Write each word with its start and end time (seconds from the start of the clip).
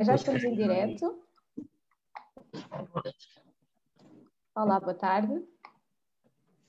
Já 0.00 0.14
estamos 0.14 0.44
em 0.44 0.54
direto. 0.54 1.18
Olá, 4.54 4.78
boa 4.78 4.94
tarde. 4.94 5.44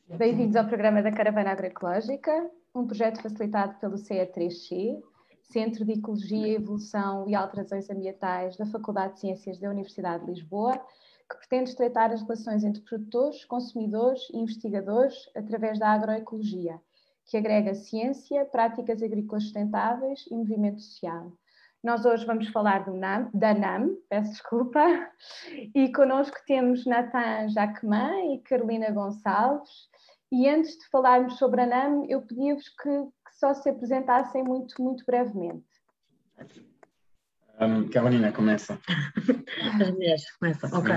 Bem-vindos 0.07 0.55
ao 0.55 0.65
programa 0.65 1.03
da 1.03 1.11
Caravana 1.11 1.51
Agroecológica, 1.51 2.49
um 2.73 2.87
projeto 2.87 3.21
facilitado 3.21 3.77
pelo 3.79 3.97
CE3C, 3.97 4.99
Centro 5.43 5.85
de 5.85 5.91
Ecologia, 5.91 6.55
Evolução 6.55 7.29
e 7.29 7.35
Alterações 7.35 7.87
Ambientais 7.91 8.57
da 8.57 8.65
Faculdade 8.65 9.13
de 9.13 9.19
Ciências 9.19 9.59
da 9.59 9.69
Universidade 9.69 10.25
de 10.25 10.31
Lisboa, 10.31 10.83
que 11.29 11.37
pretende 11.37 11.69
estreitar 11.69 12.11
as 12.11 12.23
relações 12.23 12.63
entre 12.63 12.81
produtores, 12.81 13.45
consumidores 13.45 14.27
e 14.33 14.37
investigadores 14.37 15.29
através 15.35 15.77
da 15.77 15.89
agroecologia, 15.89 16.81
que 17.25 17.37
agrega 17.37 17.75
ciência, 17.75 18.43
práticas 18.45 19.03
agrícolas 19.03 19.43
sustentáveis 19.43 20.25
e 20.31 20.33
movimento 20.33 20.81
social. 20.81 21.31
Nós 21.81 22.03
hoje 22.05 22.25
vamos 22.25 22.49
falar 22.49 22.83
do 22.83 22.93
NAM, 22.93 23.29
da 23.33 23.53
NAM, 23.53 23.95
peço 24.09 24.31
desculpa, 24.31 24.81
e 25.73 25.89
connosco 25.93 26.35
temos 26.45 26.85
Nathan 26.85 27.47
Jacquemin 27.47 28.33
e 28.33 28.39
Carolina 28.39 28.91
Gonçalves. 28.91 29.87
E 30.29 30.49
antes 30.49 30.77
de 30.77 30.89
falarmos 30.89 31.37
sobre 31.37 31.61
a 31.61 31.65
NAM, 31.65 32.05
eu 32.09 32.21
pedia-vos 32.21 32.67
que, 32.67 32.89
que, 32.89 33.39
só 33.39 33.53
se 33.53 33.69
apresentassem 33.69 34.43
muito, 34.43 34.81
muito 34.83 35.05
brevemente. 35.05 35.65
Um, 37.61 37.87
Carolina, 37.89 38.33
começa. 38.33 38.77
As 39.81 39.91
mulheres 39.91 40.31
começam. 40.37 40.69
Ok. 40.77 40.93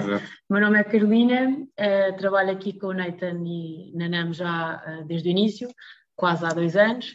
Meu 0.51 0.61
nome 0.61 0.81
é 0.81 0.85
Carolina, 0.85 1.49
uh, 1.59 2.17
trabalho 2.19 2.51
aqui 2.51 2.73
com 2.73 2.89
o 2.89 2.93
Nathan 2.93 3.41
e 3.47 3.93
na 3.95 4.09
NAM 4.09 4.33
já 4.33 4.83
uh, 4.85 5.05
desde 5.05 5.29
o 5.29 5.31
início, 5.31 5.69
quase 6.17 6.45
há 6.45 6.49
dois 6.49 6.75
anos 6.75 7.15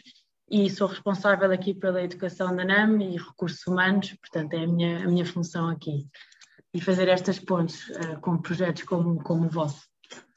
e 0.50 0.70
sou 0.70 0.88
responsável 0.88 1.50
aqui 1.52 1.74
pela 1.74 2.02
educação 2.02 2.54
da 2.54 2.64
NAM 2.64 3.02
e 3.02 3.16
recursos 3.16 3.66
humanos, 3.66 4.14
portanto 4.14 4.54
é 4.54 4.64
a 4.64 4.66
minha, 4.66 5.04
a 5.04 5.08
minha 5.08 5.26
função 5.26 5.68
aqui. 5.68 6.06
E 6.72 6.80
fazer 6.80 7.08
estas 7.08 7.38
pontes 7.38 7.88
uh, 7.90 8.20
com 8.20 8.38
projetos 8.38 8.82
como, 8.82 9.22
como 9.22 9.46
o 9.46 9.50
vosso. 9.50 9.88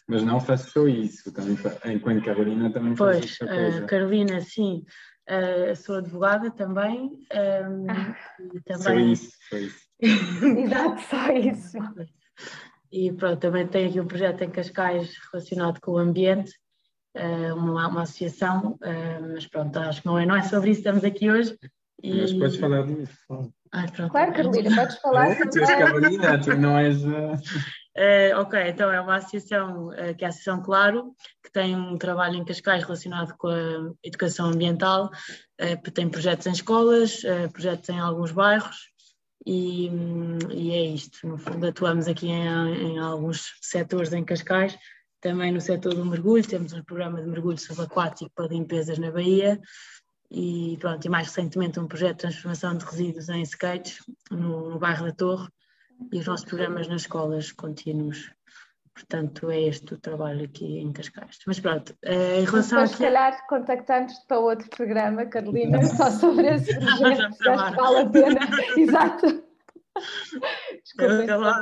Mas 0.07 0.23
não 0.23 0.39
faço 0.39 0.71
só 0.71 0.87
isso, 0.87 1.31
também, 1.31 1.57
enquanto 1.85 2.25
Carolina 2.25 2.71
também 2.71 2.95
pois, 2.95 3.37
faz 3.37 3.49
coisa. 3.49 3.83
Uh, 3.83 3.87
Carolina, 3.87 4.41
sim, 4.41 4.83
uh, 5.29 5.75
sou 5.75 5.95
advogada 5.95 6.51
também. 6.51 7.11
Um, 7.31 7.89
ah, 7.89 8.17
também... 8.65 8.83
Só 8.83 8.93
isso, 8.93 9.31
só 9.49 9.57
isso. 9.57 9.79
Exato, 10.01 11.01
só 11.03 11.31
isso. 11.31 11.77
E 12.91 13.13
pronto, 13.13 13.39
também 13.39 13.65
tenho 13.67 13.89
aqui 13.89 14.01
um 14.01 14.07
projeto 14.07 14.41
em 14.41 14.49
Cascais 14.49 15.13
relacionado 15.31 15.79
com 15.79 15.93
o 15.93 15.97
ambiente, 15.97 16.51
eh, 16.51 16.55
uma, 17.53 17.87
uma 17.87 18.03
associação, 18.03 18.77
eh, 18.81 19.19
mas 19.19 19.47
pronto, 19.47 19.77
acho 19.77 20.01
que 20.01 20.07
não 20.07 20.17
é, 20.17 20.25
não 20.25 20.35
é 20.35 20.43
sobre 20.43 20.71
isso 20.71 20.81
que 20.81 20.87
estamos 20.87 21.03
aqui 21.03 21.29
hoje. 21.29 21.57
E... 22.01 22.21
Mas 22.21 22.33
podes 22.33 22.55
falar 22.57 22.83
disso. 22.83 23.53
Ah, 23.71 23.85
claro, 23.87 24.33
Carolina, 24.33 24.75
podes 24.75 24.97
falar. 24.97 25.35
Tu 25.49 25.59
és 25.59 25.69
Carolina, 25.69 26.41
tu 26.41 26.57
não 26.57 26.77
és. 26.77 27.03
Uh, 27.03 28.39
ok, 28.39 28.69
então 28.69 28.89
é 28.89 29.01
uma 29.01 29.17
associação 29.17 29.89
uh, 29.89 30.15
que 30.17 30.23
é 30.23 30.27
a 30.27 30.29
Associação 30.29 30.63
Claro, 30.63 31.13
que 31.43 31.51
tem 31.51 31.75
um 31.75 31.97
trabalho 31.97 32.37
em 32.37 32.45
Cascais 32.45 32.83
relacionado 32.83 33.35
com 33.37 33.49
a 33.49 33.91
educação 34.01 34.47
ambiental, 34.47 35.11
uh, 35.61 35.91
tem 35.91 36.09
projetos 36.09 36.47
em 36.47 36.51
escolas, 36.51 37.21
projetos 37.51 37.89
em 37.89 37.99
alguns 37.99 38.31
bairros 38.31 38.77
e, 39.45 39.89
e, 40.51 40.71
é 40.71 40.85
isto. 40.85 41.27
No 41.27 41.37
fundo, 41.37 41.67
atuamos 41.67 42.07
aqui 42.07 42.27
em, 42.27 42.45
em 42.47 42.99
alguns 42.99 43.57
setores 43.61 44.13
em 44.13 44.23
Cascais 44.23 44.77
também 45.21 45.51
no 45.51 45.61
setor 45.61 45.93
do 45.93 46.05
mergulho, 46.05 46.45
temos 46.45 46.73
um 46.73 46.83
programa 46.83 47.21
de 47.21 47.29
mergulho 47.29 47.57
subaquático 47.57 48.31
para 48.35 48.47
limpezas 48.47 48.97
na 48.97 49.11
Bahia 49.11 49.59
e, 50.29 50.77
pronto, 50.79 51.05
e 51.05 51.09
mais 51.09 51.27
recentemente 51.27 51.79
um 51.79 51.87
projeto 51.87 52.13
de 52.13 52.21
transformação 52.21 52.75
de 52.75 52.85
resíduos 52.85 53.29
em 53.29 53.41
skates 53.43 54.03
no, 54.31 54.71
no 54.71 54.79
bairro 54.79 55.05
da 55.05 55.11
Torre 55.11 55.47
e 56.11 56.17
os 56.17 56.25
nossos 56.25 56.45
programas 56.45 56.87
nas 56.87 57.01
escolas 57.01 57.51
contínuos. 57.51 58.31
Portanto, 58.93 59.49
é 59.49 59.61
este 59.61 59.93
o 59.93 59.99
trabalho 59.99 60.45
aqui 60.45 60.79
em 60.79 60.91
Cascais. 60.91 61.39
Mas 61.47 61.59
pronto, 61.59 61.95
eh, 62.03 62.41
em 62.41 62.45
relação 62.45 62.79
a. 62.79 62.87
se 62.87 62.97
calhar, 62.97 63.47
contactamos 63.47 64.13
para 64.27 64.39
outro 64.39 64.69
programa, 64.69 65.25
Carolina, 65.25 65.83
só 65.85 66.11
sobre 66.11 66.55
esse 66.55 66.73
projeto. 66.77 67.37
Que 67.37 67.49
vale 67.49 67.99
a 67.99 68.09
pena. 68.09 68.39
Exato. 68.77 69.43
Desculpa. 70.83 71.61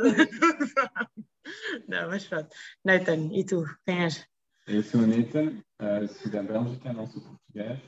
Não, 1.87 2.09
mas 2.09 2.27
pronto. 2.27 2.49
Nathan, 2.83 3.29
e 3.31 3.45
tu? 3.45 3.63
Quem 3.85 4.03
és? 4.03 4.27
Eu 4.67 4.83
sou 4.83 5.01
o 5.01 5.07
Nathan, 5.07 5.63
uh, 5.81 6.07
sou 6.07 6.31
da 6.31 6.43
Bélgica, 6.43 6.93
não 6.93 7.07
sou 7.07 7.21
português. 7.21 7.79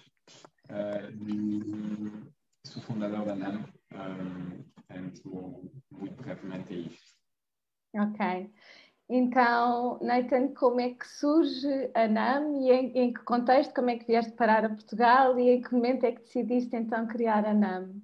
Uh, 0.70 2.32
sou 2.66 2.82
fundador 2.84 3.26
da 3.26 3.36
NAM, 3.36 3.66
um, 3.94 4.64
portanto, 4.74 5.72
muito 5.92 6.24
brevemente 6.24 6.74
é 6.74 6.78
isto. 6.78 7.16
Ok. 7.94 8.52
Então, 9.10 10.00
Nathan, 10.02 10.54
como 10.54 10.80
é 10.80 10.92
que 10.92 11.06
surge 11.06 11.68
a 11.94 12.08
NAM 12.08 12.62
e 12.62 12.72
em, 12.72 12.98
em, 12.98 13.14
que 13.14 13.22
contexto, 13.24 13.74
como 13.74 13.90
é 13.90 13.98
que 13.98 14.08
vieste 14.08 14.32
parar 14.32 14.64
a 14.64 14.70
Portugal 14.70 15.38
e 15.38 15.50
em 15.50 15.62
que 15.62 15.74
momento 15.74 16.06
é 16.06 16.14
que 16.14 16.22
decidiste 16.22 16.76
então 16.78 17.06
criar 17.06 17.46
a 17.46 17.54
NAM? 17.54 18.02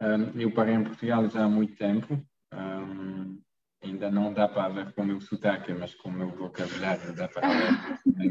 Um, 0.00 0.40
eu 0.40 0.50
parei 0.54 0.74
em 0.74 0.84
Portugal 0.84 1.28
já 1.28 1.44
há 1.44 1.48
muito 1.48 1.76
tempo. 1.76 2.18
Um, 2.54 3.38
ainda 3.82 4.10
não 4.10 4.32
dá 4.32 4.48
para 4.48 4.68
ver 4.68 4.92
com 4.92 5.02
o 5.02 5.06
meu 5.06 5.20
sotaque, 5.20 5.72
mas 5.72 5.94
com 5.94 6.08
o 6.08 6.12
meu 6.12 6.30
vocabulário 6.30 7.14
dá 7.14 7.28
para 7.28 7.48
ver 7.48 8.30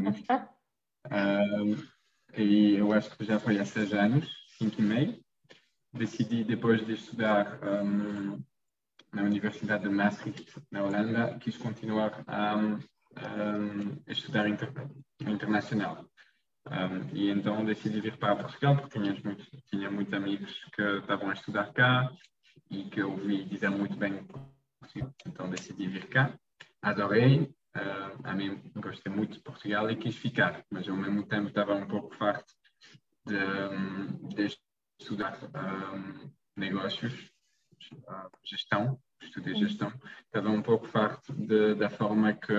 um, 1.10 1.76
E 2.36 2.76
eu 2.76 2.92
acho 2.92 3.16
que 3.16 3.24
já 3.24 3.38
foi 3.38 3.58
há 3.58 3.64
seis 3.64 3.92
anos, 3.92 4.28
cinco 4.58 4.80
e 4.80 4.84
meio. 4.84 5.20
Decidi, 5.92 6.44
depois 6.44 6.86
de 6.86 6.92
estudar 6.92 7.58
um, 7.64 8.40
na 9.12 9.22
Universidade 9.22 9.82
de 9.82 9.88
Maastricht, 9.88 10.62
na 10.70 10.84
Holanda, 10.84 11.36
quis 11.40 11.56
continuar 11.56 12.22
a, 12.28 12.56
um, 12.56 12.78
estudar 14.06 14.48
inter, 14.48 14.72
internacional. 15.20 16.06
Um, 16.66 17.16
e 17.16 17.30
então 17.30 17.64
decidi 17.64 18.00
vir 18.00 18.16
para 18.18 18.36
Portugal, 18.36 18.76
porque 18.76 19.00
tinha, 19.00 19.14
tinha 19.66 19.90
muitos 19.90 20.14
amigos 20.14 20.62
que 20.72 20.82
estavam 20.82 21.30
a 21.30 21.32
estudar 21.32 21.72
cá 21.72 22.12
e 22.70 22.84
que 22.84 23.02
ouvi 23.02 23.44
dizer 23.44 23.70
muito 23.70 23.96
bem 23.96 24.24
então 25.26 25.48
decidi 25.50 25.86
vir 25.86 26.08
cá. 26.08 26.34
Adorei, 26.82 27.42
uh, 27.76 28.20
a 28.24 28.34
mim 28.34 28.60
gostei 28.76 29.12
muito 29.12 29.34
de 29.34 29.42
Portugal 29.42 29.90
e 29.90 29.96
quis 29.96 30.16
ficar, 30.16 30.64
mas 30.70 30.88
ao 30.88 30.96
mesmo 30.96 31.26
tempo 31.26 31.48
estava 31.48 31.74
um 31.74 31.86
pouco 31.86 32.14
farto 32.16 32.52
de, 33.26 34.34
de 34.34 34.56
estudar 34.98 35.38
um, 35.44 36.30
negócios, 36.56 37.30
uh, 37.92 38.30
gestão, 38.44 38.98
estudei 39.22 39.54
gestão, 39.54 39.92
estava 40.24 40.50
um 40.50 40.62
pouco 40.62 40.86
farto 40.86 41.32
de, 41.34 41.74
da 41.74 41.90
forma 41.90 42.32
que 42.32 42.54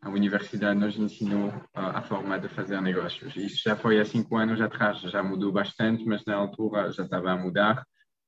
a 0.00 0.08
universidade 0.08 0.78
nos 0.78 0.96
ensinou 0.96 1.52
a, 1.74 1.98
a, 1.98 2.02
forma 2.02 2.38
de 2.38 2.48
fazer 2.48 2.80
negócios. 2.80 3.34
Isso 3.34 3.62
já 3.64 3.74
foi 3.74 4.00
há 4.00 4.04
cinco 4.04 4.36
anos 4.36 4.60
atrás, 4.60 5.00
já 5.00 5.22
mudou 5.22 5.50
bastante, 5.50 6.04
mas 6.04 6.24
na 6.24 6.36
altura 6.36 6.92
já 6.92 7.04
estava 7.04 7.32
a 7.32 7.36
mudar 7.36 7.84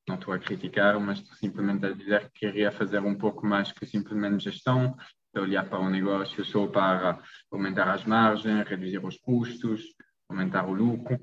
não 0.08 0.16
estou 0.16 0.32
a 0.32 0.38
criticar, 0.38 0.98
mas 0.98 1.18
estou 1.18 1.34
simplesmente 1.36 1.86
a 1.86 1.92
dizer 1.92 2.30
que 2.30 2.40
queria 2.40 2.72
fazer 2.72 3.00
um 3.00 3.14
pouco 3.14 3.46
mais 3.46 3.70
que 3.72 3.86
simplesmente 3.86 4.44
gestão, 4.44 4.96
olhar 5.36 5.68
para 5.68 5.78
o 5.78 5.88
negócio 5.88 6.44
só 6.44 6.66
para 6.66 7.22
aumentar 7.50 7.88
as 7.88 8.04
margens, 8.04 8.66
reduzir 8.66 9.04
os 9.04 9.16
custos, 9.18 9.82
aumentar 10.28 10.66
o 10.66 10.72
lucro. 10.72 11.18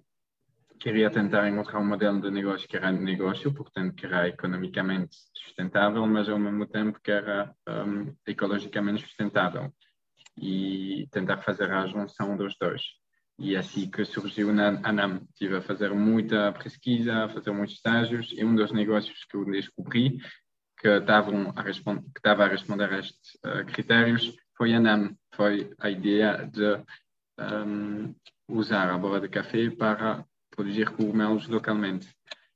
Queria 0.80 1.10
tentar 1.10 1.50
encontrar 1.50 1.80
um 1.80 1.88
modelo 1.88 2.22
de 2.22 2.30
negócio 2.30 2.68
que 2.68 2.78
era 2.78 2.92
negócio, 2.92 3.54
portanto, 3.54 3.96
que 3.96 4.06
era 4.06 4.28
economicamente 4.28 5.16
sustentável, 5.34 6.06
mas 6.06 6.30
ao 6.30 6.38
mesmo 6.38 6.68
tempo 6.68 7.00
que 7.02 7.12
era 7.12 7.54
um, 7.68 8.14
ecologicamente 8.28 9.02
sustentável. 9.02 9.74
E 10.38 11.08
tentar 11.12 11.38
fazer 11.38 11.72
a 11.72 11.88
junção 11.88 12.36
dos 12.36 12.56
dois. 12.60 12.82
E 13.38 13.56
é 13.56 13.60
assim 13.60 13.90
que 13.90 14.06
surgiu 14.06 14.54
na 14.54 14.80
ANAM. 14.84 15.22
Estive 15.32 15.58
a 15.58 15.62
fazer 15.62 15.94
muita 15.94 16.54
pesquisa, 16.54 17.26
a 17.26 17.30
fazer 17.30 17.52
muitos 17.52 17.76
estágios, 17.76 18.32
e 18.32 18.46
um 18.46 18.56
dos 18.56 18.72
negócios 18.72 19.26
que 19.26 19.36
eu 19.36 19.46
descobri 19.46 20.20
que 20.78 20.88
estavam 20.88 21.54
a, 21.56 21.64
que 21.64 21.72
estava 21.72 22.46
a 22.46 22.48
responder 22.48 22.94
a 22.94 23.00
estes 23.00 23.36
uh, 23.46 23.66
critérios 23.66 24.36
foi 24.56 24.74
a 24.74 24.78
ANAM. 24.78 25.16
Foi 25.34 25.74
a 25.80 25.90
ideia 25.90 26.50
de 26.50 26.82
um, 27.38 28.16
usar 28.48 28.90
a 28.90 28.98
bola 28.98 29.20
de 29.20 29.28
café 29.28 29.70
para 29.70 30.26
produzir 30.50 30.90
cogumelos 30.92 31.48
localmente. 31.48 32.08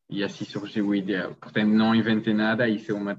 E 0.10 0.24
assim 0.24 0.46
surgiu 0.46 0.92
a 0.92 0.98
ideia. 0.98 1.36
Portanto, 1.36 1.70
não 1.70 1.94
inventei 1.94 2.34
nada, 2.34 2.70
isso 2.70 2.92
é 2.92 2.96
uma 2.96 3.18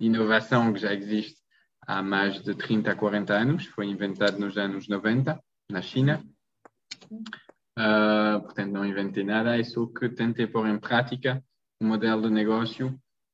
inovação 0.00 0.72
que 0.72 0.80
já 0.80 0.92
existe 0.92 1.40
há 1.86 2.02
mais 2.02 2.42
de 2.42 2.56
30 2.56 2.90
a 2.90 2.96
40 2.96 3.32
anos. 3.32 3.66
Foi 3.66 3.86
inventado 3.86 4.38
nos 4.38 4.56
anos 4.58 4.88
90, 4.88 5.40
na 5.70 5.80
China 5.80 6.22
Uh, 7.78 8.40
portanto, 8.42 8.70
não 8.70 8.84
inventei 8.84 9.24
nada, 9.24 9.58
é 9.58 9.64
só 9.64 9.86
que 9.86 10.08
tentei 10.10 10.46
pôr 10.46 10.68
em 10.68 10.78
prática 10.78 11.42
um 11.80 11.88
modelo 11.88 12.22
de 12.22 12.30
negócio 12.30 12.88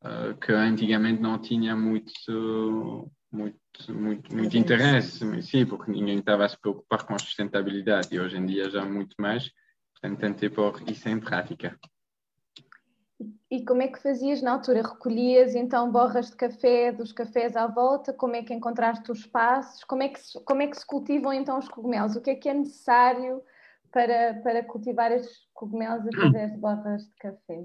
uh, 0.04 0.36
que 0.40 0.52
antigamente 0.52 1.20
não 1.20 1.38
tinha 1.38 1.74
muito, 1.74 3.10
muito, 3.32 3.58
muito, 3.88 4.34
muito 4.34 4.56
interesse, 4.56 5.42
sim, 5.42 5.66
porque 5.66 5.90
ninguém 5.90 6.18
estava 6.18 6.44
a 6.44 6.48
se 6.48 6.58
preocupar 6.58 7.04
com 7.04 7.14
a 7.14 7.18
sustentabilidade 7.18 8.14
e 8.14 8.20
hoje 8.20 8.36
em 8.36 8.46
dia 8.46 8.70
já 8.70 8.84
muito 8.84 9.16
mais. 9.20 9.50
Portanto, 9.92 10.20
tentei 10.20 10.48
pôr 10.48 10.80
isso 10.88 11.08
em 11.08 11.18
prática. 11.18 11.76
e 13.50 13.64
como 13.64 13.82
é 13.82 13.88
que 13.88 14.00
fazias 14.00 14.40
na 14.40 14.52
altura? 14.52 14.82
Recolhias 14.82 15.56
então 15.56 15.90
borras 15.90 16.30
de 16.30 16.36
café 16.36 16.92
dos 16.92 17.10
cafés 17.10 17.56
à 17.56 17.66
volta? 17.66 18.12
Como 18.12 18.36
é 18.36 18.44
que 18.44 18.54
encontraste 18.54 19.10
os 19.10 19.18
espaços? 19.18 19.82
Como 19.82 20.04
é 20.04 20.08
que 20.08 20.20
se, 20.20 20.40
como 20.44 20.62
é 20.62 20.68
que 20.68 20.78
se 20.78 20.86
cultivam 20.86 21.32
então 21.32 21.58
os 21.58 21.68
cogumelos? 21.68 22.14
O 22.14 22.20
que 22.20 22.30
é 22.30 22.36
que 22.36 22.48
é 22.48 22.54
necessário 22.54 23.42
para, 23.92 24.34
para 24.42 24.64
cultivar 24.64 25.12
estes 25.12 25.38
cogumelos 25.52 26.06
através 26.06 26.52
de 26.52 26.58
borras 26.58 27.02
de 27.02 27.14
café? 27.16 27.64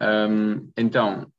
Um, 0.00 0.70
então, 0.76 1.30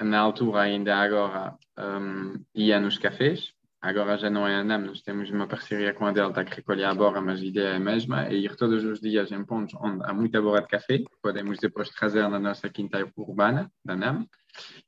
na 0.00 0.18
altura 0.18 0.62
ainda 0.62 0.96
agora 0.96 1.56
um, 1.78 2.44
ia 2.54 2.80
nos 2.80 2.98
cafés, 2.98 3.52
agora 3.80 4.18
já 4.18 4.28
não 4.28 4.46
é 4.46 4.56
a 4.56 4.64
NAM, 4.64 4.86
nós 4.86 5.02
temos 5.02 5.30
uma 5.30 5.46
parceria 5.46 5.94
com 5.94 6.06
a 6.06 6.12
Delta 6.12 6.44
que 6.44 6.56
recolhe 6.56 6.84
a 6.84 6.94
borra, 6.94 7.20
mas 7.20 7.40
a 7.40 7.44
ideia 7.44 7.68
é 7.68 7.76
a 7.76 7.80
mesma, 7.80 8.26
é 8.26 8.34
ir 8.34 8.56
todos 8.56 8.84
os 8.84 9.00
dias 9.00 9.30
em 9.30 9.44
pontos 9.44 9.74
onde 9.80 10.04
há 10.04 10.12
muita 10.12 10.42
borra 10.42 10.62
de 10.62 10.68
café, 10.68 10.98
que 10.98 11.06
podemos 11.22 11.58
depois 11.58 11.90
trazer 11.90 12.28
na 12.28 12.40
nossa 12.40 12.68
quinta 12.68 12.98
urbana 13.16 13.70
da 13.84 13.94
NAM, 13.94 14.26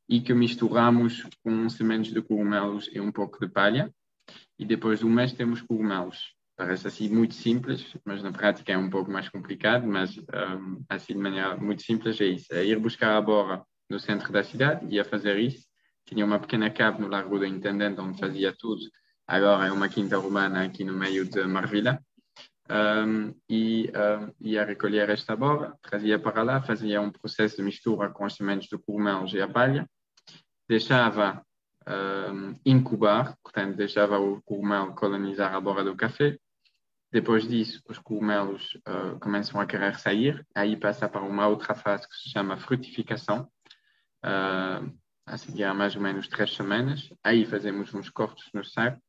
e 0.08 0.20
que 0.20 0.34
misturamos 0.34 1.22
com 1.42 1.68
sementes 1.68 2.12
de 2.12 2.20
cogumelos 2.20 2.90
e 2.92 3.00
um 3.00 3.12
pouco 3.12 3.38
de 3.38 3.50
palha, 3.50 3.92
e 4.58 4.64
depois 4.64 5.00
do 5.00 5.08
mês 5.08 5.32
temos 5.32 5.62
cogumelos. 5.62 6.33
Parece 6.56 6.86
assim 6.86 7.08
muito 7.08 7.34
simples, 7.34 7.96
mas 8.04 8.22
na 8.22 8.30
prática 8.30 8.72
é 8.72 8.78
um 8.78 8.88
pouco 8.88 9.10
mais 9.10 9.28
complicado, 9.28 9.86
mas 9.86 10.16
um, 10.16 10.84
assim 10.88 11.14
de 11.14 11.18
maneira 11.18 11.56
muito 11.56 11.82
simples 11.82 12.20
é 12.20 12.26
isso, 12.26 12.54
é 12.54 12.64
ir 12.64 12.78
buscar 12.78 13.16
a 13.16 13.20
borra 13.20 13.64
no 13.90 13.98
centro 13.98 14.32
da 14.32 14.44
cidade, 14.44 14.86
ia 14.86 15.04
fazer 15.04 15.36
isso, 15.38 15.66
tinha 16.06 16.24
uma 16.24 16.38
pequena 16.38 16.70
cave 16.70 17.00
no 17.00 17.08
Largo 17.08 17.38
do 17.38 17.46
Intendente 17.46 18.00
onde 18.00 18.20
fazia 18.20 18.54
tudo. 18.56 18.82
Agora 19.26 19.66
é 19.66 19.72
uma 19.72 19.88
quinta 19.88 20.18
urbana 20.18 20.64
aqui 20.64 20.84
no 20.84 20.92
meio 20.92 21.24
de 21.24 21.44
Marvila. 21.44 21.98
Um, 22.70 23.34
e 23.48 23.92
um, 23.94 24.32
ia 24.40 24.64
recolher 24.64 25.10
esta 25.10 25.36
borra, 25.36 25.76
trazia 25.82 26.18
para 26.18 26.42
lá, 26.42 26.62
fazia 26.62 27.00
um 27.00 27.10
processo 27.10 27.56
de 27.56 27.62
mistura 27.62 28.08
com 28.10 28.24
os 28.24 28.34
sementes 28.34 28.68
de 28.68 28.78
cogumelos 28.78 29.34
e 29.34 29.40
a 29.40 29.48
palha, 29.48 29.86
deixava 30.66 31.44
um, 31.86 32.54
incubar, 32.64 33.36
portanto, 33.42 33.76
deixava 33.76 34.18
o 34.18 34.40
cogumelo 34.42 34.94
colonizar 34.94 35.54
a 35.54 35.60
borra 35.60 35.84
do 35.84 35.94
café. 35.94 36.38
Depois 37.14 37.46
disso, 37.46 37.80
os 37.88 37.96
cogumelos 37.96 38.74
uh, 38.88 39.20
começam 39.20 39.60
a 39.60 39.66
querer 39.66 39.96
sair, 40.00 40.44
aí 40.52 40.76
passa 40.76 41.08
para 41.08 41.22
uma 41.22 41.46
outra 41.46 41.72
fase 41.72 42.08
que 42.08 42.14
se 42.16 42.28
chama 42.28 42.56
frutificação. 42.56 43.48
Uh, 44.24 44.92
a 45.24 45.38
seguir 45.38 45.62
há 45.62 45.72
mais 45.72 45.94
ou 45.94 46.02
menos 46.02 46.26
três 46.26 46.52
semanas. 46.56 47.08
Aí 47.22 47.46
fazemos 47.46 47.94
uns 47.94 48.10
cortes 48.10 48.50
no 48.52 48.64
saco. 48.64 49.00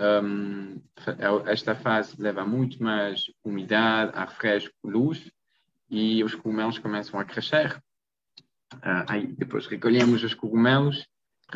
Um, 0.00 0.80
esta 1.44 1.74
fase 1.74 2.18
leva 2.18 2.46
muito 2.46 2.82
mais 2.82 3.24
umidade, 3.44 4.12
ar 4.14 4.32
fresco, 4.32 4.74
luz 4.82 5.30
e 5.90 6.24
os 6.24 6.34
cogumelos 6.34 6.78
começam 6.78 7.20
a 7.20 7.26
crescer. 7.26 7.76
Uh, 8.76 9.04
aí 9.06 9.26
depois 9.26 9.66
recolhemos 9.66 10.24
os 10.24 10.32
cogumelos, 10.32 11.06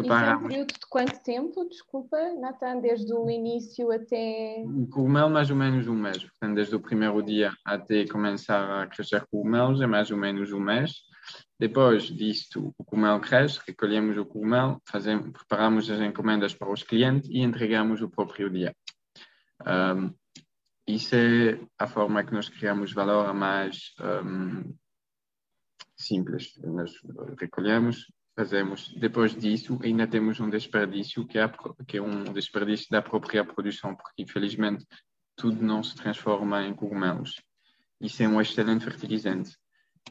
Isso 0.02 0.12
é 0.12 0.36
um 0.36 0.48
período 0.48 0.72
de 0.72 0.86
quanto 0.88 1.22
tempo? 1.22 1.68
Desculpa, 1.68 2.16
Nathan, 2.40 2.80
desde 2.80 3.12
o 3.12 3.28
início 3.28 3.90
até. 3.90 4.62
O 4.66 4.86
cogumelo, 4.86 5.30
mais 5.30 5.50
ou 5.50 5.56
menos 5.56 5.86
um 5.88 5.94
mês. 5.94 6.22
Portanto, 6.24 6.54
desde 6.54 6.74
o 6.74 6.80
primeiro 6.80 7.22
dia 7.22 7.52
até 7.64 8.06
começar 8.06 8.82
a 8.82 8.86
crescer 8.86 9.26
cogumelos, 9.30 9.80
é 9.80 9.86
mais 9.86 10.10
ou 10.10 10.16
menos 10.16 10.52
um 10.52 10.60
mês. 10.60 10.92
Depois 11.58 12.04
disto, 12.04 12.72
o 12.78 12.84
cogumelo 12.84 13.20
cresce, 13.20 13.60
recolhemos 13.66 14.16
o 14.16 14.24
cogumelo, 14.24 14.80
fazemos, 14.88 15.30
preparamos 15.32 15.90
as 15.90 16.00
encomendas 16.00 16.54
para 16.54 16.70
os 16.70 16.82
clientes 16.82 17.28
e 17.28 17.40
entregamos 17.40 18.00
o 18.00 18.08
próprio 18.08 18.48
dia. 18.48 18.74
Um, 19.66 20.14
isso 20.86 21.14
é 21.14 21.60
a 21.78 21.86
forma 21.86 22.24
que 22.24 22.32
nós 22.32 22.48
criamos 22.48 22.92
valor 22.92 23.26
a 23.26 23.34
mais 23.34 23.92
um, 24.00 24.74
simples. 25.96 26.56
Nós 26.62 26.92
recolhemos, 27.38 28.06
fazemos. 28.38 28.94
Depois 28.94 29.34
disso, 29.34 29.80
ainda 29.82 30.06
temos 30.06 30.38
um 30.38 30.48
desperdício, 30.48 31.26
que 31.26 31.40
é, 31.40 31.52
que 31.88 31.96
é 31.96 32.02
um 32.02 32.22
desperdício 32.32 32.86
da 32.88 33.02
própria 33.02 33.44
produção, 33.44 33.96
porque 33.96 34.22
infelizmente 34.22 34.86
tudo 35.34 35.60
não 35.60 35.82
se 35.82 35.96
transforma 35.96 36.64
em 36.64 36.72
cogumelos. 36.72 37.42
Isso 38.00 38.22
é 38.22 38.28
um 38.28 38.40
excelente 38.40 38.84
fertilizante 38.84 39.56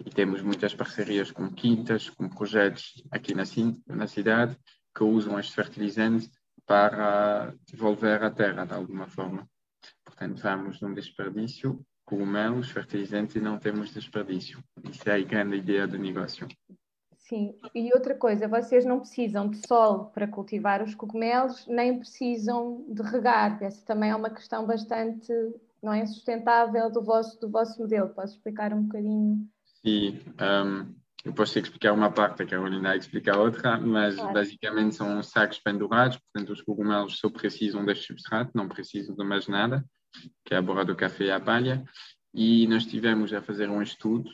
e 0.06 0.10
temos 0.10 0.42
muitas 0.42 0.76
parcerias 0.76 1.32
com 1.32 1.50
quintas, 1.50 2.10
com 2.10 2.28
projetos 2.28 3.02
aqui 3.10 3.34
na, 3.34 3.44
na 3.88 4.08
cidade 4.08 4.58
que 4.94 5.06
usam 5.06 5.40
este 5.40 5.54
fertilizante 5.54 6.30
para 6.66 7.56
devolver 7.72 8.22
a 8.24 8.30
terra 8.30 8.66
de 8.66 8.74
alguma 8.74 9.08
forma. 9.08 9.48
Portanto, 10.04 10.42
vamos 10.42 10.82
num 10.82 10.94
desperdício, 10.94 11.82
cogumelos, 12.04 12.72
fertilizantes 12.72 13.38
e 13.38 13.40
não 13.40 13.58
temos 13.58 13.94
desperdício. 13.94 14.62
Isso 14.84 15.10
é 15.10 15.16
a 15.16 15.22
grande 15.22 15.56
ideia 15.56 15.88
do 15.88 15.98
negócio. 15.98 16.46
Sim, 17.28 17.54
e 17.76 17.92
outra 17.94 18.16
coisa, 18.16 18.48
vocês 18.48 18.86
não 18.86 19.00
precisam 19.00 19.50
de 19.50 19.66
sol 19.68 20.06
para 20.06 20.28
cultivar 20.28 20.82
os 20.82 20.96
cogumelos, 20.96 21.68
nem 21.68 22.00
precisam 22.00 22.86
de 22.88 23.02
regar. 23.02 23.62
Essa 23.62 23.86
também 23.86 24.12
é 24.12 24.16
uma 24.16 24.30
questão 24.30 24.66
bastante 24.66 25.34
não 25.84 25.94
é, 25.94 26.06
sustentável 26.06 26.90
do 26.90 27.04
vosso, 27.04 27.40
do 27.40 27.50
vosso 27.50 27.82
modelo. 27.82 28.10
Posso 28.10 28.36
explicar 28.36 28.74
um 28.74 28.84
bocadinho 28.84 29.48
e 29.84 30.20
um, 30.66 30.94
eu 31.24 31.34
posso 31.34 31.58
explicar 31.58 31.94
uma 31.94 32.12
parte, 32.12 32.44
a 32.44 32.46
Carolina 32.46 32.96
explica 32.96 33.38
outra, 33.38 33.78
mas 33.78 34.16
claro. 34.16 34.34
basicamente 34.34 34.96
são 34.96 35.22
sacos 35.24 35.60
pendurados, 35.60 36.18
portanto 36.18 36.52
os 36.52 36.62
cogumelos 36.62 37.20
só 37.20 37.30
precisam 37.30 37.86
deste 37.86 38.08
substrato, 38.08 38.52
não 38.54 38.68
precisam 38.68 39.16
de 39.16 39.24
mais 39.24 39.48
nada, 39.48 39.86
que 40.46 40.54
é 40.54 40.58
a 40.58 40.62
borra 40.62 40.84
do 40.84 40.96
café 40.96 41.26
e 41.26 41.32
a 41.32 41.40
palha, 41.40 41.84
e 42.34 42.68
nós 42.68 42.86
tivemos 42.86 43.34
a 43.34 43.42
fazer 43.42 43.70
um 43.70 43.82
estudo 43.82 44.30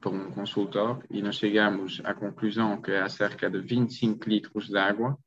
por 0.00 0.12
um 0.12 0.30
consultor 0.30 1.04
e 1.10 1.20
nós 1.20 1.36
chegamos 1.36 2.00
à 2.04 2.14
conclusão 2.14 2.80
que 2.80 2.92
há 2.92 3.08
cerca 3.08 3.50
de 3.50 3.58
25 3.60 4.28
litros 4.28 4.68
de 4.68 4.78
água 4.78 5.18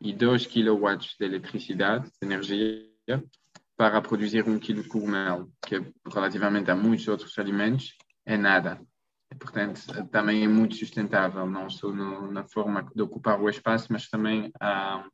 e 0.00 0.12
2 0.12 0.46
kW 0.46 0.96
de 1.18 1.24
eletricidade, 1.24 2.10
de 2.20 2.26
energia, 2.26 3.22
para 3.76 4.00
produzir 4.00 4.48
um 4.48 4.58
quilo 4.58 4.82
de 4.82 4.88
cogumelo, 4.88 5.52
que 5.66 5.92
relativamente 6.12 6.70
a 6.70 6.76
muitos 6.76 7.06
outros 7.08 7.38
alimentos 7.38 7.96
é 8.24 8.36
nada. 8.36 8.80
Portanto, 9.38 9.80
também 10.10 10.44
é 10.44 10.48
muito 10.48 10.74
sustentável, 10.76 11.46
não 11.46 11.68
só 11.70 11.88
no, 11.88 12.30
na 12.30 12.44
forma 12.44 12.88
de 12.94 13.02
ocupar 13.02 13.40
o 13.40 13.48
espaço, 13.48 13.88
mas 13.90 14.08
também 14.08 14.50
a, 14.60 15.06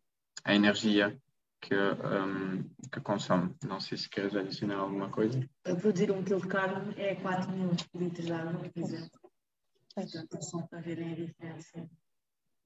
a 0.45 0.55
energia 0.55 1.19
que, 1.60 1.75
um, 1.75 2.62
que 2.90 3.00
consome. 3.00 3.55
Não 3.64 3.81
sei 3.81 3.99
se 3.99 4.08
queres 4.08 4.34
adicionar 4.34 4.76
alguma 4.76 5.10
coisa. 5.10 5.49
Para 5.62 5.76
produzir 5.76 6.10
um 6.10 6.22
quilo 6.22 6.40
de 6.40 6.49
carne 6.49 6.94
é 6.96 7.14
4 7.16 7.50
mil 7.52 7.70
litros 7.94 8.26
de 8.26 8.32
água, 8.32 8.52
por 8.52 8.82
exemplo. 8.82 9.20
Portanto, 9.94 10.37
é 10.37 10.40
só 10.40 10.62
para 10.62 10.81
verem 10.81 11.12
a 11.12 11.16
diferença. 11.16 11.88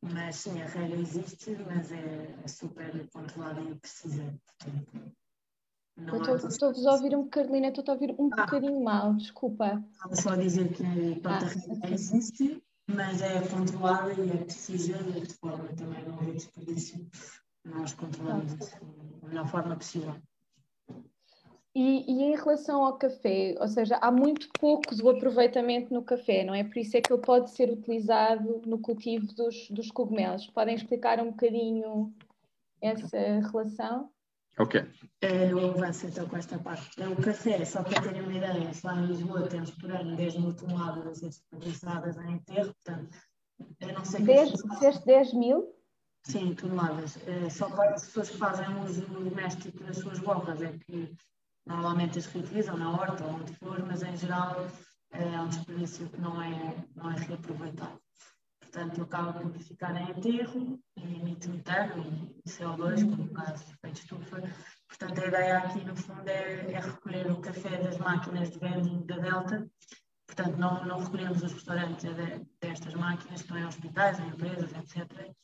Mas 0.02 0.36
sim, 0.36 0.60
a 0.60 0.66
regra 0.66 0.98
existe, 0.98 1.56
mas 1.66 1.92
é, 1.92 2.48
super 2.48 3.08
controlada 3.10 3.60
e 3.60 3.74
precisa. 3.76 4.34
Portanto, 4.58 5.22
Estou-vos 6.48 6.86
a 6.86 6.92
ouvir 6.92 7.14
um 7.14 7.28
Carolina, 7.28 7.68
estou 7.68 7.84
a 7.88 7.92
ouvir 7.92 8.14
um 8.18 8.28
ah. 8.32 8.44
bocadinho 8.44 8.82
mal, 8.82 9.14
desculpa. 9.14 9.84
Estava 9.92 10.16
só 10.16 10.30
a 10.30 10.36
dizer 10.36 10.72
que 10.72 10.82
pronto, 11.20 11.44
ah, 11.44 11.86
a 11.86 11.90
existe, 11.90 12.62
mas 12.88 13.20
é 13.20 13.46
controlada 13.46 14.12
e 14.14 14.30
é 14.30 14.36
precisa 14.38 14.98
de 14.98 15.34
forma 15.34 15.68
também 15.76 16.04
não 16.08 16.18
haver 16.18 16.34
desperdício. 16.34 17.06
Nós 17.64 17.92
controlamos 17.94 18.52
isso 18.52 18.76
da 19.22 19.28
melhor 19.28 19.48
forma 19.48 19.76
possível. 19.76 20.14
E, 21.74 22.04
e, 22.06 22.22
em 22.24 22.36
relação 22.36 22.84
ao 22.84 22.98
café, 22.98 23.54
ou 23.58 23.66
seja, 23.66 23.96
há 23.96 24.10
muito 24.10 24.50
pouco 24.60 24.94
do 24.94 25.08
aproveitamento 25.08 25.92
no 25.92 26.02
café, 26.02 26.44
não 26.44 26.54
é? 26.54 26.62
Por 26.62 26.76
isso 26.76 26.96
é 26.98 27.00
que 27.00 27.10
ele 27.10 27.22
pode 27.22 27.50
ser 27.50 27.70
utilizado 27.70 28.60
no 28.66 28.78
cultivo 28.78 29.26
dos, 29.34 29.70
dos 29.70 29.90
cogumelos. 29.90 30.46
Podem 30.48 30.74
explicar 30.74 31.18
um 31.18 31.30
bocadinho 31.30 32.14
essa 32.82 33.16
relação? 33.50 34.10
Ok. 34.58 34.84
Eu 35.22 35.70
avanço 35.70 36.06
então 36.06 36.28
com 36.28 36.36
esta 36.36 36.58
parte. 36.58 36.90
O 37.00 37.16
café, 37.22 37.64
só 37.64 37.82
para 37.82 38.02
terem 38.02 38.20
uma 38.20 38.34
ideia, 38.34 38.70
lá 38.84 38.94
em 38.96 39.06
Lisboa 39.06 39.48
temos 39.48 39.70
por 39.70 39.90
ano 39.90 40.14
10 40.14 40.36
mil 40.36 40.54
toneladas 40.54 41.20
desperdiçadas 41.20 42.18
em 42.18 42.32
enterro, 42.32 42.74
portanto, 42.84 43.16
eu 43.80 43.94
não 43.94 44.04
sei... 44.04 44.22
10, 44.22 44.52
disseste 44.52 45.06
10 45.06 45.32
mil? 45.32 45.74
Sim, 46.24 46.54
toneladas. 46.54 47.16
Eh, 47.26 47.50
só 47.50 47.68
para 47.68 47.94
as 47.94 48.04
pessoas 48.06 48.30
que 48.30 48.38
fazem 48.38 48.84
uso 48.84 49.06
doméstico 49.06 49.82
das 49.84 49.98
suas 49.98 50.20
borras 50.20 50.62
é 50.62 50.78
que 50.78 51.16
normalmente 51.66 52.18
as 52.18 52.26
reutilizam 52.26 52.76
na 52.76 52.90
horta 52.90 53.24
ou 53.24 53.34
onde 53.34 53.52
for, 53.56 53.84
mas 53.84 54.02
em 54.02 54.16
geral 54.16 54.66
é 55.10 55.40
um 55.40 55.48
desperdício 55.48 56.08
que 56.08 56.20
não 56.20 56.40
é, 56.40 56.86
não 56.94 57.10
é 57.10 57.16
reaproveitado. 57.16 58.00
Portanto, 58.60 59.02
acaba 59.02 59.32
por 59.34 59.52
ficar 59.58 59.94
em 60.00 60.10
enterro 60.10 60.80
e 60.96 61.02
emite 61.02 61.48
metano 61.48 62.32
e 62.44 62.48
CO2, 62.48 63.04
como 63.04 63.24
no 63.24 63.34
caso 63.34 63.66
de 63.66 63.72
efeito 63.72 64.00
estufa. 64.00 64.42
Portanto, 64.88 65.20
a 65.20 65.26
ideia 65.26 65.58
aqui, 65.58 65.84
no 65.84 65.94
fundo, 65.96 66.26
é, 66.28 66.72
é, 66.72 66.80
recolher 66.80 67.30
o 67.30 67.40
café 67.40 67.82
das 67.82 67.98
máquinas 67.98 68.50
de 68.50 68.58
vending 68.58 69.04
da 69.04 69.18
Delta. 69.18 69.68
Portanto, 70.26 70.56
não, 70.56 70.84
não 70.86 71.00
recolhemos 71.00 71.42
os 71.42 71.52
restaurantes 71.52 72.14
de, 72.14 72.46
destas 72.60 72.94
máquinas, 72.94 73.40
estão 73.40 73.58
em 73.58 73.66
hospitais, 73.66 74.18
em 74.20 74.28
empresas, 74.28 74.72
etc. 74.72 75.34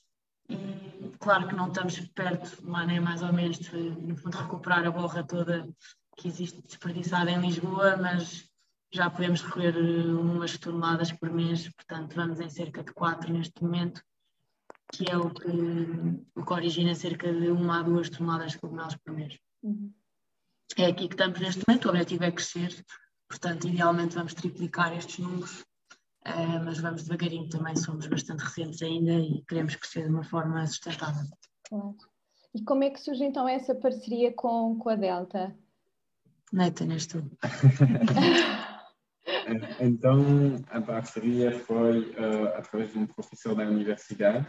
E 0.48 1.16
claro 1.18 1.46
que 1.48 1.54
não 1.54 1.68
estamos 1.68 1.98
perto, 2.14 2.62
nem 2.86 3.00
mais 3.00 3.22
ou 3.22 3.32
menos, 3.32 3.58
de, 3.58 3.76
no 3.76 4.16
fundo, 4.16 4.38
recuperar 4.38 4.86
a 4.86 4.90
borra 4.90 5.22
toda 5.24 5.68
que 6.16 6.28
existe 6.28 6.60
desperdiçada 6.62 7.30
em 7.30 7.40
Lisboa, 7.40 7.96
mas 7.96 8.48
já 8.92 9.10
podemos 9.10 9.42
recolher 9.42 9.76
umas 9.76 10.56
toneladas 10.58 11.12
por 11.12 11.30
mês, 11.30 11.68
portanto 11.74 12.14
vamos 12.16 12.40
em 12.40 12.48
cerca 12.48 12.82
de 12.82 12.92
quatro 12.92 13.32
neste 13.32 13.62
momento, 13.62 14.02
que 14.92 15.10
é 15.10 15.16
o 15.16 15.30
que, 15.30 15.48
o 16.34 16.44
que 16.44 16.52
origina 16.52 16.94
cerca 16.94 17.32
de 17.32 17.50
uma 17.50 17.80
a 17.80 17.82
duas 17.82 18.08
toneladas 18.08 18.52
de 18.52 18.58
cogumelos 18.58 18.96
por 18.96 19.14
mês. 19.14 19.38
Uhum. 19.62 19.92
É 20.76 20.86
aqui 20.86 21.08
que 21.08 21.14
estamos 21.14 21.38
neste 21.40 21.62
momento, 21.66 21.86
o 21.86 21.88
objetivo 21.90 22.24
é 22.24 22.32
crescer, 22.32 22.84
portanto 23.28 23.68
idealmente 23.68 24.14
vamos 24.14 24.34
triplicar 24.34 24.96
estes 24.96 25.18
números, 25.18 25.64
uh, 26.26 26.64
mas 26.64 26.78
vamos 26.78 27.04
devagarinho 27.04 27.48
também, 27.48 27.76
somos 27.76 28.06
bastante 28.06 28.40
recentes 28.44 28.82
ainda 28.82 29.12
e 29.12 29.42
queremos 29.48 29.76
crescer 29.76 30.04
de 30.04 30.10
uma 30.10 30.24
forma 30.24 30.66
sustentável. 30.66 31.24
Claro. 31.68 31.96
E 32.54 32.62
como 32.62 32.84
é 32.84 32.90
que 32.90 33.00
surge 33.00 33.24
então 33.24 33.48
essa 33.48 33.74
parceria 33.74 34.32
com, 34.32 34.78
com 34.78 34.88
a 34.88 34.96
Delta? 34.96 35.54
Neta, 36.52 36.84
neste 36.84 37.18
Então, 39.80 40.56
a 40.70 40.80
parceria 40.80 41.58
foi 41.60 42.10
uh, 42.10 42.48
através 42.56 42.92
de 42.92 42.98
um 42.98 43.06
professor 43.06 43.54
da 43.54 43.64
universidade. 43.64 44.46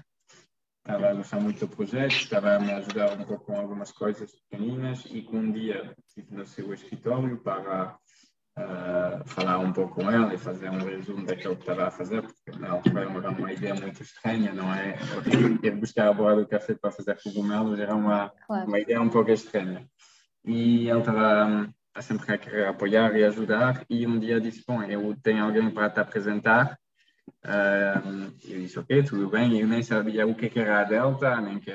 Estava 0.80 1.10
a 1.10 1.14
gostar 1.14 1.40
muito 1.40 1.60
do 1.60 1.76
projeto, 1.76 2.12
estava 2.12 2.56
a 2.56 2.60
me 2.60 2.72
ajudar 2.72 3.18
um 3.18 3.24
pouco 3.24 3.46
com 3.46 3.58
algumas 3.58 3.92
coisas 3.92 4.32
pequeninas 4.32 5.06
e 5.06 5.22
que 5.22 5.36
um 5.36 5.52
dia 5.52 5.94
estive 6.08 6.34
no 6.34 6.46
seu 6.46 6.74
escritório 6.74 7.38
para 7.38 7.98
uh, 8.60 9.24
falar 9.26 9.60
um 9.60 9.72
pouco 9.72 9.96
com 9.96 10.12
ela 10.12 10.34
e 10.34 10.38
fazer 10.38 10.70
um 10.70 10.84
resumo 10.84 11.26
daquilo 11.26 11.56
que 11.56 11.62
estava 11.62 11.88
a 11.88 11.92
fazer, 11.92 12.22
porque 12.22 12.60
na 12.60 12.72
altura 12.72 13.02
era 13.02 13.30
uma 13.32 13.54
ideia 13.54 13.74
muito 13.74 14.04
estranha, 14.04 14.54
não 14.54 14.74
é? 14.74 14.98
Ir 15.64 15.76
buscar 15.76 16.10
a 16.10 16.14
boa 16.14 16.36
do 16.36 16.48
café 16.48 16.76
para 16.76 16.92
fazer 16.92 17.18
cogumelos 17.24 17.80
era 17.80 17.96
uma, 17.96 18.32
claro. 18.46 18.68
uma 18.68 18.80
ideia 18.80 19.02
um 19.02 19.10
pouco 19.10 19.32
estranha. 19.32 19.88
E 20.46 20.90
ele 20.90 21.00
estava 21.00 21.70
sempre 22.02 22.34
a 22.34 22.38
querer 22.38 22.68
apoiar 22.68 23.16
e 23.16 23.24
ajudar. 23.24 23.86
E 23.90 24.06
um 24.08 24.20
dia 24.20 24.40
disse: 24.40 24.64
Bom, 24.68 24.82
eu 24.84 25.16
tenho 25.22 25.44
alguém 25.44 25.70
para 25.70 25.90
te 25.90 26.00
apresentar. 26.00 26.78
Uh, 27.46 28.34
eu 28.46 28.60
disse: 28.62 28.80
Ok, 28.80 29.04
tudo 29.04 29.30
bem. 29.30 29.60
Eu 29.60 29.68
nem 29.68 29.84
sabia 29.84 30.26
o 30.26 30.36
que 30.36 30.58
era 30.58 30.82
a 30.82 30.84
Delta, 30.84 31.40
nem 31.42 31.60
que. 31.60 31.72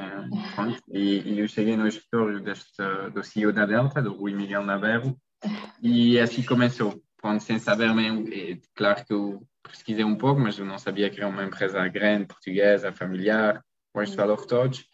E, 0.88 1.34
e 1.34 1.38
eu 1.38 1.48
cheguei 1.48 1.76
no 1.76 1.86
escritório 1.86 2.40
deste, 2.40 2.82
do 3.12 3.22
CEO 3.22 3.52
da 3.52 3.66
Delta, 3.66 4.02
do 4.02 4.14
Rui 4.14 4.34
Miguel 4.34 4.64
Navarro, 4.64 5.16
e 5.82 6.18
assim 6.18 6.42
começou. 6.42 7.02
Pronto, 7.16 7.42
sem 7.42 7.58
saber 7.58 7.94
mesmo. 7.94 8.28
E, 8.28 8.60
claro 8.74 9.04
que 9.04 9.12
eu 9.12 9.46
pesquisei 9.62 10.04
um 10.04 10.16
pouco, 10.16 10.40
mas 10.40 10.58
eu 10.58 10.64
não 10.64 10.78
sabia 10.78 11.08
que 11.10 11.18
era 11.18 11.28
uma 11.28 11.44
empresa 11.44 11.86
grande, 11.88 12.26
portuguesa, 12.26 12.92
familiar, 12.92 13.64
com 13.92 14.02
este 14.02 14.16
valor 14.16 14.44
todos 14.46 14.84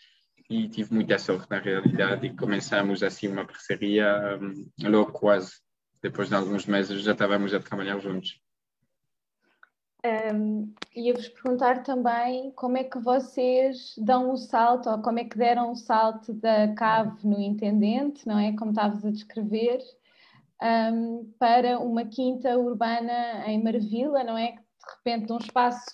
e 0.51 0.69
tive 0.69 0.93
muita 0.93 1.17
sorte 1.17 1.49
na 1.49 1.61
realidade 1.61 2.27
e 2.27 2.37
começamos 2.37 3.05
assim 3.05 3.29
uma 3.29 3.47
parceria 3.47 4.37
um, 4.43 4.69
logo 4.83 5.13
quase. 5.13 5.53
Depois 6.03 6.29
de 6.29 6.35
alguns 6.35 6.67
meses 6.67 7.03
já 7.03 7.13
estávamos 7.13 7.55
a 7.55 7.61
trabalhar 7.61 7.99
juntos. 8.01 8.41
Um, 10.05 10.75
Ia-vos 10.97 11.29
perguntar 11.29 11.83
também 11.83 12.51
como 12.53 12.79
é 12.79 12.85
que 12.85 12.99
vocês 12.99 13.95
dão 13.99 14.33
o 14.33 14.37
salto, 14.37 14.89
ou 14.89 15.01
como 15.03 15.21
é 15.21 15.25
que 15.25 15.37
deram 15.37 15.71
o 15.71 15.77
salto 15.77 16.33
da 16.33 16.75
cave 16.75 17.25
no 17.25 17.39
intendente, 17.39 18.27
não 18.27 18.39
é? 18.39 18.57
Como 18.57 18.71
estavas 18.71 19.05
a 19.05 19.11
descrever, 19.11 19.79
um, 20.63 21.33
para 21.39 21.79
uma 21.79 22.05
quinta 22.05 22.57
urbana 22.59 23.47
em 23.47 23.63
Marvila, 23.63 24.23
não 24.25 24.37
é? 24.37 24.53
De 24.53 24.97
repente, 24.97 25.33
um 25.33 25.39
espaço 25.39 25.85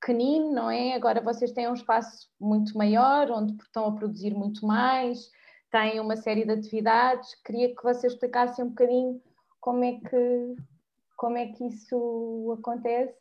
pequenino, 0.00 0.52
não 0.52 0.70
é? 0.70 0.94
Agora 0.94 1.20
vocês 1.20 1.52
têm 1.52 1.68
um 1.68 1.74
espaço 1.74 2.28
muito 2.40 2.76
maior, 2.76 3.30
onde 3.30 3.54
estão 3.62 3.86
a 3.86 3.92
produzir 3.92 4.34
muito 4.34 4.66
mais, 4.66 5.18
têm 5.70 6.00
uma 6.00 6.16
série 6.16 6.44
de 6.44 6.52
atividades. 6.52 7.34
Queria 7.44 7.74
que 7.74 7.82
vocês 7.82 8.12
explicassem 8.12 8.64
um 8.64 8.68
bocadinho 8.68 9.20
como 9.60 9.84
é 9.84 9.92
que, 9.92 10.56
como 11.16 11.36
é 11.36 11.46
que 11.46 11.64
isso 11.66 12.56
acontece. 12.58 13.14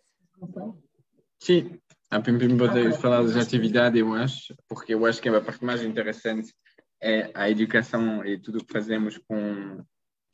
Sim, 1.40 1.80
a 2.10 2.20
primeiro 2.20 2.58
podemos 2.58 2.98
falar 2.98 3.22
das 3.22 3.36
atividades, 3.36 4.00
eu 4.00 4.14
acho, 4.14 4.56
porque 4.68 4.94
eu 4.94 5.06
acho 5.06 5.22
que 5.22 5.30
a 5.30 5.42
parte 5.42 5.64
mais 5.64 5.84
interessante 5.84 6.54
é 7.02 7.30
a 7.34 7.50
educação 7.50 8.24
e 8.26 8.40
tudo 8.40 8.64
que 8.64 8.72
fazemos 8.72 9.18
com 9.18 9.84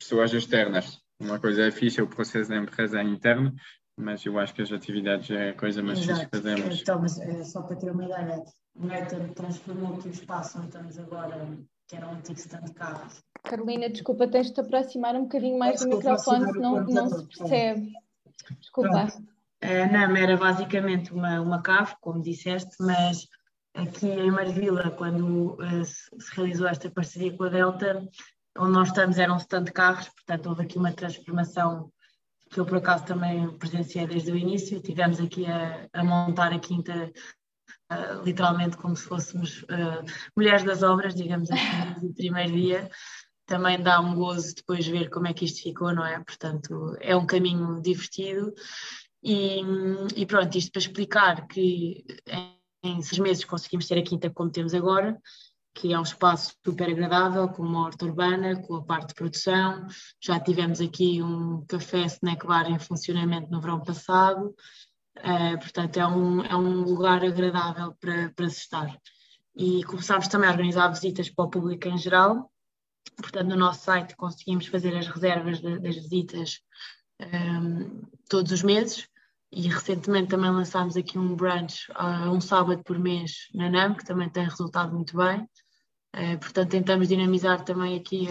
pessoas 0.02 0.32
externas. 0.32 1.00
Uma 1.18 1.38
coisa 1.38 1.62
é 1.62 1.70
fixe, 1.70 2.00
é 2.00 2.02
o 2.02 2.08
processo 2.08 2.50
da 2.50 2.56
empresa 2.56 3.02
interno, 3.02 3.54
mas 3.96 4.24
eu 4.24 4.38
acho 4.38 4.54
que 4.54 4.62
as 4.62 4.72
atividades 4.72 5.30
é 5.30 5.50
a 5.50 5.54
coisa 5.54 5.82
mais 5.82 6.00
Exato. 6.00 6.28
que 6.28 6.36
fazemos. 6.36 6.80
Então, 6.80 7.00
mas 7.00 7.18
é, 7.20 7.44
só 7.44 7.62
para 7.62 7.76
ter 7.76 7.90
uma 7.90 8.04
ideia, 8.04 8.42
o 8.74 8.86
Neta 8.86 9.16
transformou 9.34 9.94
aqui 9.94 10.08
o 10.08 10.10
espaço 10.10 10.58
onde 10.58 10.68
estamos 10.68 10.98
agora, 10.98 11.48
que 11.86 11.96
era 11.96 12.08
um 12.08 12.12
antigo 12.12 12.38
stand 12.38 12.64
de 12.64 12.74
carros. 12.74 13.22
Carolina, 13.44 13.88
desculpa, 13.88 14.28
tens 14.28 14.48
de 14.48 14.54
te 14.54 14.60
aproximar 14.60 15.14
um 15.14 15.22
bocadinho 15.22 15.58
mais 15.58 15.80
do 15.80 15.88
microfone, 15.88 16.52
senão 16.52 16.84
não 16.84 17.08
se 17.08 17.26
percebe. 17.26 17.92
Desculpa. 18.58 19.08
A 19.60 19.86
NAM 19.86 20.18
era 20.18 20.36
basicamente 20.36 21.12
uma, 21.12 21.40
uma 21.40 21.62
cave, 21.62 21.94
como 22.00 22.20
disseste, 22.20 22.74
mas 22.80 23.28
aqui 23.74 24.08
em 24.08 24.30
Marvila, 24.30 24.90
quando 24.90 25.52
uh, 25.54 25.84
se 25.84 26.34
realizou 26.34 26.66
esta 26.66 26.90
parceria 26.90 27.36
com 27.36 27.44
a 27.44 27.48
Delta, 27.48 28.08
onde 28.58 28.72
nós 28.72 28.88
estamos 28.88 29.18
era 29.18 29.34
stand 29.36 29.64
de 29.64 29.72
carros, 29.72 30.08
portanto 30.08 30.46
houve 30.48 30.62
aqui 30.62 30.78
uma 30.78 30.92
transformação 30.92 31.90
que 32.50 32.60
eu 32.60 32.66
por 32.66 32.78
acaso 32.78 33.04
também 33.04 33.56
presenciei 33.58 34.06
desde 34.06 34.30
o 34.30 34.36
início. 34.36 34.80
Tivemos 34.80 35.18
aqui 35.20 35.46
a, 35.46 35.88
a 35.92 36.04
montar 36.04 36.52
a 36.52 36.58
quinta 36.58 37.10
uh, 37.90 38.22
literalmente 38.24 38.76
como 38.76 38.94
se 38.94 39.04
fôssemos 39.04 39.62
uh, 39.62 40.04
mulheres 40.36 40.62
das 40.62 40.82
obras, 40.82 41.14
digamos 41.14 41.50
assim, 41.50 41.60
no 42.06 42.14
primeiro 42.14 42.52
dia. 42.52 42.90
Também 43.46 43.82
dá 43.82 44.00
um 44.00 44.14
gozo 44.14 44.54
depois 44.54 44.86
ver 44.86 45.08
como 45.08 45.26
é 45.26 45.32
que 45.32 45.46
isto 45.46 45.62
ficou, 45.62 45.94
não 45.94 46.06
é? 46.06 46.22
Portanto, 46.22 46.96
é 47.00 47.16
um 47.16 47.26
caminho 47.26 47.80
divertido. 47.80 48.52
E, 49.22 49.60
e 50.16 50.26
pronto, 50.26 50.56
isto 50.56 50.72
para 50.72 50.80
explicar 50.80 51.46
que 51.46 52.04
em 52.82 53.00
seis 53.02 53.18
meses 53.18 53.44
conseguimos 53.44 53.86
ter 53.86 53.98
a 53.98 54.02
quinta 54.02 54.30
como 54.30 54.50
temos 54.50 54.74
agora, 54.74 55.18
que 55.74 55.92
é 55.92 55.98
um 55.98 56.02
espaço 56.02 56.54
super 56.64 56.90
agradável, 56.90 57.48
com 57.48 57.62
uma 57.62 57.86
horta 57.86 58.04
urbana, 58.04 58.60
com 58.62 58.76
a 58.76 58.84
parte 58.84 59.08
de 59.08 59.14
produção. 59.14 59.86
Já 60.20 60.38
tivemos 60.38 60.80
aqui 60.80 61.22
um 61.22 61.64
café 61.66 62.04
snack 62.06 62.46
bar 62.46 62.70
em 62.70 62.78
funcionamento 62.78 63.50
no 63.50 63.60
verão 63.60 63.80
passado, 63.82 64.54
uh, 65.18 65.58
portanto 65.58 65.96
é 65.96 66.06
um, 66.06 66.44
é 66.44 66.56
um 66.56 66.82
lugar 66.82 67.24
agradável 67.24 67.94
para, 68.00 68.30
para 68.34 68.48
se 68.50 68.58
estar. 68.58 68.96
E 69.56 69.82
começámos 69.84 70.28
também 70.28 70.48
a 70.48 70.52
organizar 70.52 70.88
visitas 70.88 71.30
para 71.30 71.44
o 71.44 71.50
público 71.50 71.88
em 71.88 71.98
geral, 71.98 72.50
portanto 73.16 73.48
no 73.48 73.56
nosso 73.56 73.84
site 73.84 74.16
conseguimos 74.16 74.66
fazer 74.66 74.96
as 74.96 75.06
reservas 75.06 75.60
de, 75.60 75.78
das 75.78 75.96
visitas 75.96 76.60
um, 77.20 77.24
ehm, 77.24 78.02
todos 78.28 78.52
os 78.52 78.62
meses. 78.62 79.06
E 79.54 79.68
recentemente 79.68 80.28
também 80.28 80.50
lançámos 80.50 80.96
aqui 80.96 81.18
um 81.18 81.36
brunch 81.36 81.92
uh, 81.92 82.30
um 82.30 82.40
sábado 82.40 82.82
por 82.82 82.98
mês 82.98 83.48
na 83.52 83.68
NAM, 83.68 83.94
que 83.94 84.04
também 84.04 84.30
tem 84.30 84.44
resultado 84.44 84.94
muito 84.94 85.14
bem. 85.14 85.46
Uh, 86.14 86.38
portanto, 86.38 86.70
tentamos 86.70 87.08
dinamizar 87.08 87.64
também 87.64 87.96
aqui 87.96 88.28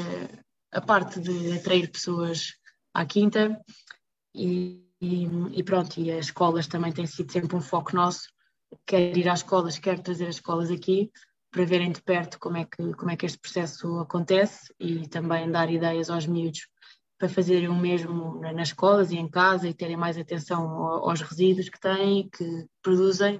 a, 0.71 0.77
a, 0.77 0.81
parte 0.81 1.19
de 1.19 1.53
atrair 1.53 1.91
pessoas 1.91 2.53
à 2.93 3.05
quinta. 3.05 3.59
E, 4.35 4.85
e, 5.01 5.25
e, 5.53 5.63
pronto, 5.63 5.99
e 5.99 6.11
as 6.11 6.25
escolas 6.25 6.67
também 6.67 6.91
têm 6.91 7.07
sido 7.07 7.31
sempre 7.31 7.55
um 7.55 7.61
foco 7.61 7.95
nosso, 7.95 8.29
quer 8.85 9.17
ir 9.17 9.27
às 9.27 9.39
escolas, 9.39 9.79
quer 9.79 9.99
trazer 9.99 10.27
as 10.27 10.35
escolas 10.35 10.69
aqui 10.69 11.11
para 11.49 11.65
verem 11.65 11.91
de 11.91 12.01
perto 12.01 12.39
como 12.39 12.57
é 12.57 12.65
que, 12.65 12.93
como 12.93 13.11
é 13.11 13.17
que 13.17 13.25
este 13.25 13.37
processo 13.37 13.99
acontece 13.99 14.73
e 14.79 15.07
também 15.07 15.51
dar 15.51 15.69
ideias 15.69 16.09
aos 16.09 16.25
miúdos 16.25 16.67
para 17.17 17.27
fazerem 17.27 17.67
o 17.67 17.75
mesmo 17.75 18.39
nas 18.39 18.69
escolas 18.69 19.11
e 19.11 19.17
em 19.17 19.29
casa 19.29 19.67
e 19.67 19.73
terem 19.73 19.97
mais 19.97 20.17
atenção 20.17 20.63
aos 20.83 21.21
resíduos 21.21 21.69
que 21.69 21.79
têm, 21.79 22.29
que 22.29 22.65
produzem 22.81 23.39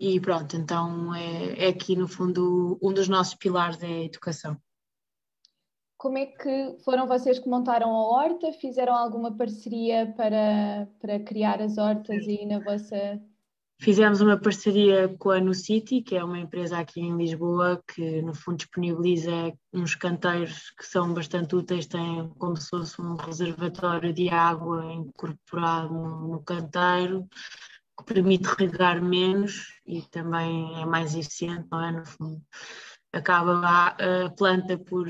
e 0.00 0.18
pronto, 0.18 0.56
então 0.56 1.14
é, 1.14 1.66
é 1.66 1.68
aqui 1.68 1.94
no 1.94 2.08
fundo 2.08 2.78
um 2.82 2.90
dos 2.90 3.06
nossos 3.06 3.34
pilares 3.34 3.82
é 3.82 3.86
a 3.86 4.04
educação. 4.04 4.56
Como 5.98 6.16
é 6.16 6.24
que 6.24 6.78
foram 6.82 7.06
vocês 7.06 7.38
que 7.38 7.46
montaram 7.46 7.90
a 7.90 8.08
horta? 8.08 8.50
Fizeram 8.54 8.94
alguma 8.94 9.36
parceria 9.36 10.10
para, 10.16 10.88
para 10.98 11.20
criar 11.20 11.60
as 11.60 11.76
hortas 11.76 12.26
aí 12.26 12.46
na 12.46 12.58
vossa. 12.58 13.20
Fizemos 13.78 14.22
uma 14.22 14.38
parceria 14.38 15.14
com 15.18 15.30
a 15.30 15.40
NuCity, 15.40 16.00
que 16.00 16.16
é 16.16 16.24
uma 16.24 16.38
empresa 16.38 16.78
aqui 16.78 17.00
em 17.00 17.16
Lisboa 17.18 17.82
que, 17.86 18.22
no 18.22 18.34
fundo, 18.34 18.56
disponibiliza 18.56 19.52
uns 19.74 19.94
canteiros 19.94 20.70
que 20.70 20.86
são 20.86 21.12
bastante 21.12 21.54
úteis, 21.54 21.86
têm 21.86 22.30
como 22.38 22.56
se 22.56 22.70
fosse 22.70 23.00
um 23.00 23.16
reservatório 23.16 24.12
de 24.14 24.30
água 24.30 24.90
incorporado 24.94 25.92
no, 25.92 26.28
no 26.28 26.42
canteiro, 26.42 27.28
que 28.00 28.14
permite 28.14 28.48
regar 28.58 29.02
menos 29.02 29.80
e 29.86 30.02
também 30.02 30.80
é 30.80 30.84
mais 30.84 31.14
eficiente, 31.14 31.66
não 31.70 31.84
é? 31.84 31.92
No 31.92 32.04
fundo, 32.04 32.42
acaba 33.12 33.60
a, 33.60 34.26
a 34.26 34.30
planta 34.30 34.78
por, 34.78 35.06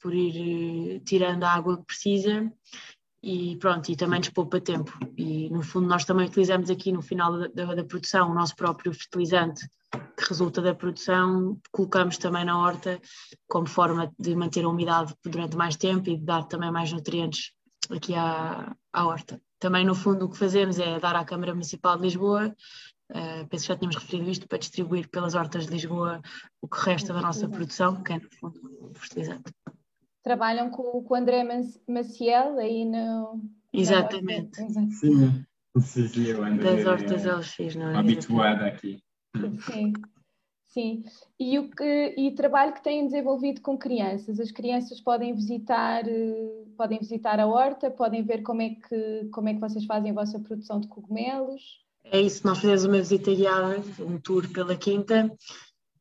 por 0.00 0.14
ir 0.14 0.96
eh, 0.96 1.00
tirando 1.04 1.44
a 1.44 1.52
água 1.52 1.78
que 1.78 1.84
precisa 1.84 2.50
e 3.22 3.56
pronto, 3.56 3.90
e 3.90 3.96
também 3.96 4.18
nos 4.18 4.28
poupa 4.28 4.60
tempo. 4.60 4.92
E 5.16 5.48
no 5.50 5.62
fundo 5.62 5.86
nós 5.88 6.04
também 6.04 6.26
utilizamos 6.26 6.70
aqui 6.70 6.92
no 6.92 7.02
final 7.02 7.38
da, 7.38 7.48
da, 7.48 7.74
da, 7.74 7.84
produção 7.84 8.30
o 8.30 8.34
nosso 8.34 8.54
próprio 8.54 8.92
fertilizante 8.92 9.66
que 10.16 10.28
resulta 10.28 10.60
da 10.60 10.74
produção, 10.74 11.58
colocamos 11.72 12.18
também 12.18 12.44
na 12.44 12.58
horta 12.58 13.00
como 13.48 13.66
forma 13.66 14.12
de 14.18 14.34
manter 14.34 14.64
a 14.64 14.68
umidade 14.68 15.14
durante 15.24 15.56
mais 15.56 15.76
tempo 15.76 16.10
e 16.10 16.16
de 16.16 16.24
dar 16.24 16.44
também 16.44 16.70
mais 16.70 16.92
nutrientes 16.92 17.52
aqui 17.90 18.14
à, 18.14 18.74
à 18.92 19.06
horta 19.06 19.40
Também, 19.64 19.82
no 19.82 19.94
fundo, 19.94 20.26
o 20.26 20.28
que 20.28 20.36
fazemos 20.36 20.78
é 20.78 21.00
dar 21.00 21.16
à 21.16 21.24
Câmara 21.24 21.54
Municipal 21.54 21.96
de 21.96 22.02
Lisboa, 22.02 22.54
uh, 23.10 23.48
penso 23.48 23.64
que 23.64 23.68
já 23.68 23.76
tínhamos 23.78 23.96
referido 23.96 24.28
isto, 24.28 24.46
para 24.46 24.58
distribuir 24.58 25.08
pelas 25.08 25.34
hortas 25.34 25.64
de 25.64 25.72
Lisboa 25.72 26.20
o 26.60 26.68
que 26.68 26.84
resta 26.84 27.14
da 27.14 27.22
nossa 27.22 27.48
produção, 27.48 28.02
que 28.02 28.12
é, 28.12 28.18
no 28.18 28.28
fundo, 28.38 28.92
fertilizante. 28.94 29.50
Trabalham 30.22 30.68
com, 30.68 31.02
com 31.02 31.14
o 31.14 31.16
André 31.16 31.42
Maciel 31.88 32.58
aí 32.58 32.84
no. 32.84 33.40
Exatamente. 33.72 34.54
Sim, 34.54 35.46
sim, 35.80 36.08
sim, 36.08 36.32
o 36.34 36.44
André. 36.44 36.76
Das 36.76 36.86
hortas 36.86 37.24
é, 37.24 37.34
LX, 37.34 37.76
não 37.76 37.88
é? 37.88 37.96
Habituado 37.96 38.64
aqui. 38.64 39.02
Sim. 39.64 39.94
Sim, 40.74 41.04
e, 41.38 41.56
o 41.56 41.70
que, 41.70 42.14
e 42.18 42.32
trabalho 42.32 42.72
que 42.72 42.82
têm 42.82 43.06
desenvolvido 43.06 43.60
com 43.60 43.78
crianças. 43.78 44.40
As 44.40 44.50
crianças 44.50 45.00
podem 45.00 45.32
visitar, 45.32 46.02
eh, 46.04 46.64
podem 46.76 46.98
visitar 46.98 47.38
a 47.38 47.46
horta, 47.46 47.92
podem 47.92 48.24
ver 48.24 48.42
como 48.42 48.60
é, 48.60 48.70
que, 48.70 49.28
como 49.32 49.48
é 49.48 49.54
que 49.54 49.60
vocês 49.60 49.84
fazem 49.84 50.10
a 50.10 50.14
vossa 50.14 50.40
produção 50.40 50.80
de 50.80 50.88
cogumelos. 50.88 51.62
É 52.02 52.20
isso, 52.20 52.44
nós 52.44 52.58
fazemos 52.58 52.84
uma 52.86 52.98
visita 52.98 53.32
guiada, 53.32 53.84
um 54.00 54.18
tour 54.18 54.52
pela 54.52 54.74
quinta, 54.74 55.32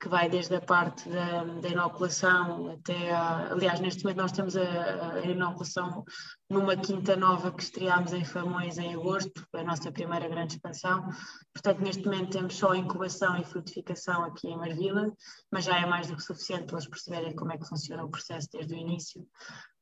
que 0.03 0.09
vai 0.09 0.29
desde 0.29 0.53
a 0.53 0.59
parte 0.59 1.07
da, 1.07 1.45
da 1.45 1.69
inoculação 1.69 2.71
até 2.71 3.09
a. 3.09 3.53
Aliás, 3.53 3.79
neste 3.79 4.03
momento 4.03 4.17
nós 4.17 4.33
temos 4.33 4.57
a, 4.57 5.13
a, 5.13 5.21
inoculação 5.21 6.03
numa 6.49 6.75
quinta 6.75 7.15
nova 7.15 7.53
que 7.53 7.63
estreámos 7.63 8.11
em 8.11 8.25
Famões 8.25 8.77
em 8.77 8.93
agosto, 8.93 9.47
a 9.53 9.63
nossa 9.63 9.93
primeira 9.93 10.27
grande 10.27 10.55
expansão. 10.55 11.07
Portanto, 11.53 11.79
neste 11.79 12.03
momento 12.03 12.31
temos 12.31 12.53
só 12.53 12.75
incubação 12.75 13.37
e 13.37 13.45
frutificação 13.45 14.25
aqui 14.25 14.49
em 14.49 14.57
Marvila, 14.57 15.09
mas 15.49 15.63
já 15.63 15.79
é 15.79 15.85
mais 15.85 16.07
do 16.07 16.17
que 16.17 16.23
suficiente 16.23 16.65
para 16.65 16.75
eles 16.75 16.89
perceberem 16.89 17.33
como 17.33 17.53
é 17.53 17.57
que 17.57 17.65
funciona 17.65 18.03
o 18.03 18.11
processo 18.11 18.49
desde 18.51 18.73
o 18.73 18.77
início. 18.77 19.25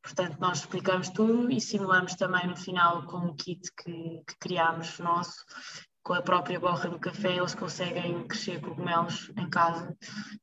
Portanto, 0.04 0.38
nós 0.40 0.60
explicamos 0.60 1.10
tudo 1.10 1.51
e 1.51 1.60
simulamos 1.60 2.13
também 2.13 2.46
no 2.48 2.56
final 2.56 3.08
com 3.08 3.18
um 3.18 3.36
kit 3.36 3.72
que, 3.75 4.24
que 4.28 4.38
criámos 4.40 5.00
nosso 5.00 5.44
com 6.03 6.13
a 6.13 6.22
própria 6.22 6.60
borra 6.60 6.89
do 6.89 7.00
café, 7.00 7.36
eles 7.36 7.53
conseguem 7.53 8.27
crescer 8.27 8.60
cogumelos 8.60 9.31
em 9.38 9.50
casa 9.50 9.96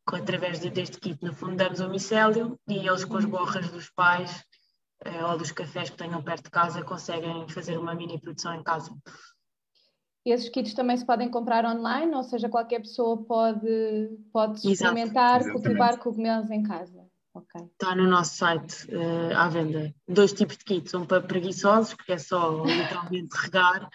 com, 0.07 0.17
através 0.17 0.61
de, 0.61 0.71
deste 0.71 0.99
kit. 0.99 1.19
No 1.23 1.35
fundo, 1.35 1.57
damos 1.57 1.81
o 1.81 1.89
micélio 1.89 2.59
e 2.69 2.87
eles, 2.87 3.05
com 3.05 3.17
as 3.17 3.25
borras 3.25 3.71
dos 3.71 3.91
pais 3.91 4.45
eh, 5.05 5.25
ou 5.25 5.37
dos 5.37 5.53
cafés 5.53 5.91
que 5.91 5.97
tenham 5.97 6.23
perto 6.23 6.45
de 6.45 6.51
casa, 6.51 6.83
conseguem 6.83 7.49
fazer 7.49 7.77
uma 7.77 7.95
mini 7.95 8.21
produção 8.21 8.55
em 8.55 8.63
casa. 8.63 8.95
Esses 10.25 10.49
kits 10.49 10.75
também 10.75 10.97
se 10.97 11.07
podem 11.07 11.31
comprar 11.31 11.65
online, 11.65 12.15
ou 12.15 12.23
seja, 12.23 12.49
qualquer 12.49 12.81
pessoa 12.81 13.25
pode, 13.25 14.11
pode 14.33 14.71
experimentar, 14.71 15.41
Exato. 15.41 15.55
cultivar 15.55 15.99
cogumelos 15.99 16.51
em 16.51 16.63
casa. 16.63 17.07
Okay. 17.35 17.69
Está 17.73 17.95
no 17.95 18.07
nosso 18.07 18.35
site 18.37 18.89
uh, 18.91 19.37
à 19.37 19.49
venda. 19.49 19.95
Dois 20.09 20.33
tipos 20.33 20.57
de 20.57 20.65
kits, 20.65 20.93
um 20.95 21.07
para 21.07 21.23
preguiçosos, 21.23 21.95
que 21.95 22.13
é 22.13 22.19
só 22.19 22.65
literalmente 22.65 23.37
regar, 23.37 23.89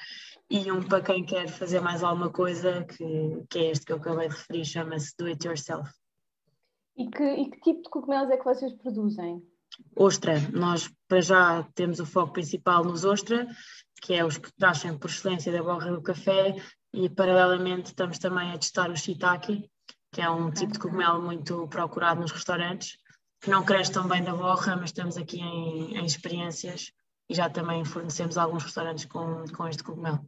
e 0.54 0.72
um 0.72 0.84
para 0.84 1.02
quem 1.02 1.26
quer 1.26 1.50
fazer 1.50 1.80
mais 1.80 2.04
alguma 2.04 2.30
coisa, 2.30 2.84
que, 2.84 3.44
que 3.50 3.58
é 3.58 3.72
este 3.72 3.88
que 3.88 3.92
eu 3.92 3.98
acabei 3.98 4.30
de 4.30 4.36
referir, 4.36 4.64
chama-se 4.64 5.12
Do 5.18 5.26
It 5.26 5.48
Yourself. 5.48 5.90
E 6.96 7.10
que, 7.10 7.24
e 7.24 7.50
que 7.50 7.60
tipo 7.60 7.82
de 7.82 7.90
cogumelos 7.90 8.30
é 8.30 8.38
que 8.38 8.46
vocês 8.46 8.72
produzem? 8.74 9.42
Ostra, 9.96 10.40
nós 10.52 10.94
para 11.08 11.22
já 11.22 11.64
temos 11.74 12.00
o 12.00 12.06
foco 12.06 12.34
principal 12.34 12.86
nos 12.86 13.04
ostra, 13.04 13.48
que 14.00 14.14
é 14.14 14.24
os 14.24 14.38
que 14.38 14.52
nascem 14.60 14.96
por 14.96 15.10
excelência 15.10 15.52
da 15.52 15.64
borra 15.64 15.92
do 15.92 16.04
café, 16.04 16.56
e 16.94 17.10
paralelamente 17.10 17.88
estamos 17.88 18.20
também 18.20 18.52
a 18.52 18.58
testar 18.60 18.92
o 18.92 18.96
shiitake, 18.96 19.68
que 20.12 20.22
é 20.22 20.30
um 20.30 20.52
tipo 20.52 20.74
de 20.74 20.78
cogumelo 20.78 21.20
muito 21.20 21.68
procurado 21.68 22.22
nos 22.22 22.32
restaurantes, 22.32 22.96
que 23.42 23.50
não 23.50 23.66
cresce 23.66 23.92
tão 23.92 24.08
bem 24.08 24.24
da 24.24 24.36
borra, 24.36 24.76
mas 24.76 24.92
estamos 24.92 25.18
aqui 25.18 25.40
em, 25.40 25.98
em 25.98 26.06
experiências 26.06 26.92
e 27.28 27.34
já 27.34 27.50
também 27.50 27.84
fornecemos 27.84 28.38
alguns 28.38 28.64
restaurantes 28.64 29.06
com, 29.06 29.46
com 29.48 29.68
este 29.68 29.84
cogumelo. 29.84 30.24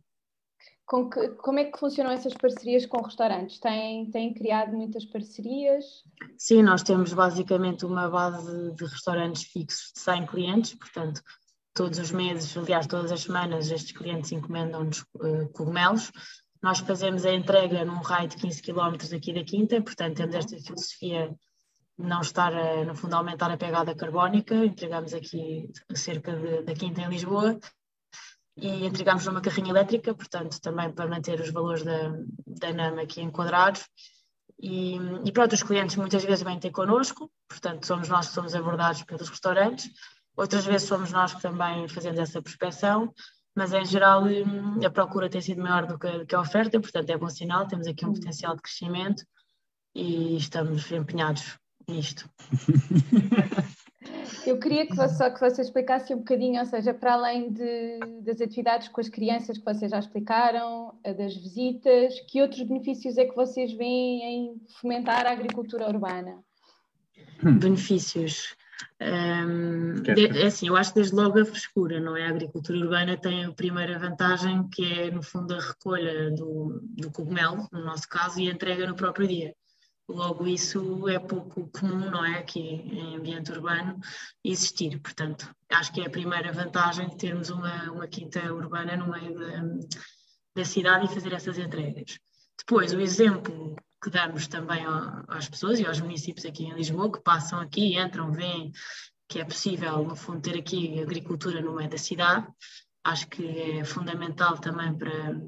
Com 0.86 1.10
que, 1.10 1.30
como 1.30 1.58
é 1.58 1.66
que 1.66 1.80
funcionam 1.80 2.12
essas 2.12 2.34
parcerias 2.36 2.86
com 2.86 3.02
restaurantes? 3.02 3.60
Têm, 3.60 4.10
têm 4.12 4.34
criado 4.34 4.72
muitas 4.74 5.04
parcerias? 5.04 6.04
Sim, 6.38 6.62
nós 6.62 6.84
temos 6.84 7.12
basicamente 7.12 7.86
uma 7.86 8.08
base 8.08 8.72
de 8.74 8.86
restaurantes 8.86 9.44
fixos 9.44 9.92
de 9.94 10.00
100 10.02 10.26
clientes, 10.28 10.74
portanto, 10.76 11.24
todos 11.74 11.98
os 11.98 12.12
meses, 12.12 12.56
aliás, 12.56 12.86
todas 12.86 13.12
as 13.12 13.22
semanas, 13.22 13.72
estes 13.72 13.98
clientes 13.98 14.32
encomendam-nos 14.32 15.02
uh, 15.16 15.50
cogumelos. 15.54 16.12
Nós 16.62 16.80
fazemos 16.80 17.26
a 17.26 17.34
entrega 17.34 17.84
num 17.84 18.02
raio 18.02 18.30
de 18.30 18.38
15 18.38 18.62
km 18.62 18.96
aqui 19.16 19.34
da 19.34 19.44
Quinta, 19.44 19.82
portanto, 19.82 20.18
temos 20.18 20.36
esta 20.36 20.56
filosofia 20.58 21.36
de 21.98 22.08
não 22.08 22.22
estar, 22.22 22.54
a, 22.54 22.86
no 22.86 22.94
fundo, 22.94 23.16
a 23.16 23.18
aumentar 23.18 23.50
a 23.50 23.58
pegada 23.58 23.96
carbónica. 23.96 24.54
Entregamos 24.54 25.16
aqui 25.16 25.68
cerca 25.96 26.32
da 26.62 26.74
Quinta 26.76 27.02
em 27.02 27.10
Lisboa 27.10 27.60
e 28.58 28.86
entregamos 28.86 29.26
numa 29.26 29.42
carrinha 29.42 29.72
elétrica, 29.72 30.14
portanto, 30.14 30.60
também 30.62 30.92
para 30.92 31.08
manter 31.08 31.40
os 31.42 31.50
valores 31.50 31.84
da, 31.84 32.14
da 32.48 32.74
NAM 32.74 33.02
aqui 33.02 33.22
enquadrados. 33.22 33.86
E, 34.60 34.96
e 35.26 35.32
para 35.32 35.44
outros 35.44 35.64
clientes, 35.64 35.98
muitas 35.98 36.24
vezes 36.24 36.44
vêm 36.44 36.60
ter 36.60 36.72
connosco, 36.72 37.30
portanto, 37.48 37.86
somos 37.86 38.08
nós 38.08 38.30
que 38.30 38.34
somos 38.34 38.56
abordados 38.56 39.04
pelos 39.04 39.28
restaurantes, 39.28 39.90
outras 40.36 40.66
vezes 40.66 40.88
somos 40.88 41.12
nós 41.12 41.34
que 41.34 41.42
também 41.42 41.88
fazemos 41.90 42.20
essa 42.20 42.42
prospeção, 42.42 43.14
mas 43.54 43.74
em 43.74 43.86
geral 43.86 44.24
a 44.86 44.90
procura 44.90 45.30
tem 45.30 45.42
sido 45.42 45.62
maior 45.62 45.86
do 45.86 46.00
que, 46.00 46.26
que 46.26 46.36
a 46.36 46.40
oferta, 46.40 46.80
portanto, 46.80 47.10
é 47.10 47.18
bom 47.18 47.30
sinal, 47.30 47.68
temos 47.68 47.88
aqui 47.88 48.06
um 48.06 48.14
potencial 48.14 48.56
de 48.56 48.62
crescimento 48.62 49.26
e 49.94 50.38
estamos 50.38 50.90
empenhados 50.92 51.58
nisto. 51.88 52.30
Eu 54.46 54.60
queria 54.60 54.86
que 54.86 54.96
você, 54.96 55.16
só 55.16 55.30
que 55.30 55.40
você 55.40 55.62
explicasse 55.62 56.14
um 56.14 56.20
bocadinho, 56.20 56.60
ou 56.60 56.66
seja, 56.66 56.94
para 56.94 57.14
além 57.14 57.52
de, 57.52 58.00
das 58.22 58.40
atividades 58.40 58.88
com 58.88 59.02
as 59.02 59.10
crianças 59.10 59.58
que 59.58 59.66
vocês 59.66 59.92
já 59.92 60.00
explicaram, 60.00 60.94
das 61.04 61.36
visitas, 61.36 62.20
que 62.28 62.42
outros 62.42 62.62
benefícios 62.62 63.18
é 63.18 63.26
que 63.26 63.36
vocês 63.36 63.74
veem 63.74 64.24
em 64.24 64.62
fomentar 64.80 65.26
a 65.26 65.32
agricultura 65.32 65.88
urbana? 65.88 66.40
Hum. 67.44 67.58
Benefícios. 67.58 68.56
Um, 69.02 69.94
de, 70.02 70.28
é 70.28 70.48
assim, 70.48 70.68
eu 70.68 70.76
acho 70.76 70.94
que 70.94 71.00
desde 71.00 71.16
logo 71.16 71.40
a 71.40 71.46
frescura, 71.46 72.00
não 72.00 72.16
é? 72.16 72.26
A 72.26 72.30
agricultura 72.30 72.78
urbana 72.78 73.18
tem 73.18 73.46
a 73.46 73.52
primeira 73.52 73.98
vantagem 73.98 74.68
que 74.70 74.86
é, 74.86 75.12
no 75.12 75.24
fundo, 75.24 75.54
a 75.54 75.60
recolha 75.60 76.32
do, 76.32 76.82
do 76.84 77.12
cogumelo, 77.12 77.68
no 77.72 77.84
nosso 77.84 78.08
caso, 78.08 78.40
e 78.40 78.50
a 78.50 78.54
entrega 78.54 78.86
no 78.86 78.96
próprio 78.96 79.28
dia. 79.28 79.56
Logo, 80.08 80.46
isso 80.46 81.10
é 81.10 81.18
pouco 81.18 81.68
comum, 81.70 82.12
não 82.12 82.24
é? 82.24 82.38
Aqui 82.38 82.60
em 82.60 83.16
ambiente 83.16 83.52
urbano 83.52 84.00
existir. 84.44 85.00
Portanto, 85.00 85.50
acho 85.70 85.92
que 85.92 86.02
é 86.02 86.06
a 86.06 86.10
primeira 86.10 86.52
vantagem 86.52 87.10
de 87.10 87.18
termos 87.18 87.50
uma, 87.50 87.92
uma 87.92 88.08
quinta 88.08 88.54
urbana 88.54 88.96
no 88.96 89.10
meio 89.10 89.38
da, 89.38 89.88
da 90.56 90.66
cidade 90.66 91.06
e 91.06 91.14
fazer 91.14 91.34
essas 91.34 91.58
entregas. 91.58 92.20
Depois, 92.58 92.94
o 92.94 93.00
exemplo 93.00 93.76
que 94.02 94.10
damos 94.12 94.48
também 94.48 94.84
às 95.28 95.50
pessoas 95.50 95.80
e 95.80 95.86
aos 95.86 96.00
municípios 96.00 96.46
aqui 96.46 96.66
em 96.66 96.76
Lisboa, 96.76 97.12
que 97.12 97.24
passam 97.24 97.60
aqui, 97.60 97.98
entram, 97.98 98.32
veem 98.32 98.72
que 99.28 99.40
é 99.40 99.46
possível, 99.46 100.04
no 100.04 100.16
fundo, 100.16 100.42
ter 100.42 100.58
aqui 100.58 101.02
agricultura 101.02 101.62
no 101.62 101.76
meio 101.76 101.90
da 101.90 101.98
cidade. 101.98 102.48
Acho 103.04 103.28
que 103.28 103.44
é 103.44 103.84
fundamental 103.84 104.58
também 104.60 104.96
para, 104.96 105.40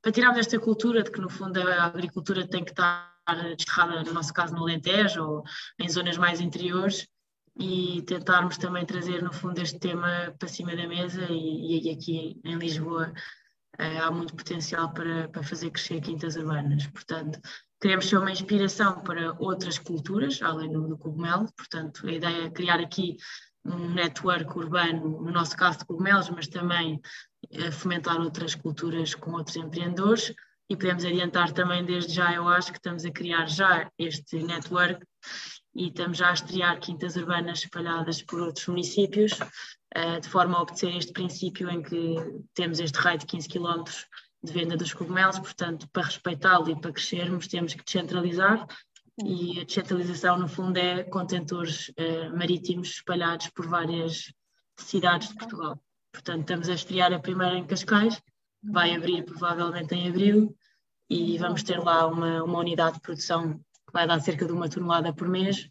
para 0.00 0.12
tirarmos 0.12 0.38
esta 0.38 0.58
cultura 0.60 1.02
de 1.02 1.10
que, 1.10 1.20
no 1.20 1.28
fundo, 1.28 1.60
a 1.60 1.84
agricultura 1.84 2.46
tem 2.46 2.64
que 2.64 2.70
estar 2.70 3.13
desterrada, 3.56 4.02
no 4.02 4.12
nosso 4.12 4.32
caso, 4.32 4.54
no 4.54 4.62
Alentejo 4.62 5.22
ou 5.22 5.44
em 5.78 5.88
zonas 5.88 6.16
mais 6.16 6.40
interiores, 6.40 7.06
e 7.58 8.02
tentarmos 8.02 8.58
também 8.58 8.84
trazer, 8.84 9.22
no 9.22 9.32
fundo, 9.32 9.60
este 9.60 9.78
tema 9.78 10.34
para 10.38 10.48
cima 10.48 10.74
da 10.74 10.86
mesa. 10.88 11.26
E, 11.30 11.88
e 11.88 11.90
aqui 11.90 12.40
em 12.44 12.56
Lisboa 12.56 13.12
eh, 13.78 13.98
há 13.98 14.10
muito 14.10 14.34
potencial 14.34 14.92
para, 14.92 15.28
para 15.28 15.42
fazer 15.42 15.70
crescer 15.70 16.00
quintas 16.00 16.36
urbanas. 16.36 16.86
Portanto, 16.88 17.40
queremos 17.80 18.08
ser 18.08 18.18
uma 18.18 18.32
inspiração 18.32 19.02
para 19.02 19.34
outras 19.38 19.78
culturas, 19.78 20.42
além 20.42 20.72
do, 20.72 20.88
do 20.88 20.98
cogumelo. 20.98 21.48
Portanto, 21.56 22.06
a 22.06 22.12
ideia 22.12 22.46
é 22.46 22.50
criar 22.50 22.80
aqui 22.80 23.16
um 23.64 23.94
network 23.94 24.58
urbano, 24.58 25.22
no 25.22 25.30
nosso 25.30 25.56
caso 25.56 25.78
de 25.78 25.84
cogumelos, 25.86 26.28
mas 26.30 26.48
também 26.48 27.00
eh, 27.50 27.70
fomentar 27.70 28.20
outras 28.20 28.54
culturas 28.54 29.14
com 29.14 29.32
outros 29.32 29.56
empreendedores 29.56 30.34
e 30.68 30.76
podemos 30.76 31.04
adiantar 31.04 31.52
também 31.52 31.84
desde 31.84 32.14
já, 32.14 32.32
eu 32.32 32.48
acho 32.48 32.72
que 32.72 32.78
estamos 32.78 33.04
a 33.04 33.10
criar 33.10 33.46
já 33.46 33.90
este 33.98 34.42
network 34.42 35.04
e 35.74 35.88
estamos 35.88 36.18
já 36.18 36.30
a 36.30 36.34
estrear 36.34 36.78
quintas 36.80 37.16
urbanas 37.16 37.60
espalhadas 37.60 38.22
por 38.22 38.40
outros 38.40 38.66
municípios, 38.66 39.32
uh, 39.32 40.20
de 40.20 40.28
forma 40.28 40.56
a 40.56 40.62
obter 40.62 40.94
este 40.96 41.12
princípio 41.12 41.68
em 41.68 41.82
que 41.82 42.16
temos 42.54 42.78
este 42.78 42.98
raio 42.98 43.18
de 43.18 43.26
15 43.26 43.48
km 43.48 43.84
de 44.42 44.52
venda 44.52 44.76
dos 44.76 44.92
cogumelos, 44.92 45.38
portanto, 45.38 45.88
para 45.92 46.04
respeitá-lo 46.04 46.70
e 46.70 46.80
para 46.80 46.92
crescermos, 46.92 47.48
temos 47.48 47.74
que 47.74 47.84
descentralizar. 47.84 48.66
E 49.24 49.60
a 49.60 49.64
descentralização, 49.64 50.38
no 50.38 50.48
fundo, 50.48 50.76
é 50.76 51.04
contentores 51.04 51.88
uh, 51.90 52.36
marítimos 52.36 52.88
espalhados 52.88 53.48
por 53.48 53.66
várias 53.66 54.32
cidades 54.76 55.28
de 55.28 55.34
Portugal. 55.36 55.80
Portanto, 56.12 56.40
estamos 56.40 56.68
a 56.68 56.74
estrear 56.74 57.12
a 57.12 57.18
primeira 57.18 57.56
em 57.56 57.66
Cascais, 57.66 58.20
vai 58.64 58.94
abrir 58.94 59.24
provavelmente 59.24 59.94
em 59.94 60.08
abril 60.08 60.56
e 61.08 61.36
vamos 61.38 61.62
ter 61.62 61.78
lá 61.78 62.06
uma, 62.06 62.42
uma 62.42 62.58
unidade 62.58 62.94
de 62.94 63.00
produção 63.00 63.58
que 63.86 63.92
vai 63.92 64.06
dar 64.06 64.20
cerca 64.20 64.46
de 64.46 64.52
uma 64.52 64.68
tonelada 64.68 65.12
por 65.12 65.28
mês 65.28 65.68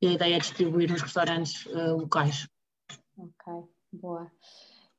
e 0.00 0.08
a 0.08 0.12
ideia 0.12 0.36
é 0.36 0.38
distribuir 0.38 0.90
nos 0.90 1.00
restaurantes 1.00 1.64
uh, 1.66 1.96
locais. 1.96 2.48
Ok, 3.16 3.68
boa. 3.92 4.30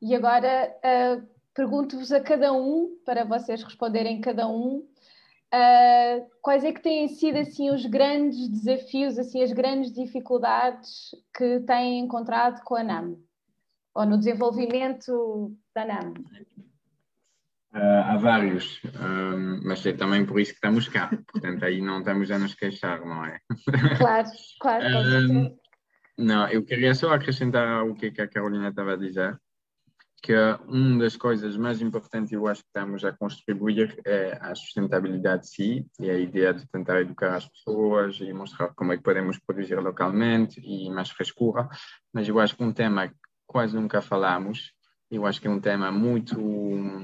E 0.02 0.16
agora, 0.16 0.74
uh, 0.78 1.28
pergunto-vos 1.54 2.12
a 2.12 2.22
cada 2.22 2.54
um, 2.54 2.98
para 3.06 3.26
vocês 3.26 3.62
responderem 3.62 4.22
cada 4.22 4.48
um, 4.48 4.78
uh, 4.78 6.30
quais 6.42 6.64
é 6.64 6.72
que 6.72 6.82
têm 6.82 7.10
sido 7.10 7.38
assim 7.38 7.70
os 7.70 7.86
grandes 7.86 8.48
desafios, 8.48 9.20
assim 9.20 9.44
as 9.44 9.52
grandes 9.52 9.92
dificuldades 9.92 11.12
que 11.36 11.60
têm 11.62 12.00
encontrado 12.00 12.64
com 12.64 12.76
a 12.76 12.84
NAM? 12.84 13.18
Ou 13.94 14.06
no 14.06 14.18
desenvolvimento 14.18 15.54
da 15.76 15.86
NAM? 15.86 16.14
Uh, 17.76 18.04
há 18.06 18.18
vários, 18.18 18.80
mas 19.64 19.84
é 19.84 19.94
também 19.94 20.24
por 20.24 20.40
isso 20.40 20.52
que 20.52 20.58
estamos 20.58 20.88
cá, 20.88 21.10
portanto 21.32 21.66
aí 21.66 21.82
não 21.82 22.00
estamos 22.00 22.30
a 22.30 22.38
nos 22.38 22.54
queixar, 22.54 23.04
não 23.04 23.26
é? 23.26 23.40
Claro, 23.98 24.30
claro. 24.60 24.86
Um, 24.86 25.58
não, 26.16 26.48
eu 26.50 26.64
queria 26.64 26.94
só 26.94 27.12
acrescentar 27.12 27.84
o 27.84 27.96
que, 27.96 28.12
que 28.12 28.22
a 28.22 28.28
Carolina 28.28 28.70
estava 28.70 28.94
a 28.94 28.96
dizer, 28.96 29.40
que 30.24 30.34
uma 30.68 31.00
das 31.00 31.18
coisas 31.18 31.58
mais 31.58 31.82
importantes 31.82 32.32
eu 32.32 32.48
acho 32.48 32.62
que 32.62 32.68
estamos 32.68 33.04
a 33.04 33.12
contribuir 33.12 34.00
é 34.06 34.38
a 34.40 34.56
sustentabilidade 34.56 35.50
sim, 35.50 35.86
e 36.00 36.10
a 36.10 36.18
ideia 36.18 36.54
de 36.54 36.66
tentar 36.70 37.02
educar 37.02 37.36
as 37.36 37.50
pessoas 37.50 38.18
e 38.22 38.32
mostrar 38.32 38.70
como 38.70 38.94
é 38.94 38.98
que 38.98 39.04
podemos 39.04 39.38
produzir 39.40 39.76
localmente 39.80 40.62
e 40.64 40.90
mais 40.90 41.10
frescura, 41.10 41.68
mas 42.14 42.30
eu 42.30 42.40
acho 42.40 42.56
que 42.56 42.64
um 42.64 42.72
tema 42.72 43.10
que 43.10 43.16
quase 43.46 43.76
nunca 43.76 44.02
falamos 44.02 44.73
eu 45.16 45.26
acho 45.28 45.40
que 45.40 45.48
é 45.48 45.52
um 45.52 45.60
tema 45.60 45.92
muito 45.92 46.36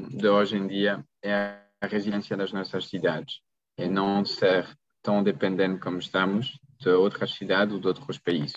de 0.10 0.28
hoje 0.28 0.58
em 0.58 0.68
dia, 0.68 1.06
é 1.24 1.60
a 1.80 1.88
resiliência 1.88 2.36
das 2.36 2.52
nossas 2.52 2.88
cidades. 2.88 3.42
É 3.78 3.88
não 3.88 4.26
ser 4.26 4.68
tão 5.02 5.24
dependente 5.24 5.80
como 5.80 6.00
estamos 6.00 6.60
de 6.80 6.90
outras 6.90 7.32
cidades 7.32 7.74
ou 7.74 7.80
de 7.80 7.88
outros 7.88 8.18
países. 8.18 8.56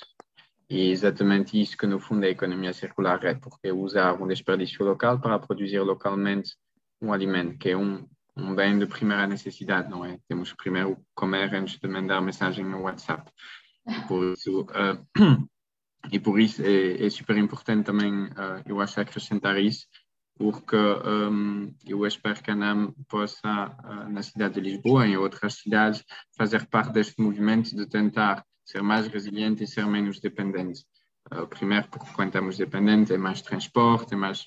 E 0.71 0.88
é 0.88 0.91
exatamente 0.91 1.61
isso 1.61 1.77
que, 1.77 1.87
no 1.87 2.01
fundo, 2.01 2.25
a 2.25 2.31
economia 2.31 2.73
circular 2.73 3.23
é, 3.25 3.35
porque 3.35 3.71
usar 3.71 4.15
um 4.15 4.27
desperdício 4.27 4.85
local 4.85 5.21
para 5.21 5.38
produzir 5.38 5.81
localmente 5.81 6.57
um 7.01 7.12
alimento, 7.12 7.59
que 7.59 7.71
é 7.71 7.77
um, 7.77 8.09
um 8.35 8.55
bem 8.55 8.79
de 8.79 8.87
primeira 8.87 9.27
necessidade, 9.27 9.91
não 9.91 10.03
é? 10.05 10.19
Temos 10.27 10.55
primeiro 10.55 10.97
comer 11.15 11.55
antes 11.55 11.79
de 11.79 11.87
mandar 11.87 12.23
mensagem 12.23 12.65
no 12.65 12.83
WhatsApp. 12.83 13.31
Por 14.09 14.33
isso, 14.33 14.62
uh, 14.73 15.49
e 16.11 16.19
por 16.19 16.41
isso 16.41 16.62
é, 16.62 17.05
é 17.05 17.11
super 17.11 17.37
importante 17.37 17.85
também, 17.85 18.25
uh, 18.25 18.62
eu 18.67 18.81
acho, 18.81 19.01
acrescentar 19.01 19.59
isso, 19.59 19.87
porque 20.37 20.77
um, 20.77 21.73
eu 21.87 22.05
espero 22.07 22.43
que 22.43 22.51
a 22.51 22.57
NAM 22.57 22.93
possa, 23.09 23.77
uh, 23.85 24.11
na 24.11 24.23
cidade 24.23 24.55
de 24.55 24.61
Lisboa 24.61 25.07
e 25.07 25.12
em 25.12 25.17
outras 25.17 25.55
cidades, 25.55 26.05
fazer 26.37 26.67
parte 26.67 26.93
deste 26.93 27.21
movimento 27.21 27.77
de 27.77 27.87
tentar 27.87 28.45
ser 28.65 28.83
mais 28.83 29.07
resiliente 29.07 29.62
e 29.62 29.67
ser 29.67 29.87
menos 29.87 30.21
dependente. 30.21 30.85
Uh, 31.33 31.47
primeiro, 31.47 31.87
porque 31.88 32.12
quando 32.15 32.29
estamos 32.29 32.57
dependentes 32.57 33.11
é 33.11 33.19
mais 33.19 33.43
transporte, 33.43 34.15
é 34.15 34.17
mais, 34.17 34.47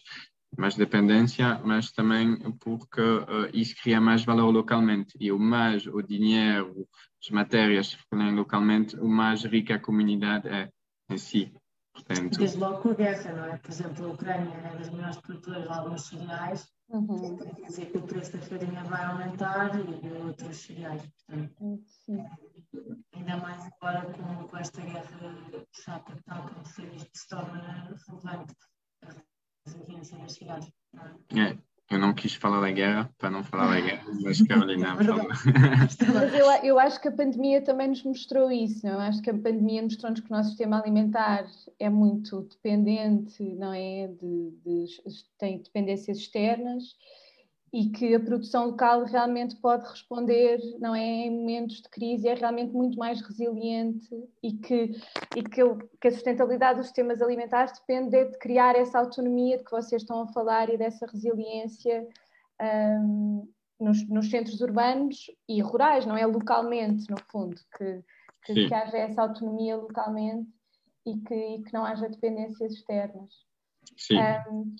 mais 0.57 0.75
dependência, 0.75 1.61
mas 1.63 1.91
também 1.91 2.37
porque 2.59 3.01
uh, 3.01 3.49
isso 3.53 3.75
cria 3.81 4.01
mais 4.01 4.25
valor 4.25 4.51
localmente. 4.51 5.15
E 5.19 5.31
o 5.31 5.39
mais 5.39 5.85
o 5.87 6.01
dinheiro, 6.01 6.87
as 7.23 7.29
matérias 7.29 7.87
circulam 7.87 8.35
localmente, 8.35 8.95
o 8.97 9.07
mais 9.07 9.43
rica 9.45 9.75
a 9.75 9.79
comunidade 9.79 10.47
é 10.47 10.69
em 11.09 11.17
si. 11.17 11.53
Portanto... 11.93 12.37
Desde 12.37 12.57
logo 12.57 12.81
com 12.81 12.89
a 12.89 12.93
guerra, 12.93 13.33
não 13.33 13.45
é? 13.45 13.57
Por 13.57 13.71
exemplo, 13.71 14.05
a 14.05 14.09
Ucrânia 14.09 14.53
é 14.53 14.77
das 14.77 14.89
maiores 14.89 15.17
produtoras 15.17 15.63
de 15.63 15.69
alguns 15.69 16.01
cereais, 16.07 16.67
uhum. 16.89 17.37
quer 17.37 17.67
dizer 17.67 17.91
que 17.91 17.97
o 17.97 18.01
preço 18.01 18.33
da 18.33 18.43
farinha 18.43 18.83
vai 18.83 19.05
aumentar 19.05 19.71
e 19.79 20.11
outros 20.23 20.57
cereais. 20.57 21.01
Portanto, 21.27 21.83
Sim. 21.87 22.25
ainda 23.13 23.37
mais 23.37 23.69
agora 23.79 24.13
com, 24.13 24.47
com 24.47 24.57
esta 24.57 24.81
guerra 24.81 25.31
chata 25.71 26.11
que 26.11 26.19
está 26.19 26.35
a 26.35 26.45
acontecer, 26.45 26.93
isto 26.95 27.09
se 27.13 27.27
torna 27.29 27.97
relevante 28.07 28.55
a 29.03 29.07
resiliência 29.65 30.17
das 30.17 30.33
cidades. 30.33 30.69
É? 31.33 31.39
é. 31.39 31.57
Eu 31.89 31.99
não 31.99 32.13
quis 32.13 32.33
falar 32.33 32.61
da 32.61 32.71
guerra 32.71 33.09
para 33.17 33.29
não 33.29 33.43
falar 33.43 33.75
da 33.75 33.79
guerra, 33.79 34.05
mas 34.21 34.41
Carolina 34.41 34.95
fala. 35.05 35.27
Mas 35.27 36.33
eu, 36.33 36.45
eu 36.63 36.79
acho 36.79 36.99
que 36.99 37.07
a 37.07 37.11
pandemia 37.11 37.61
também 37.61 37.89
nos 37.89 38.03
mostrou 38.03 38.51
isso, 38.51 38.85
não? 38.85 38.93
É? 38.93 38.95
Eu 38.95 39.01
acho 39.01 39.21
que 39.21 39.29
a 39.29 39.33
pandemia 39.33 39.83
mostrou-nos 39.83 40.19
que 40.19 40.31
o 40.31 40.35
nosso 40.35 40.49
sistema 40.49 40.79
alimentar 40.79 41.45
é 41.79 41.89
muito 41.89 42.41
dependente, 42.41 43.43
não 43.55 43.71
é? 43.71 44.07
De, 44.07 44.51
de, 44.65 44.85
tem 45.37 45.59
dependências 45.59 46.17
externas 46.17 46.95
e 47.75 47.89
que 47.89 48.15
a 48.15 48.19
produção 48.21 48.67
local 48.67 49.03
realmente 49.03 49.57
pode 49.57 49.85
responder, 49.89 50.61
não 50.79 50.95
é, 50.95 51.01
em 51.01 51.29
momentos 51.29 51.81
de 51.81 51.89
crise, 51.89 52.25
é 52.25 52.33
realmente 52.33 52.71
muito 52.71 52.97
mais 52.97 53.19
resiliente 53.19 54.07
e 54.41 54.53
que, 54.53 54.91
e 55.35 55.43
que, 55.43 55.61
que 55.99 56.07
a 56.07 56.11
sustentabilidade 56.11 56.77
dos 56.77 56.87
sistemas 56.87 57.21
alimentares 57.21 57.77
depende 57.77 58.11
de 58.11 58.37
criar 58.37 58.77
essa 58.77 58.97
autonomia 58.97 59.57
de 59.57 59.65
que 59.65 59.71
vocês 59.71 60.03
estão 60.03 60.21
a 60.21 60.27
falar 60.29 60.69
e 60.69 60.77
dessa 60.77 61.05
resiliência 61.05 62.07
um, 62.61 63.45
nos, 63.77 64.07
nos, 64.07 64.29
centros 64.29 64.61
urbanos 64.61 65.29
e 65.49 65.61
rurais, 65.61 66.05
não 66.05 66.15
é 66.15 66.25
localmente, 66.25 67.11
no 67.11 67.17
fundo, 67.29 67.57
que, 67.77 68.01
que, 68.45 68.67
que 68.69 68.73
haja 68.73 68.97
essa 68.99 69.21
autonomia 69.21 69.75
localmente 69.75 70.47
e 71.05 71.17
que, 71.17 71.35
e 71.35 71.61
que 71.61 71.73
não 71.73 71.83
haja 71.83 72.07
dependências 72.07 72.71
externas. 72.71 73.33
Sim. 73.97 74.17
Um, 74.49 74.75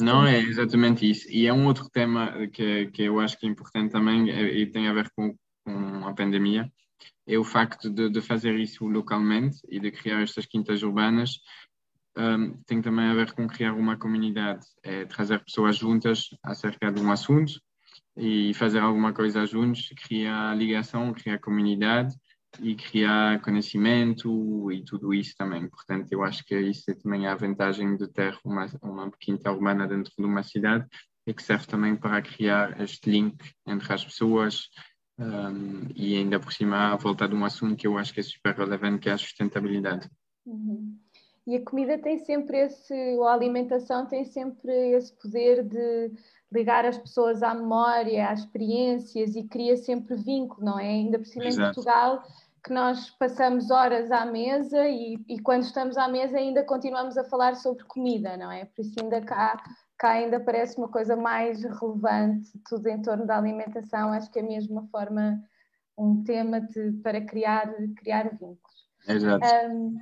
não, 0.00 0.26
é 0.26 0.38
exatamente 0.38 1.08
isso. 1.08 1.30
E 1.30 1.46
é 1.46 1.52
um 1.52 1.66
outro 1.66 1.88
tema 1.90 2.46
que, 2.48 2.86
que 2.86 3.02
eu 3.02 3.20
acho 3.20 3.38
que 3.38 3.46
é 3.46 3.48
importante 3.48 3.92
também 3.92 4.30
é, 4.30 4.42
e 4.54 4.66
tem 4.66 4.88
a 4.88 4.92
ver 4.92 5.10
com, 5.10 5.34
com 5.64 6.06
a 6.06 6.14
pandemia, 6.14 6.70
é 7.26 7.38
o 7.38 7.44
facto 7.44 7.88
de, 7.90 8.10
de, 8.10 8.20
fazer 8.20 8.58
isso 8.58 8.86
localmente 8.86 9.58
e 9.68 9.78
de 9.78 9.90
criar 9.90 10.22
estas 10.22 10.46
quintas 10.46 10.82
urbanas. 10.82 11.38
Um, 12.16 12.60
tem 12.66 12.82
também 12.82 13.06
a 13.06 13.14
ver 13.14 13.32
com 13.32 13.46
criar 13.46 13.72
uma 13.72 13.96
comunidade, 13.96 14.66
é 14.82 15.04
trazer 15.04 15.42
pessoas 15.44 15.76
juntas 15.76 16.28
acerca 16.42 16.90
de 16.90 17.00
um 17.00 17.12
assunto 17.12 17.60
e 18.16 18.52
fazer 18.54 18.80
alguma 18.80 19.12
coisa 19.12 19.46
juntos, 19.46 19.88
criar 20.04 20.56
ligação, 20.56 21.12
criar 21.12 21.38
comunidade 21.38 22.14
e 22.58 22.74
criar 22.74 23.40
conhecimento 23.42 24.70
e 24.72 24.82
tudo 24.84 25.14
isso 25.14 25.34
também. 25.36 25.68
Portanto, 25.68 26.10
eu 26.10 26.22
acho 26.24 26.44
que 26.44 26.58
isso 26.58 26.90
é 26.90 26.94
também 26.94 27.26
a 27.26 27.34
vantagem 27.34 27.96
de 27.96 28.08
ter 28.08 28.36
uma, 28.44 28.66
uma 28.82 29.10
quinta 29.18 29.52
urbana 29.52 29.86
dentro 29.86 30.12
de 30.16 30.24
uma 30.24 30.42
cidade 30.42 30.86
e 31.26 31.32
que 31.32 31.42
serve 31.42 31.66
também 31.66 31.94
para 31.94 32.20
criar 32.22 32.80
este 32.80 33.08
link 33.08 33.36
entre 33.66 33.92
as 33.92 34.04
pessoas 34.04 34.68
um, 35.18 35.86
e 35.94 36.16
ainda 36.16 36.40
por 36.40 36.52
cima 36.52 36.92
a 36.92 36.96
volta 36.96 37.28
de 37.28 37.34
um 37.34 37.44
assunto 37.44 37.76
que 37.76 37.86
eu 37.86 37.98
acho 37.98 38.12
que 38.12 38.20
é 38.20 38.22
super 38.22 38.54
relevante, 38.54 39.00
que 39.00 39.08
é 39.08 39.12
a 39.12 39.18
sustentabilidade. 39.18 40.08
Uhum. 40.46 40.98
E 41.46 41.56
a 41.56 41.64
comida 41.64 41.98
tem 41.98 42.18
sempre 42.18 42.58
esse, 42.58 42.94
ou 43.16 43.24
a 43.24 43.34
alimentação 43.34 44.06
tem 44.06 44.24
sempre 44.24 44.72
esse 44.92 45.12
poder 45.20 45.64
de 45.64 46.12
ligar 46.52 46.84
as 46.84 46.98
pessoas 46.98 47.42
à 47.42 47.54
memória, 47.54 48.28
às 48.28 48.40
experiências 48.40 49.36
e 49.36 49.44
cria 49.44 49.76
sempre 49.76 50.16
vínculo, 50.16 50.64
não 50.64 50.78
é? 50.78 50.88
Ainda 50.88 51.18
por 51.18 51.26
cima 51.26 51.46
Exato. 51.46 51.70
em 51.70 51.74
Portugal, 51.74 52.22
que 52.64 52.72
nós 52.72 53.10
passamos 53.10 53.70
horas 53.70 54.10
à 54.10 54.26
mesa 54.26 54.86
e, 54.88 55.18
e, 55.28 55.40
quando 55.40 55.62
estamos 55.62 55.96
à 55.96 56.08
mesa 56.08 56.36
ainda 56.36 56.62
continuamos 56.64 57.16
a 57.16 57.24
falar 57.24 57.56
sobre 57.56 57.84
comida, 57.84 58.36
não 58.36 58.50
é? 58.50 58.64
Por 58.64 58.82
isso 58.82 58.94
ainda 59.00 59.20
cá, 59.20 59.62
cá 59.96 60.10
ainda 60.10 60.38
parece 60.40 60.76
uma 60.76 60.88
coisa 60.88 61.16
mais 61.16 61.62
relevante, 61.62 62.50
tudo 62.68 62.86
em 62.88 63.00
torno 63.00 63.26
da 63.26 63.38
alimentação, 63.38 64.12
acho 64.12 64.30
que 64.30 64.40
é 64.40 64.42
mesmo 64.42 64.72
uma 64.72 64.88
forma, 64.88 65.42
um 65.96 66.22
tema 66.22 66.60
de, 66.60 66.92
para 67.02 67.20
criar, 67.20 67.72
criar 67.96 68.28
vínculos. 68.30 68.90
Exato. 69.08 69.46
Um, 69.68 69.96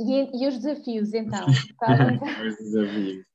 e, 0.00 0.44
e, 0.44 0.46
os 0.46 0.58
desafios, 0.58 1.14
então? 1.14 1.46
os 2.46 2.56
desafios. 2.58 3.27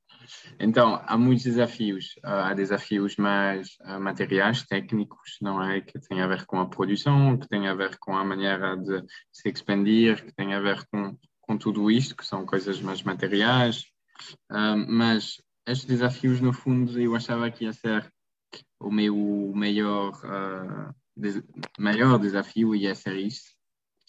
Então, 0.58 1.02
há 1.06 1.16
muitos 1.16 1.44
desafios. 1.44 2.14
Ah, 2.22 2.48
há 2.48 2.54
desafios 2.54 3.16
mais 3.16 3.76
ah, 3.82 3.98
materiais, 3.98 4.62
técnicos, 4.64 5.38
não 5.40 5.62
é? 5.62 5.80
Que 5.80 5.98
têm 6.00 6.20
a 6.20 6.26
ver 6.26 6.46
com 6.46 6.58
a 6.60 6.68
produção, 6.68 7.36
que 7.36 7.48
têm 7.48 7.68
a 7.68 7.74
ver 7.74 7.98
com 7.98 8.16
a 8.16 8.24
maneira 8.24 8.76
de 8.76 9.04
se 9.32 9.48
expandir, 9.48 10.24
que 10.24 10.34
têm 10.34 10.54
a 10.54 10.60
ver 10.60 10.84
com, 10.86 11.16
com 11.40 11.58
tudo 11.58 11.90
isto, 11.90 12.16
que 12.16 12.26
são 12.26 12.46
coisas 12.46 12.80
mais 12.80 13.02
materiais. 13.02 13.84
Uh, 14.50 14.76
mas 14.88 15.42
estes 15.66 15.86
desafios, 15.86 16.40
no 16.40 16.52
fundo, 16.52 17.00
eu 17.00 17.16
achava 17.16 17.50
que 17.50 17.64
ia 17.64 17.72
ser 17.72 18.12
o 18.78 18.90
meu 18.90 19.52
maior, 19.54 20.12
maior 21.78 22.18
desafio 22.18 22.74
ia 22.74 22.94
ser 22.94 23.16
isso 23.16 23.53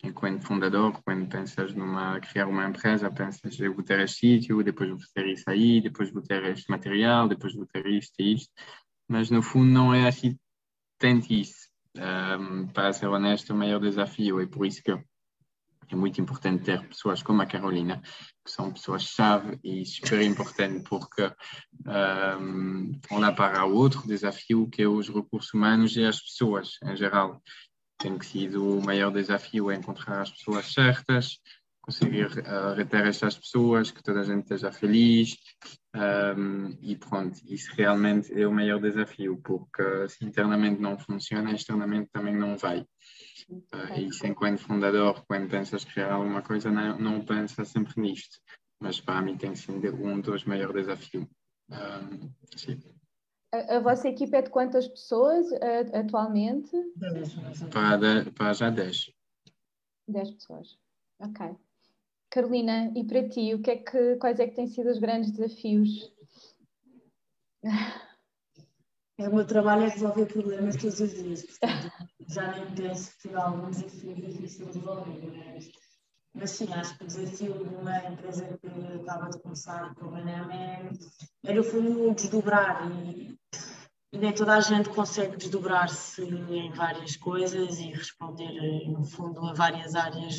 enquanto 0.07 0.45
fundador, 0.45 1.01
quando 1.03 1.27
pensas 1.27 1.73
numa 1.73 2.19
criar 2.19 2.47
uma 2.47 2.67
empresa, 2.67 3.11
pensas 3.11 3.59
eu 3.59 3.73
vou 3.73 3.83
ter 3.83 3.99
este 3.99 4.19
sítio, 4.19 4.63
depois 4.63 4.89
vou 4.89 4.99
ter 5.13 5.27
isso 5.27 5.43
aí, 5.47 5.81
depois 5.81 6.11
vou 6.11 6.21
ter 6.21 6.43
este 6.45 6.69
material, 6.69 7.27
depois 7.27 7.53
vou 7.53 7.65
ter 7.65 7.85
isto 7.87 8.13
e 8.19 8.33
isto, 8.35 8.51
mas 9.07 9.29
no 9.29 9.41
fundo 9.41 9.71
não 9.71 9.93
é 9.93 10.07
assim 10.07 10.37
tanto 10.97 11.31
isso. 11.33 11.69
Um, 11.97 12.67
para 12.67 12.91
ser 12.91 13.07
honesto, 13.07 13.53
o 13.53 13.55
maior 13.55 13.79
desafio 13.79 14.41
é 14.41 14.45
por 14.45 14.65
isso 14.65 14.83
que 14.83 14.91
é 14.91 15.95
muito 15.95 16.19
importante 16.19 16.63
ter 16.63 16.87
pessoas 16.87 17.21
como 17.21 17.41
a 17.41 17.45
Carolina, 17.45 18.01
que 18.43 18.51
são 18.51 18.71
pessoas-chave 18.71 19.59
e 19.63 19.85
super 19.85 20.21
importante 20.21 20.83
porque 20.89 21.31
um, 22.39 22.91
lá 23.11 23.31
para 23.31 23.65
outro 23.65 24.07
desafio 24.07 24.67
que 24.69 24.81
é 24.81 24.87
os 24.87 25.09
recursos 25.09 25.53
humanos 25.53 25.95
e 25.95 26.03
as 26.03 26.19
pessoas 26.19 26.77
em 26.83 26.95
geral 26.95 27.41
tem 27.97 28.19
sido 28.21 28.77
o 28.77 28.84
maior 28.84 29.12
desafio 29.12 29.71
é 29.71 29.75
encontrar 29.75 30.21
as 30.21 30.31
pessoas 30.31 30.71
certas, 30.73 31.39
conseguir 31.81 32.25
uh, 32.25 32.73
reter 32.75 33.05
estas 33.05 33.38
pessoas, 33.38 33.91
que 33.91 34.01
toda 34.01 34.21
a 34.21 34.23
gente 34.23 34.41
esteja 34.41 34.71
feliz 34.71 35.38
um, 35.95 36.75
e 36.81 36.95
pronto, 36.95 37.39
isso 37.45 37.71
realmente 37.75 38.34
é 38.34 38.45
o 38.45 38.51
maior 38.51 38.81
desafio, 38.81 39.39
porque 39.43 40.10
se 40.10 40.25
internamente 40.25 40.81
não 40.81 40.97
funciona, 40.97 41.53
externamente 41.53 42.10
também 42.12 42.36
não 42.36 42.58
vai. 42.58 42.81
Uh, 43.49 43.93
e 43.97 44.08
isso 44.08 44.25
enquanto 44.25 44.60
fundador, 44.60 45.23
quando 45.27 45.49
pensas 45.49 45.86
criar 45.86 46.13
alguma 46.13 46.41
coisa, 46.41 46.71
não, 46.71 46.97
não 46.97 47.21
pensa 47.23 47.63
sempre 47.63 48.01
nisto, 48.01 48.38
mas 48.81 48.99
para 48.99 49.21
mim 49.21 49.38
tem 49.38 49.55
sido 49.55 49.95
um 49.95 50.19
dos 50.19 50.43
maiores 50.43 50.88
desafios. 50.88 51.27
Um, 51.69 52.31
a, 53.55 53.77
a, 53.77 53.79
vossa 53.79 54.07
equipa 54.07 54.37
é 54.37 54.41
de 54.41 54.49
quantas 54.49 54.87
pessoas 54.87 55.49
uh, 55.51 55.97
atualmente? 55.97 56.71
Para, 57.71 58.31
para 58.31 58.53
já 58.53 58.69
10. 58.69 59.11
10 60.07 60.31
pessoas. 60.31 60.77
Ok. 61.19 61.55
Carolina, 62.29 62.91
e 62.95 63.03
para 63.05 63.27
ti, 63.29 63.53
o 63.53 63.61
que 63.61 63.71
é 63.71 63.77
que, 63.77 64.15
quais 64.17 64.39
é 64.39 64.47
que 64.47 64.55
têm 64.55 64.67
sido 64.67 64.89
os 64.89 64.99
grandes 64.99 65.31
desafios? 65.31 66.11
É, 69.17 69.29
o 69.29 69.33
meu 69.33 69.47
trabalho 69.47 69.83
é 69.83 69.87
resolver 69.87 70.25
problemas 70.25 70.75
todos 70.75 70.99
os 70.99 71.13
dias, 71.13 71.43
portanto, 71.43 71.89
já 72.27 72.51
nem 72.51 72.75
penso 72.75 73.17
que 73.21 73.33
há 73.33 73.45
algum 73.45 73.69
desafio 73.69 74.13
difícil 74.13 74.65
de 74.65 74.79
resolver. 74.79 75.53
Mas, 75.53 75.71
mas 76.33 76.51
sim, 76.51 76.73
acho 76.73 76.97
que 76.97 77.05
o 77.05 77.07
desafio 77.07 77.53
de 77.53 77.75
uma 77.75 77.97
empresa 78.05 78.59
que 78.59 78.67
acaba 79.01 79.29
de 79.29 79.39
começar 79.39 79.95
como 79.95 80.15
a 80.17 80.21
NEM 80.21 80.51
é, 80.51 80.89
é 81.45 81.53
no 81.53 81.63
fundo, 81.63 82.13
desdobrar 82.13 82.91
e 82.91 83.39
nem 84.17 84.34
toda 84.34 84.56
a 84.56 84.62
gente 84.62 84.89
consegue 84.89 85.38
desdobrar-se 85.38 86.23
em 86.23 86.71
várias 86.71 87.15
coisas 87.15 87.80
e 87.80 87.91
responder, 87.91 88.51
no 88.88 89.04
fundo, 89.04 89.45
a 89.45 89.54
várias 89.54 89.95
áreas 89.95 90.36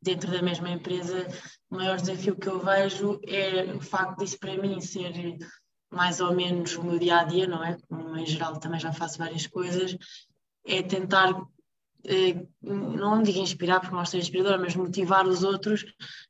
dentro 0.00 0.30
da 0.30 0.42
mesma 0.42 0.70
empresa. 0.70 1.26
O 1.70 1.76
maior 1.76 2.00
desafio 2.00 2.36
que 2.36 2.48
eu 2.48 2.58
vejo 2.60 3.20
é 3.26 3.72
o 3.74 3.80
facto 3.80 4.18
disso 4.18 4.38
para 4.38 4.56
mim 4.56 4.80
ser 4.80 5.38
mais 5.90 6.20
ou 6.20 6.34
menos 6.34 6.76
o 6.76 6.82
meu 6.82 6.98
dia 6.98 7.20
a 7.20 7.24
dia, 7.24 7.46
não 7.46 7.62
é? 7.62 7.76
Como 7.88 8.16
em 8.16 8.26
geral 8.26 8.58
também 8.58 8.80
já 8.80 8.92
faço 8.92 9.18
várias 9.18 9.46
coisas, 9.46 9.96
é 10.66 10.82
tentar, 10.82 11.34
eh, 12.06 12.46
não 12.62 13.22
digo 13.22 13.38
inspirar, 13.38 13.80
porque 13.80 13.94
não 13.94 14.02
estou 14.02 14.18
inspiradora, 14.18 14.58
mas 14.58 14.74
motivar 14.74 15.26
os 15.26 15.44
outros 15.44 15.84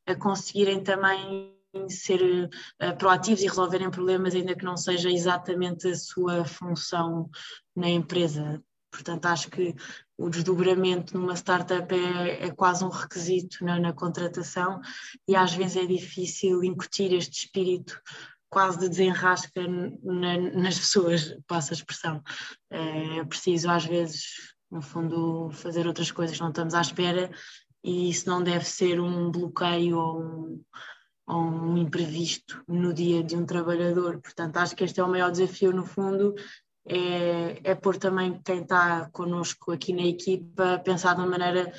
a 0.06 0.14
conseguirem 0.16 0.82
também 0.82 1.54
ser 1.88 2.48
uh, 2.82 2.96
proativos 2.96 3.42
e 3.42 3.48
resolverem 3.48 3.90
problemas, 3.90 4.34
ainda 4.34 4.54
que 4.54 4.64
não 4.64 4.76
seja 4.76 5.10
exatamente 5.10 5.88
a 5.88 5.94
sua 5.94 6.44
função 6.44 7.30
na 7.74 7.88
empresa. 7.88 8.62
Portanto, 8.90 9.26
acho 9.26 9.50
que 9.50 9.74
o 10.18 10.28
desdobramento 10.28 11.18
numa 11.18 11.34
startup 11.34 11.92
é, 11.94 12.46
é 12.46 12.50
quase 12.50 12.84
um 12.84 12.90
requisito 12.90 13.64
na, 13.64 13.80
na, 13.80 13.92
contratação 13.92 14.80
e 15.26 15.34
às 15.34 15.54
vezes 15.54 15.76
é 15.78 15.86
difícil 15.86 16.62
incutir 16.62 17.12
este 17.14 17.46
espírito 17.46 17.98
quase 18.50 18.78
de 18.78 18.88
desenrasca 18.90 19.66
na, 20.02 20.36
nas 20.36 20.78
pessoas, 20.78 21.34
passa 21.46 21.72
a 21.72 21.76
expressão. 21.76 22.22
É, 22.70 23.20
é 23.20 23.24
preciso 23.24 23.70
às 23.70 23.86
vezes, 23.86 24.54
no 24.70 24.82
fundo, 24.82 25.50
fazer 25.52 25.86
outras 25.86 26.12
coisas 26.12 26.36
que 26.36 26.42
não 26.42 26.50
estamos 26.50 26.74
à 26.74 26.82
espera 26.82 27.30
e 27.82 28.10
isso 28.10 28.28
não 28.28 28.42
deve 28.42 28.66
ser 28.66 29.00
um 29.00 29.30
bloqueio 29.30 29.98
ou 29.98 30.22
um, 30.22 30.64
ou 31.32 31.40
um 31.40 31.78
imprevisto 31.78 32.62
no 32.68 32.92
dia 32.92 33.22
de 33.22 33.34
um 33.34 33.46
trabalhador. 33.46 34.20
Portanto, 34.20 34.58
acho 34.58 34.76
que 34.76 34.84
este 34.84 35.00
é 35.00 35.04
o 35.04 35.08
maior 35.08 35.30
desafio, 35.30 35.72
no 35.72 35.84
fundo, 35.84 36.34
é, 36.86 37.70
é 37.70 37.74
pôr 37.74 37.96
também 37.96 38.40
quem 38.44 38.60
está 38.60 39.08
connosco 39.10 39.72
aqui 39.72 39.94
na 39.94 40.02
equipa 40.02 40.74
a 40.74 40.78
pensar 40.78 41.14
de 41.14 41.20
uma 41.20 41.30
maneira 41.30 41.72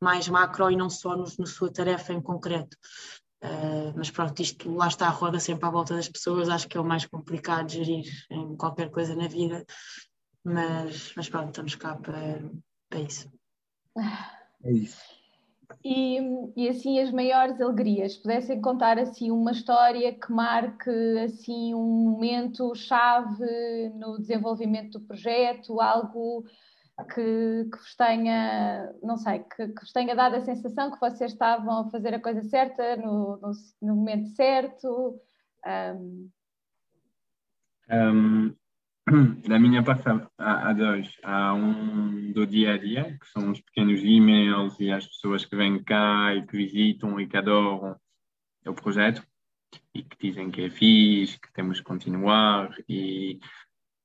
mais 0.00 0.28
macro 0.28 0.70
e 0.70 0.76
não 0.76 0.88
só 0.88 1.16
no, 1.16 1.24
na 1.38 1.46
sua 1.46 1.72
tarefa 1.72 2.12
em 2.12 2.20
concreto. 2.20 2.76
Uh, 3.42 3.92
mas 3.96 4.10
pronto, 4.10 4.40
isto 4.40 4.72
lá 4.74 4.88
está 4.88 5.06
a 5.06 5.10
roda 5.10 5.38
sempre 5.38 5.66
à 5.66 5.70
volta 5.70 5.94
das 5.94 6.08
pessoas, 6.08 6.48
acho 6.48 6.68
que 6.68 6.76
é 6.76 6.80
o 6.80 6.84
mais 6.84 7.04
complicado 7.04 7.66
de 7.66 7.84
gerir 7.84 8.26
em 8.30 8.56
qualquer 8.56 8.90
coisa 8.90 9.14
na 9.14 9.28
vida, 9.28 9.64
mas, 10.42 11.12
mas 11.14 11.28
pronto, 11.28 11.48
estamos 11.48 11.74
cá 11.74 11.96
para, 11.96 12.40
para 12.88 13.00
isso. 13.00 13.30
É 14.64 14.72
isso. 14.72 15.25
E, 15.88 16.18
e 16.56 16.68
assim 16.68 16.98
as 16.98 17.12
maiores 17.12 17.60
alegrias, 17.60 18.16
pudessem 18.16 18.60
contar 18.60 18.98
assim 18.98 19.30
uma 19.30 19.52
história 19.52 20.12
que 20.12 20.32
marque 20.32 20.90
assim 21.24 21.74
um 21.74 22.10
momento 22.10 22.74
chave 22.74 23.88
no 23.94 24.18
desenvolvimento 24.18 24.98
do 24.98 25.06
projeto, 25.06 25.80
algo 25.80 26.44
que, 27.14 27.68
que 27.70 27.78
vos 27.78 27.94
tenha, 27.94 28.92
não 29.00 29.16
sei, 29.16 29.38
que, 29.38 29.68
que, 29.68 29.80
vos 29.80 29.92
tenha 29.92 30.16
dado 30.16 30.34
a 30.34 30.40
sensação 30.40 30.90
que 30.90 30.98
vocês 30.98 31.30
estavam 31.30 31.82
a 31.82 31.90
fazer 31.90 32.14
a 32.14 32.20
coisa 32.20 32.42
certa 32.42 32.96
no, 32.96 33.36
no, 33.36 33.52
no 33.80 33.94
momento 33.94 34.26
certo. 34.30 35.20
Um... 35.64 36.28
Um, 37.88 38.56
da 39.46 39.58
minha 39.58 39.84
parte 39.84 40.02
há, 40.36 40.68
há 40.68 40.72
dois. 40.72 41.16
Há 41.22 41.54
um 41.54 42.32
do 42.32 42.46
dia 42.46 42.74
a 42.74 42.78
dia, 42.78 43.16
que 43.20 43.28
são 43.28 43.52
os 43.52 43.60
pequenos 43.60 44.00
e-mails 44.02 44.78
e 44.80 44.90
as 44.90 45.06
pessoas 45.06 45.44
que 45.44 45.54
vêm 45.54 45.82
cá 45.82 46.34
e 46.34 46.44
que 46.44 46.56
visitam 46.56 47.20
e 47.20 47.26
que 47.26 47.36
adoram 47.36 47.96
o 48.66 48.74
projeto 48.74 49.22
e 49.94 50.02
que 50.02 50.16
dizem 50.20 50.50
que 50.50 50.62
é 50.62 50.70
fixe, 50.70 51.38
que 51.38 51.52
temos 51.52 51.78
que 51.78 51.84
continuar 51.84 52.74
e, 52.88 53.38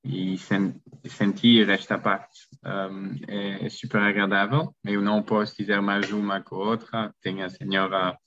e 0.04 0.38
sen 0.38 0.80
sentir 1.08 1.70
esta 1.70 1.98
parte 1.98 2.48
um, 2.64 3.16
é, 3.28 3.66
é, 3.66 3.70
super 3.70 4.02
agradável. 4.02 4.76
Eu 4.84 5.02
não 5.02 5.24
posso 5.24 5.58
dizer 5.58 5.82
mais 5.82 6.12
uma 6.12 6.42
que 6.42 6.54
outra. 6.54 7.12
Tem 7.22 7.42
a 7.42 7.50
senhora 7.50 8.18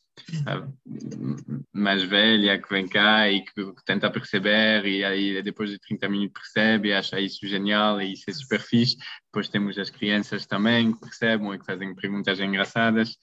mais 1.72 2.03
velha 2.03 2.61
que 2.61 2.68
vem 2.68 2.87
cá 2.88 3.29
e 3.31 3.42
que, 3.42 3.53
que, 3.53 3.85
tenta 3.85 4.11
perceber 4.11 4.87
e 4.87 5.05
aí 5.05 5.42
depois 5.42 5.70
de 5.70 5.79
30 5.79 6.09
minutos 6.09 6.42
percebe 6.42 6.88
e 6.88 6.92
acha 6.92 7.20
isso 7.20 7.46
genial 7.46 8.00
e 8.00 8.12
isso 8.12 8.29
é 8.29 8.33
super 8.33 8.61
fixe. 8.61 8.96
Depois 9.27 9.48
temos 9.48 9.79
as 9.79 9.90
crianças 9.90 10.46
também 10.46 10.92
que 10.92 11.00
percebem 11.00 11.53
e 11.53 11.59
que 11.59 11.66
fazem 11.66 11.94
perguntas 11.94 12.40
engraçadas. 12.40 13.16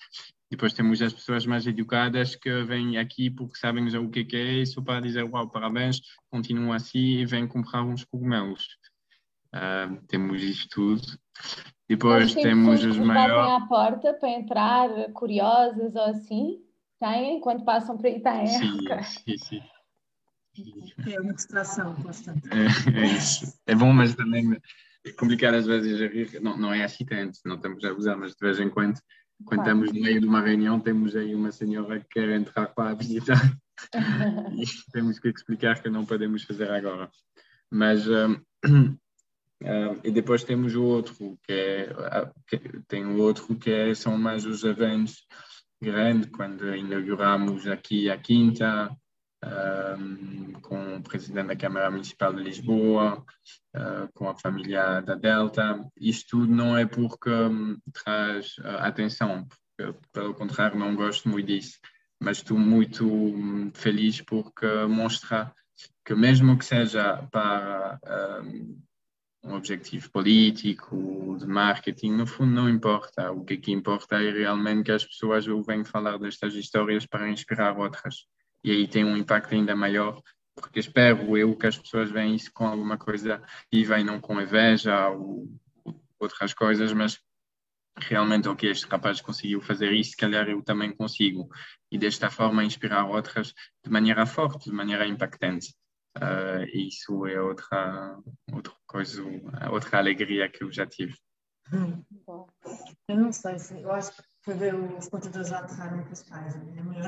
Depois 0.49 0.73
temos 0.73 1.01
as 1.01 1.13
pessoas 1.13 1.45
mais 1.45 1.65
educadas 1.65 2.35
que 2.35 2.63
vêm 2.63 2.97
aqui 2.97 3.29
porque 3.29 3.57
sabem 3.57 3.89
já 3.89 3.99
o 3.99 4.09
que 4.09 4.27
é 4.35 4.53
isso 4.61 4.83
para 4.83 4.99
dizer 4.99 5.23
uau, 5.23 5.49
parabéns, 5.49 6.01
continuam 6.29 6.73
assim 6.73 7.19
e 7.19 7.25
vêm 7.25 7.47
comprar 7.47 7.83
uns 7.83 8.03
cogumelos. 8.03 8.65
Uh, 9.53 10.01
temos 10.07 10.41
isto 10.43 10.67
tudo. 10.69 11.01
Depois 11.87 12.33
temos 12.33 12.83
os 12.83 12.97
maiores. 12.97 13.63
à 13.63 13.67
porta 13.67 14.13
para 14.13 14.29
entrar, 14.29 14.89
curiosas 15.13 15.95
ou 15.95 16.03
assim? 16.03 16.61
Quando 17.41 17.65
passam 17.65 17.97
por 17.97 18.05
aí, 18.05 18.21
têm? 18.21 18.47
Sim, 18.47 18.77
sim, 19.03 19.37
sim. 19.37 19.61
É 21.11 21.19
uma 21.19 21.33
distração 21.33 21.95
constante. 21.95 22.47
É, 22.51 22.99
é, 22.99 23.05
isso. 23.05 23.59
É 23.65 23.73
bom, 23.73 23.91
mas 23.91 24.13
também 24.13 24.55
é 25.05 25.11
complicado 25.13 25.55
às 25.55 25.65
vezes 25.65 25.99
a 25.99 26.07
rir. 26.07 26.39
Não, 26.41 26.57
não 26.57 26.73
é 26.73 26.83
assim 26.83 27.05
tanto, 27.05 27.39
não 27.45 27.55
estamos 27.55 27.83
a 27.83 27.93
usar, 27.93 28.17
mas 28.17 28.35
de 28.35 28.39
vez 28.39 28.59
em 28.59 28.69
quando, 28.69 28.99
quando 29.45 29.63
claro. 29.63 29.79
estamos 29.79 29.93
no 29.93 30.01
meio 30.01 30.19
de 30.19 30.27
uma 30.27 30.41
reunião, 30.41 30.79
temos 30.79 31.15
aí 31.15 31.33
uma 31.33 31.51
senhora 31.51 31.99
que 32.01 32.07
quer 32.09 32.29
entrar 32.29 32.67
para 32.67 32.91
a 32.91 32.93
visita 32.93 33.33
e 34.55 34.91
temos 34.91 35.17
que 35.19 35.29
explicar 35.29 35.81
que 35.81 35.89
não 35.89 36.05
podemos 36.05 36.43
fazer 36.43 36.69
agora. 36.69 37.09
Mas. 37.71 38.07
Um, 38.07 38.37
Uh, 39.61 39.93
e 40.03 40.09
depois 40.09 40.43
temos 40.43 40.73
o 40.73 40.83
outro, 40.83 41.37
que 41.43 41.53
é, 41.53 41.93
uh, 41.93 42.33
que, 42.47 42.57
tem 42.87 43.05
o 43.05 43.19
outro 43.19 43.55
que 43.55 43.69
é, 43.69 43.93
são 43.93 44.17
mais 44.17 44.43
os 44.43 44.63
eventos 44.63 45.27
grande 45.81 46.27
quando 46.27 46.75
inauguramos 46.75 47.65
aqui 47.67 48.09
a 48.09 48.17
Quinta, 48.17 48.95
um, 49.43 50.53
com 50.61 50.97
o 50.97 51.01
presidente 51.01 51.47
da 51.47 51.55
Câmara 51.55 51.89
Municipal 51.89 52.33
de 52.33 52.43
Lisboa, 52.43 53.25
uh, 53.75 54.07
com 54.13 54.29
a 54.29 54.37
família 54.37 55.01
da 55.01 55.15
Delta. 55.15 55.83
Isto 55.97 56.37
tudo 56.37 56.53
não 56.53 56.77
é 56.77 56.85
porque 56.85 57.31
um, 57.31 57.77
traz 57.91 58.57
uh, 58.59 58.77
atenção, 58.79 59.47
porque, 59.47 59.97
pelo 60.13 60.35
contrário, 60.35 60.77
não 60.77 60.95
gosto 60.95 61.27
muito 61.27 61.47
disso, 61.47 61.79
mas 62.21 62.37
estou 62.37 62.59
muito 62.59 63.11
um, 63.11 63.71
feliz 63.73 64.21
porque 64.21 64.67
mostra 64.87 65.51
que, 66.05 66.13
mesmo 66.13 66.57
que 66.57 66.65
seja 66.65 67.27
para 67.31 67.99
um 69.43 69.55
objetivo 69.55 70.09
político, 70.11 71.35
de 71.39 71.47
marketing, 71.47 72.11
no 72.11 72.27
fundo 72.27 72.51
não 72.51 72.69
importa. 72.69 73.31
O 73.31 73.43
que 73.43 73.55
aqui 73.55 73.71
importa 73.71 74.21
é 74.21 74.31
realmente 74.31 74.83
que 74.83 74.91
as 74.91 75.05
pessoas 75.05 75.47
ouvem 75.47 75.83
falar 75.83 76.17
destas 76.17 76.53
histórias 76.53 77.05
para 77.05 77.29
inspirar 77.29 77.77
outras. 77.77 78.27
E 78.63 78.71
aí 78.71 78.87
tem 78.87 79.03
um 79.03 79.17
impacto 79.17 79.53
ainda 79.53 79.75
maior, 79.75 80.21
porque 80.55 80.79
espero 80.79 81.35
eu 81.35 81.55
que 81.55 81.67
as 81.67 81.77
pessoas 81.77 82.11
veem 82.11 82.35
isso 82.35 82.51
com 82.53 82.67
alguma 82.67 82.97
coisa 82.97 83.41
e 83.71 83.83
vêm 83.83 84.03
não 84.03 84.21
com 84.21 84.39
inveja 84.39 85.09
ou 85.09 85.49
outras 86.19 86.53
coisas, 86.53 86.93
mas 86.93 87.19
realmente 87.97 88.47
o 88.47 88.55
que 88.55 88.67
este 88.67 88.85
rapaz 88.87 89.19
conseguiu 89.21 89.59
fazer 89.61 89.91
isso, 89.91 90.11
se 90.11 90.17
calhar 90.17 90.47
eu 90.47 90.61
também 90.61 90.95
consigo. 90.95 91.49
E 91.91 91.97
desta 91.97 92.29
forma 92.29 92.63
inspirar 92.63 93.05
outras 93.05 93.53
de 93.83 93.89
maneira 93.89 94.25
forte, 94.25 94.69
de 94.69 94.75
maneira 94.75 95.07
impactante. 95.07 95.73
Uh, 96.17 96.65
isso 96.73 97.25
é 97.25 97.41
outra, 97.41 98.17
outra 98.51 98.73
coisa, 98.85 99.23
outra 99.71 99.97
alegria 99.97 100.49
que 100.49 100.63
eu 100.63 100.71
já 100.71 100.85
tive. 100.85 101.15
Eu 103.07 103.17
não 103.17 103.31
sei, 103.31 103.55
eu 103.81 103.91
acho 103.91 104.11
que 104.11 104.23
foi 104.41 104.55
ver 104.55 104.75
os 104.75 105.07
contadores 105.07 105.51
a 105.53 105.59
aterrar 105.59 105.97
em 105.97 106.03
Cascais, 106.03 106.55
a 106.55 106.59
minha 106.59 106.83
maior 106.83 107.05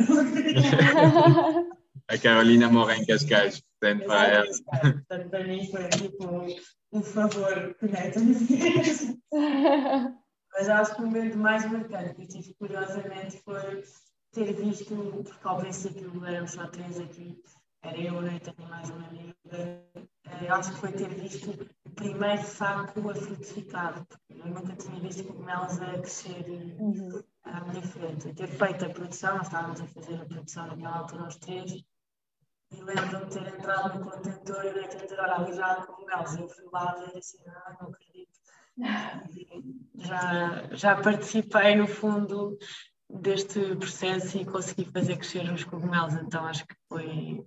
A 2.08 2.18
Carolina 2.18 2.70
mora 2.70 2.96
em 2.96 3.06
Cascais, 3.06 3.62
portanto, 3.62 4.06
para 4.06 4.28
ela. 4.28 4.48
Portanto, 4.82 5.30
para 5.30 5.44
mim 5.44 5.70
foi 5.70 5.90
tipo 5.90 6.46
um 6.92 7.02
favor 7.02 7.76
conecta-me. 7.80 8.36
Mas 10.54 10.70
acho 10.70 10.96
que 10.96 11.02
o 11.02 11.06
momento 11.06 11.38
mais 11.38 11.70
marcante 11.70 12.14
que 12.14 12.22
eu 12.22 12.28
tive, 12.28 12.54
curiosamente, 12.54 13.42
foi 13.44 13.84
ter 14.32 14.54
visto, 14.54 14.96
porque 15.24 15.48
ao 15.48 15.58
princípio 15.58 16.26
éramos 16.26 16.52
só 16.52 16.68
três 16.68 17.00
aqui, 17.00 17.42
era 17.84 17.98
eu, 17.98 18.26
e 18.26 18.40
tenho 18.40 18.70
mais 18.70 18.90
uma 18.90 19.08
amiga, 19.08 19.36
eh, 19.52 20.48
acho 20.50 20.72
que 20.72 20.80
foi 20.80 20.92
ter 20.94 21.10
visto 21.10 21.52
o 21.86 21.90
primeiro 21.92 22.42
saco 22.44 23.10
a 23.10 23.14
frutificar, 23.16 24.06
porque 24.06 24.42
eu 24.42 24.48
nunca 24.48 24.74
tinha 24.76 25.00
visto 25.02 25.26
cogumelos 25.26 25.82
a 25.82 26.00
crescer 26.00 26.46
uhum. 26.80 27.24
à 27.44 27.62
minha 27.62 27.82
frente. 27.82 28.30
E 28.30 28.34
ter 28.34 28.48
feito 28.48 28.86
a 28.86 28.90
produção, 28.90 29.38
nós 29.38 29.48
estávamos 29.48 29.82
a 29.82 29.88
fazer 29.88 30.16
a 30.16 30.26
produção 30.26 30.68
naquela 30.68 30.98
altura, 31.00 31.28
os 31.28 31.36
três, 31.36 31.72
e 31.74 31.86
lembro-me 32.72 33.26
de 33.26 33.32
ter 33.32 33.54
entrado 33.54 34.00
no 34.00 34.10
contentor 34.10 34.66
e 34.66 34.88
de 34.88 34.88
ter 35.06 35.20
olha, 35.20 35.36
ali 35.36 35.54
já 35.54 35.76
cogumelos, 35.86 36.36
e 36.36 36.42
eu 36.42 36.48
fui 36.48 36.66
lá 36.72 36.96
ver 36.96 37.18
assim, 37.18 37.38
ah, 37.48 37.78
não 37.82 37.90
acredito. 37.90 38.40
Já, 39.96 40.68
já 40.72 41.00
participei, 41.00 41.76
no 41.76 41.88
fundo, 41.88 42.58
deste 43.14 43.76
processo 43.76 44.38
e 44.38 44.46
consegui 44.46 44.86
fazer 44.86 45.18
crescer 45.18 45.52
os 45.52 45.64
cogumelos, 45.64 46.16
então 46.16 46.46
acho 46.46 46.66
que 46.66 46.76
foi, 46.90 47.44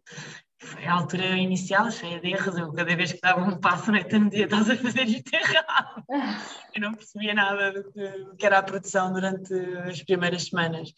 foi 0.59 0.87
a 0.87 0.95
altura 0.95 1.37
inicial, 1.37 1.91
cheia 1.91 2.21
de 2.21 2.29
erros. 2.29 2.57
Eu, 2.57 2.73
cada 2.73 2.95
vez 2.95 3.13
que 3.13 3.21
dava 3.21 3.43
um 3.43 3.59
passo 3.59 3.91
na 3.91 4.01
no 4.01 4.31
dia, 4.31 4.45
estás 4.45 4.71
a 4.71 4.77
fazer 4.77 5.05
isto 5.05 5.35
errado. 5.35 6.05
Eu 6.75 6.81
não 6.81 6.95
percebia 6.95 7.35
nada 7.35 7.73
do 7.73 7.91
que, 7.91 8.09
do 8.09 8.37
que 8.37 8.47
era 8.47 8.59
a 8.59 8.63
produção 8.63 9.13
durante 9.13 9.53
as 9.55 10.03
primeiras 10.03 10.45
semanas. 10.45 10.93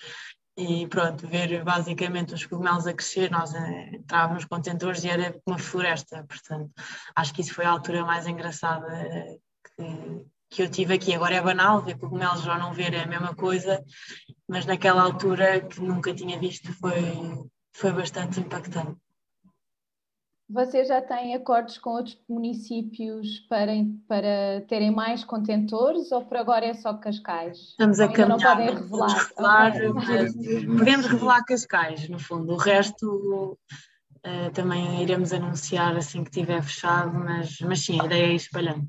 E 0.56 0.88
pronto, 0.88 1.26
ver 1.26 1.62
basicamente 1.62 2.34
os 2.34 2.44
cogumelos 2.44 2.86
a 2.86 2.92
crescer, 2.92 3.30
nós 3.30 3.54
eh, 3.54 3.90
entrávamos 3.94 4.44
contentores 4.44 5.04
e 5.04 5.08
era 5.08 5.40
uma 5.46 5.56
floresta, 5.56 6.24
portanto, 6.28 6.72
acho 7.14 7.32
que 7.32 7.42
isso 7.42 7.54
foi 7.54 7.64
a 7.64 7.70
altura 7.70 8.04
mais 8.04 8.26
engraçada 8.26 8.88
eh, 8.92 9.38
que, 9.76 10.26
que 10.50 10.62
eu 10.62 10.70
tive 10.70 10.94
aqui. 10.94 11.14
Agora 11.14 11.34
é 11.34 11.42
banal 11.42 11.82
ver 11.82 11.98
cogumelos 11.98 12.46
ou 12.46 12.58
não 12.58 12.72
ver 12.72 12.94
é 12.94 13.02
a 13.02 13.06
mesma 13.06 13.34
coisa, 13.34 13.82
mas 14.48 14.66
naquela 14.66 15.02
altura 15.02 15.60
que 15.60 15.80
nunca 15.80 16.14
tinha 16.14 16.38
visto 16.38 16.72
foi, 16.74 16.94
foi 17.72 17.92
bastante 17.92 18.40
impactante. 18.40 18.96
Você 20.50 20.82
já 20.82 21.02
tem 21.02 21.34
acordos 21.34 21.76
com 21.76 21.90
outros 21.90 22.18
municípios 22.26 23.40
para, 23.50 23.72
para 24.08 24.64
terem 24.66 24.90
mais 24.90 25.22
contentores 25.22 26.10
ou 26.10 26.24
por 26.24 26.38
agora 26.38 26.64
é 26.64 26.72
só 26.72 26.94
Cascais? 26.94 27.58
Estamos 27.58 28.00
a 28.00 28.08
caminhar. 28.08 28.28
Não 28.28 28.38
podem 28.38 28.74
revelar. 28.74 29.28
revelar 29.28 29.72
okay. 29.90 30.66
Podemos 30.66 31.06
revelar 31.06 31.44
Cascais, 31.44 32.08
no 32.08 32.18
fundo. 32.18 32.54
O 32.54 32.56
resto 32.56 33.58
uh, 34.24 34.50
também 34.54 35.02
iremos 35.02 35.34
anunciar 35.34 35.94
assim 35.94 36.24
que 36.24 36.30
tiver 36.30 36.62
fechado, 36.62 37.12
mas, 37.18 37.60
mas 37.60 37.84
sim, 37.84 38.00
a 38.00 38.06
ideia 38.06 38.28
é 38.28 38.32
ir 38.32 38.36
espalhando. 38.36 38.88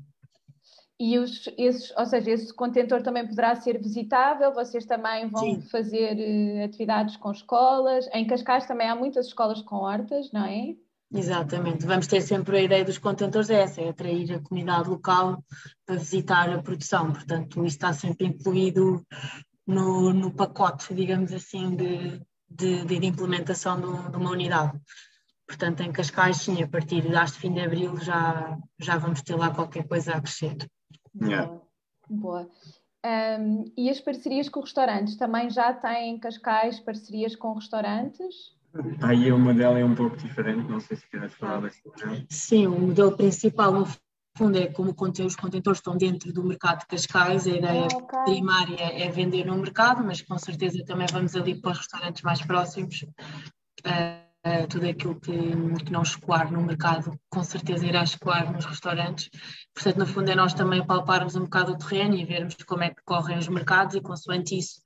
E 1.00 1.18
os, 1.18 1.48
esses, 1.56 1.90
ou 1.96 2.04
seja, 2.04 2.32
esse 2.32 2.52
contentor 2.52 3.02
também 3.02 3.26
poderá 3.26 3.56
ser 3.56 3.80
visitável, 3.80 4.52
vocês 4.52 4.84
também 4.84 5.30
vão 5.30 5.42
Sim. 5.42 5.60
fazer 5.62 6.14
uh, 6.14 6.64
atividades 6.66 7.16
com 7.16 7.32
escolas. 7.32 8.06
Em 8.12 8.26
Cascais 8.26 8.66
também 8.66 8.86
há 8.86 8.94
muitas 8.94 9.28
escolas 9.28 9.62
com 9.62 9.76
hortas, 9.76 10.30
não 10.30 10.44
é? 10.44 10.76
Exatamente, 11.10 11.86
vamos 11.86 12.06
ter 12.06 12.20
sempre 12.20 12.58
a 12.58 12.62
ideia 12.62 12.84
dos 12.84 12.98
contentores, 12.98 13.48
é 13.48 13.62
essa, 13.62 13.80
é 13.80 13.88
atrair 13.88 14.30
a 14.34 14.40
comunidade 14.40 14.90
local 14.90 15.42
para 15.86 15.96
visitar 15.96 16.50
a 16.50 16.62
produção, 16.62 17.12
portanto 17.12 17.64
isso 17.64 17.76
está 17.76 17.94
sempre 17.94 18.26
incluído 18.26 19.04
no, 19.66 20.12
no 20.12 20.30
pacote, 20.30 20.94
digamos 20.94 21.32
assim, 21.32 21.74
de, 21.74 22.20
de, 22.48 22.84
de 22.84 23.06
implementação 23.06 23.80
de, 23.80 24.10
de 24.10 24.16
uma 24.18 24.30
unidade. 24.30 24.78
Portanto, 25.46 25.82
em 25.82 25.90
Cascais, 25.90 26.36
sim, 26.36 26.62
a 26.62 26.68
partir 26.68 27.02
de 27.02 27.32
fim 27.32 27.52
de 27.54 27.60
abril 27.60 27.96
já, 27.96 28.56
já 28.78 28.98
vamos 28.98 29.22
ter 29.22 29.34
lá 29.34 29.50
qualquer 29.50 29.88
coisa 29.88 30.12
a 30.12 30.20
crescer. 30.20 30.56
Boa. 31.14 31.62
Boa. 32.08 32.50
Um, 33.04 33.64
e 33.76 33.88
as 33.88 34.00
parcerias 34.00 34.48
com 34.48 34.60
restaurantes? 34.60 35.16
Também 35.16 35.48
já 35.48 35.72
têm 35.72 36.14
em 36.14 36.18
Cascais 36.18 36.78
parcerias 36.80 37.34
com 37.34 37.54
restaurantes? 37.54 38.54
Aí 39.02 39.32
o 39.32 39.38
modelo 39.38 39.76
é 39.78 39.84
um 39.84 39.94
pouco 39.94 40.16
diferente, 40.16 40.68
não 40.68 40.80
sei 40.80 40.96
se 40.96 41.08
queres 41.08 41.34
falar 41.34 41.60
desse 41.62 41.80
modelo. 41.84 42.26
Sim, 42.28 42.66
o 42.66 42.78
modelo 42.78 43.16
principal, 43.16 43.72
no 43.72 43.86
fundo, 44.36 44.58
é 44.58 44.66
como 44.66 44.90
os 44.90 45.36
contentores 45.36 45.78
estão 45.78 45.96
dentro 45.96 46.32
do 46.32 46.44
mercado 46.44 46.80
de 46.80 46.86
Cascais, 46.86 47.46
a 47.46 47.50
ideia 47.50 47.88
ah, 47.90 47.96
okay. 47.96 48.34
primária 48.34 49.04
é 49.04 49.10
vender 49.10 49.44
no 49.44 49.56
mercado, 49.56 50.04
mas 50.04 50.22
com 50.22 50.38
certeza 50.38 50.84
também 50.84 51.06
vamos 51.10 51.34
ali 51.34 51.60
para 51.60 51.72
os 51.72 51.78
restaurantes 51.78 52.22
mais 52.22 52.40
próximos. 52.42 53.02
Uh, 53.84 54.29
uh, 54.46 54.66
tudo 54.68 54.88
aquilo 54.88 55.18
que, 55.20 55.32
que 55.84 55.92
não 55.92 56.02
escoar 56.02 56.52
no 56.52 56.62
mercado, 56.62 57.18
com 57.28 57.42
certeza 57.42 57.86
irá 57.86 58.02
escoar 58.02 58.52
nos 58.52 58.64
restaurantes. 58.64 59.30
Portanto, 59.74 59.98
no 59.98 60.06
fundo, 60.06 60.30
é 60.30 60.34
nós 60.34 60.54
também 60.54 60.84
palparmos 60.84 61.36
um 61.36 61.44
bocado 61.44 61.72
o 61.72 61.78
terreno 61.78 62.14
e 62.14 62.24
vermos 62.24 62.56
como 62.66 62.82
é 62.82 62.90
que 62.90 63.02
correm 63.04 63.38
os 63.38 63.48
mercados 63.48 63.94
e, 63.94 64.00
consoante 64.00 64.56
isso, 64.56 64.80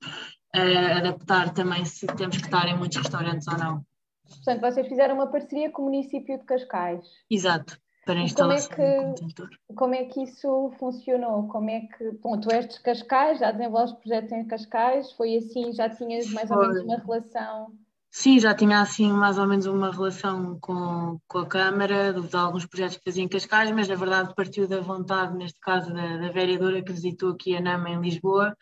uh, 0.55 0.97
adaptar 0.97 1.53
também 1.53 1.85
se 1.85 2.07
temos 2.07 2.37
que 2.37 2.45
estar 2.45 2.67
em 2.67 2.77
muitos 2.77 2.97
restaurantes 2.97 3.47
ou 3.47 3.57
não. 3.57 3.85
Portanto, 4.27 4.61
vocês 4.61 4.87
fizeram 4.87 5.15
uma 5.15 5.27
parceria 5.27 5.69
com 5.69 5.83
o 5.83 5.85
município 5.85 6.37
de 6.37 6.45
Cascais. 6.45 7.05
Exato, 7.29 7.79
para 8.05 8.21
instalação 8.21 8.69
como 8.75 8.83
é 8.83 9.33
que, 9.33 9.73
Como 9.75 9.95
é 9.95 10.03
que 10.05 10.23
isso 10.23 10.71
funcionou? 10.79 11.47
Como 11.47 11.69
é 11.69 11.81
que, 11.81 12.11
bom, 12.21 12.39
tu 12.39 12.51
és 12.51 12.67
de 12.67 12.79
Cascais, 12.81 13.39
já 13.39 13.51
desenvolves 13.51 13.93
projetos 13.93 14.31
em 14.31 14.45
Cascais, 14.45 15.11
foi 15.13 15.37
assim, 15.37 15.73
já 15.73 15.89
tinhas 15.89 16.29
mais 16.31 16.49
ou 16.49 16.57
menos 16.59 16.83
uma 16.83 16.97
relação 16.97 17.71
Sim, 18.17 18.39
já 18.39 18.55
tinha 18.55 18.79
assim 18.79 19.11
mais 19.11 19.37
ou 19.37 19.45
menos 19.45 19.65
uma 19.65 19.91
relação 19.91 20.57
com, 20.61 21.19
com 21.27 21.39
a 21.39 21.45
Câmara, 21.45 22.13
de, 22.13 22.25
de 22.25 22.35
alguns 22.37 22.65
projetos 22.65 22.95
que 22.95 23.03
fazia 23.03 23.21
em 23.21 23.27
Cascais, 23.27 23.69
mas 23.71 23.89
na 23.89 23.95
verdade 23.95 24.33
partiu 24.33 24.69
da 24.69 24.79
vontade, 24.79 25.35
neste 25.35 25.59
caso, 25.59 25.93
da, 25.93 26.15
da 26.15 26.29
vereadora 26.29 26.81
que 26.81 26.93
visitou 26.93 27.31
aqui 27.31 27.57
a 27.57 27.59
NAMA 27.59 27.89
em 27.89 27.99
Lisboa, 27.99 28.55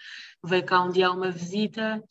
veio 0.43 0.65
cá 0.65 0.81
um 0.81 0.89
dia 0.89 1.11
uma 1.11 1.29
visita, 1.29 2.03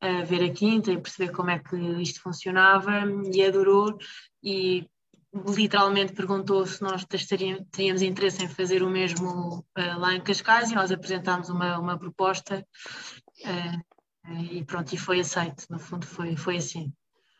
a 0.00 0.22
ver 0.22 0.42
a 0.42 0.50
quinta 0.50 0.90
e 0.90 0.98
perceber 0.98 1.32
como 1.32 1.50
é 1.50 1.58
que 1.58 1.76
isto 2.00 2.22
funcionava 2.22 2.92
e 3.30 3.44
adorou 3.44 3.98
e 4.42 4.88
literalmente 5.34 6.14
perguntou 6.14 6.64
se 6.64 6.80
nós 6.80 7.04
teríamos 7.04 8.00
interesse 8.00 8.42
em 8.42 8.48
fazer 8.48 8.82
o 8.82 8.88
mesmo 8.88 9.58
uh, 9.58 9.98
lá 9.98 10.14
em 10.14 10.22
Cascais 10.22 10.70
e 10.70 10.74
nós 10.74 10.90
apresentámos 10.90 11.50
uma, 11.50 11.78
uma 11.78 11.98
proposta 11.98 12.66
uh, 13.44 13.95
e 14.28 14.64
pronto, 14.64 14.92
e 14.92 14.98
foi 14.98 15.20
aceito, 15.20 15.64
no 15.70 15.78
fundo 15.78 16.06
foi, 16.06 16.36
foi 16.36 16.56
assim. 16.56 16.92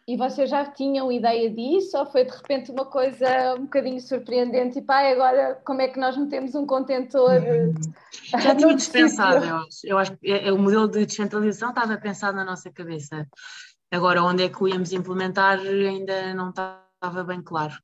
E 0.09 0.17
vocês 0.17 0.49
já 0.49 0.65
tinham 0.65 1.11
ideia 1.11 1.51
disso 1.51 1.99
ou 1.99 2.07
foi 2.07 2.25
de 2.25 2.31
repente 2.31 2.71
uma 2.71 2.87
coisa 2.87 3.55
um 3.55 3.63
bocadinho 3.63 4.01
surpreendente 4.01 4.79
e 4.79 4.83
pai, 4.83 5.13
agora 5.13 5.61
como 5.65 5.83
é 5.83 5.89
que 5.89 5.99
nós 5.99 6.17
metemos 6.17 6.55
um 6.55 6.65
contentor? 6.65 7.43
Hum, 7.43 7.75
já 8.41 8.55
tínhamos 8.55 8.87
pensado, 8.87 9.45
eu 9.45 9.57
acho. 9.57 9.81
Eu 9.85 9.99
acho 9.99 10.17
que 10.17 10.31
é, 10.31 10.53
o 10.53 10.59
modelo 10.59 10.87
de 10.87 11.05
descentralização 11.05 11.71
estava 11.71 11.97
pensado 11.97 12.37
na 12.37 12.45
nossa 12.45 12.71
cabeça. 12.71 13.27
Agora, 13.91 14.23
onde 14.23 14.45
é 14.45 14.49
que 14.49 14.63
o 14.63 14.69
íamos 14.69 14.93
implementar 14.93 15.59
ainda 15.59 16.33
não 16.35 16.51
estava 16.51 17.25
bem 17.25 17.43
claro. 17.43 17.75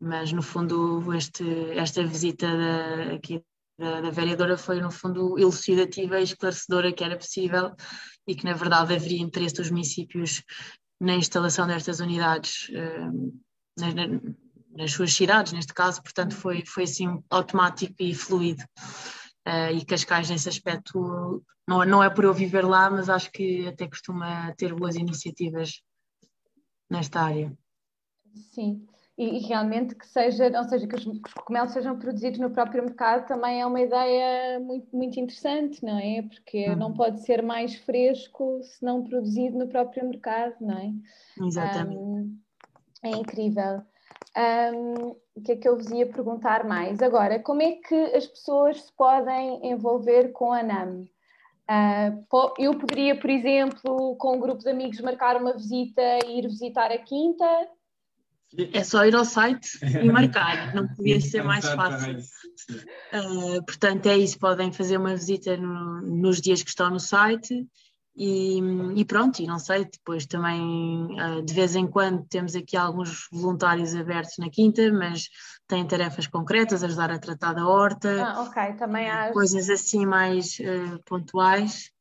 Mas, 0.00 0.32
no 0.32 0.42
fundo, 0.42 1.12
este, 1.14 1.72
esta 1.76 2.04
visita 2.04 2.46
da, 2.46 3.14
aqui 3.14 3.42
da, 3.78 4.00
da 4.00 4.10
vereadora 4.10 4.58
foi, 4.58 4.80
no 4.80 4.90
fundo, 4.90 5.38
elucidativa 5.38 6.18
e 6.18 6.24
esclarecedora 6.24 6.92
que 6.92 7.04
era 7.04 7.16
possível 7.16 7.74
e 8.26 8.34
que, 8.34 8.44
na 8.44 8.52
verdade, 8.52 8.94
haveria 8.94 9.22
interesse 9.22 9.54
dos 9.54 9.70
municípios 9.70 10.42
na 11.00 11.14
instalação 11.14 11.66
destas 11.66 12.00
unidades 12.00 12.68
uh, 12.70 13.40
nas, 13.78 13.94
nas, 14.76 14.92
suas 14.92 15.12
cidades, 15.12 15.52
neste 15.52 15.72
caso, 15.72 16.02
portanto, 16.02 16.34
foi, 16.34 16.64
foi 16.66 16.82
assim 16.82 17.22
automático 17.30 17.94
e 18.00 18.12
fluido. 18.12 18.64
Uh, 19.46 19.72
e 19.74 19.84
Cascais, 19.84 20.28
nesse 20.28 20.48
aspecto, 20.48 21.44
não, 21.66 21.84
não 21.84 22.02
é 22.02 22.10
por 22.10 22.24
eu 22.24 22.34
viver 22.34 22.64
lá, 22.64 22.90
mas 22.90 23.08
acho 23.08 23.30
que 23.30 23.68
até 23.68 23.86
costuma 23.86 24.52
ter 24.56 24.74
boas 24.74 24.96
iniciativas 24.96 25.80
nesta 26.90 27.22
área. 27.22 27.56
Sim 28.52 28.86
e, 29.18 29.40
realmente 29.40 29.96
que 29.96 30.06
seja, 30.06 30.46
ou 30.56 30.68
seja, 30.68 30.86
que 30.86 30.94
os, 30.94 31.02
que 31.02 31.10
os, 31.10 31.34
cogumelos 31.34 31.72
sejam 31.72 31.98
produzidos 31.98 32.38
no 32.38 32.50
próprio 32.50 32.84
mercado 32.84 33.26
também 33.26 33.60
é 33.60 33.66
uma 33.66 33.80
ideia 33.80 34.60
muito, 34.60 34.96
muito 34.96 35.18
interessante, 35.18 35.84
não 35.84 35.98
é? 35.98 36.22
Porque 36.22 36.68
uhum. 36.68 36.76
não 36.76 36.94
pode 36.94 37.20
ser 37.22 37.42
mais 37.42 37.74
fresco 37.74 38.60
se 38.62 38.84
não 38.84 39.02
produzido 39.02 39.58
no 39.58 39.66
próprio 39.66 40.06
mercado, 40.06 40.54
não 40.60 40.78
é? 40.78 40.92
Exatamente. 41.44 41.98
Um, 41.98 42.38
é 43.02 43.10
incrível. 43.10 43.82
Um, 44.36 45.16
o 45.34 45.40
que 45.44 45.52
é 45.52 45.56
que 45.56 45.68
eu 45.68 45.76
vos 45.76 45.90
ia 45.90 46.06
perguntar 46.06 46.64
mais? 46.64 47.02
Agora, 47.02 47.40
como 47.40 47.60
é 47.60 47.72
que 47.72 47.96
as 48.14 48.26
pessoas 48.26 48.82
se 48.82 48.92
podem 48.92 49.68
envolver 49.68 50.30
com 50.30 50.52
a 50.52 50.62
NAM? 50.62 51.06
Uh, 51.68 52.52
eu 52.56 52.78
poderia, 52.78 53.18
por 53.18 53.28
exemplo, 53.28 54.16
com 54.16 54.36
um 54.36 54.40
grupo 54.40 54.62
de 54.62 54.70
amigos, 54.70 55.00
marcar 55.00 55.36
uma 55.36 55.52
visita 55.54 56.02
e 56.24 56.38
ir 56.38 56.46
visitar 56.46 56.92
a 56.92 56.98
quinta, 56.98 57.44
é 58.72 58.82
só 58.82 59.04
ir 59.04 59.14
ao 59.14 59.24
site 59.24 59.78
e 59.82 60.10
marcar, 60.10 60.74
não 60.74 60.88
podia 60.88 61.20
ser 61.20 61.42
mais 61.42 61.64
fácil. 61.64 62.18
Uh, 63.12 63.64
portanto, 63.64 64.06
é 64.06 64.16
isso, 64.16 64.38
podem 64.38 64.72
fazer 64.72 64.96
uma 64.96 65.14
visita 65.14 65.56
no, 65.56 66.00
nos 66.02 66.40
dias 66.40 66.62
que 66.62 66.70
estão 66.70 66.90
no 66.90 67.00
site 67.00 67.66
E, 68.16 68.58
e, 68.96 69.04
pronto, 69.04 69.40
e 69.40 69.46
não 69.46 69.58
sei, 69.58 69.84
depois 69.84 70.26
também 70.26 70.60
uh, 71.20 71.42
de 71.42 71.54
vez 71.54 71.76
em 71.76 71.86
quando 71.86 72.26
temos 72.28 72.56
aqui 72.56 72.76
alguns 72.76 73.28
voluntários 73.30 73.94
abertos 73.94 74.34
na 74.38 74.50
quinta, 74.50 74.90
mas 74.92 75.28
têm 75.68 75.86
tarefas 75.86 76.26
concretas, 76.26 76.82
ajudar 76.82 77.12
a 77.12 77.18
tratar 77.18 77.52
da 77.52 77.66
horta, 77.66 78.24
ah, 78.24 78.42
ok, 78.42 78.74
também 78.74 79.08
há 79.08 79.32
coisas 79.32 79.70
assim 79.70 80.04
mais 80.04 80.58
uh, 80.58 80.98
pontuais. 81.04 81.92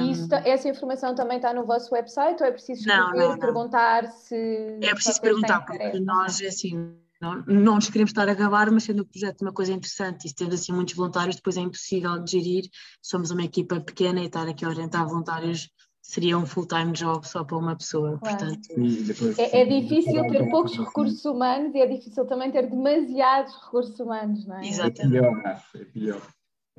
E 0.00 0.10
isso, 0.10 0.28
essa 0.32 0.68
informação 0.68 1.14
também 1.14 1.36
está 1.36 1.52
no 1.52 1.64
vosso 1.64 1.94
website 1.94 2.42
ou 2.42 2.48
é 2.48 2.52
preciso 2.52 2.80
escrever, 2.80 3.00
não, 3.00 3.12
não, 3.12 3.28
não. 3.30 3.38
perguntar 3.38 4.06
se. 4.06 4.78
É 4.82 4.94
preciso 4.94 5.20
perguntar, 5.20 5.60
porque 5.62 6.00
nós, 6.00 6.40
assim, 6.42 6.94
não, 7.20 7.42
não 7.46 7.74
nos 7.76 7.90
queremos 7.90 8.10
estar 8.10 8.28
a 8.28 8.34
gabar, 8.34 8.70
mas 8.70 8.84
sendo 8.84 9.02
o 9.02 9.06
projeto 9.06 9.42
uma 9.42 9.52
coisa 9.52 9.72
interessante 9.72 10.28
e 10.28 10.34
tendo 10.34 10.54
assim 10.54 10.72
muitos 10.72 10.94
voluntários, 10.94 11.36
depois 11.36 11.56
é 11.56 11.60
impossível 11.60 12.18
de 12.18 12.32
gerir. 12.32 12.64
Somos 13.02 13.30
uma 13.30 13.44
equipa 13.44 13.80
pequena 13.80 14.20
e 14.20 14.26
estar 14.26 14.46
aqui 14.48 14.64
a 14.64 14.68
orientar 14.68 15.06
voluntários 15.06 15.68
seria 16.08 16.38
um 16.38 16.46
full-time 16.46 16.92
job 16.92 17.26
só 17.28 17.44
para 17.44 17.58
uma 17.58 17.76
pessoa. 17.76 18.18
Claro. 18.18 18.38
Portanto, 18.38 18.68
depois, 19.06 19.38
é, 19.38 19.60
é, 19.60 19.64
difícil 19.66 20.26
ter 20.30 20.48
poucos 20.48 20.78
recursos 20.78 21.22
humanos 21.26 21.74
e 21.74 21.80
é 21.80 21.86
difícil 21.86 22.24
também 22.24 22.50
ter 22.50 22.66
demasiados 22.66 23.54
recursos 23.62 24.00
humanos, 24.00 24.46
não 24.46 24.56
é? 24.56 24.66
Exatamente. 24.66 25.18
É 25.18 25.20
pior, 25.20 25.62
é 25.74 25.84
pior. 25.84 26.22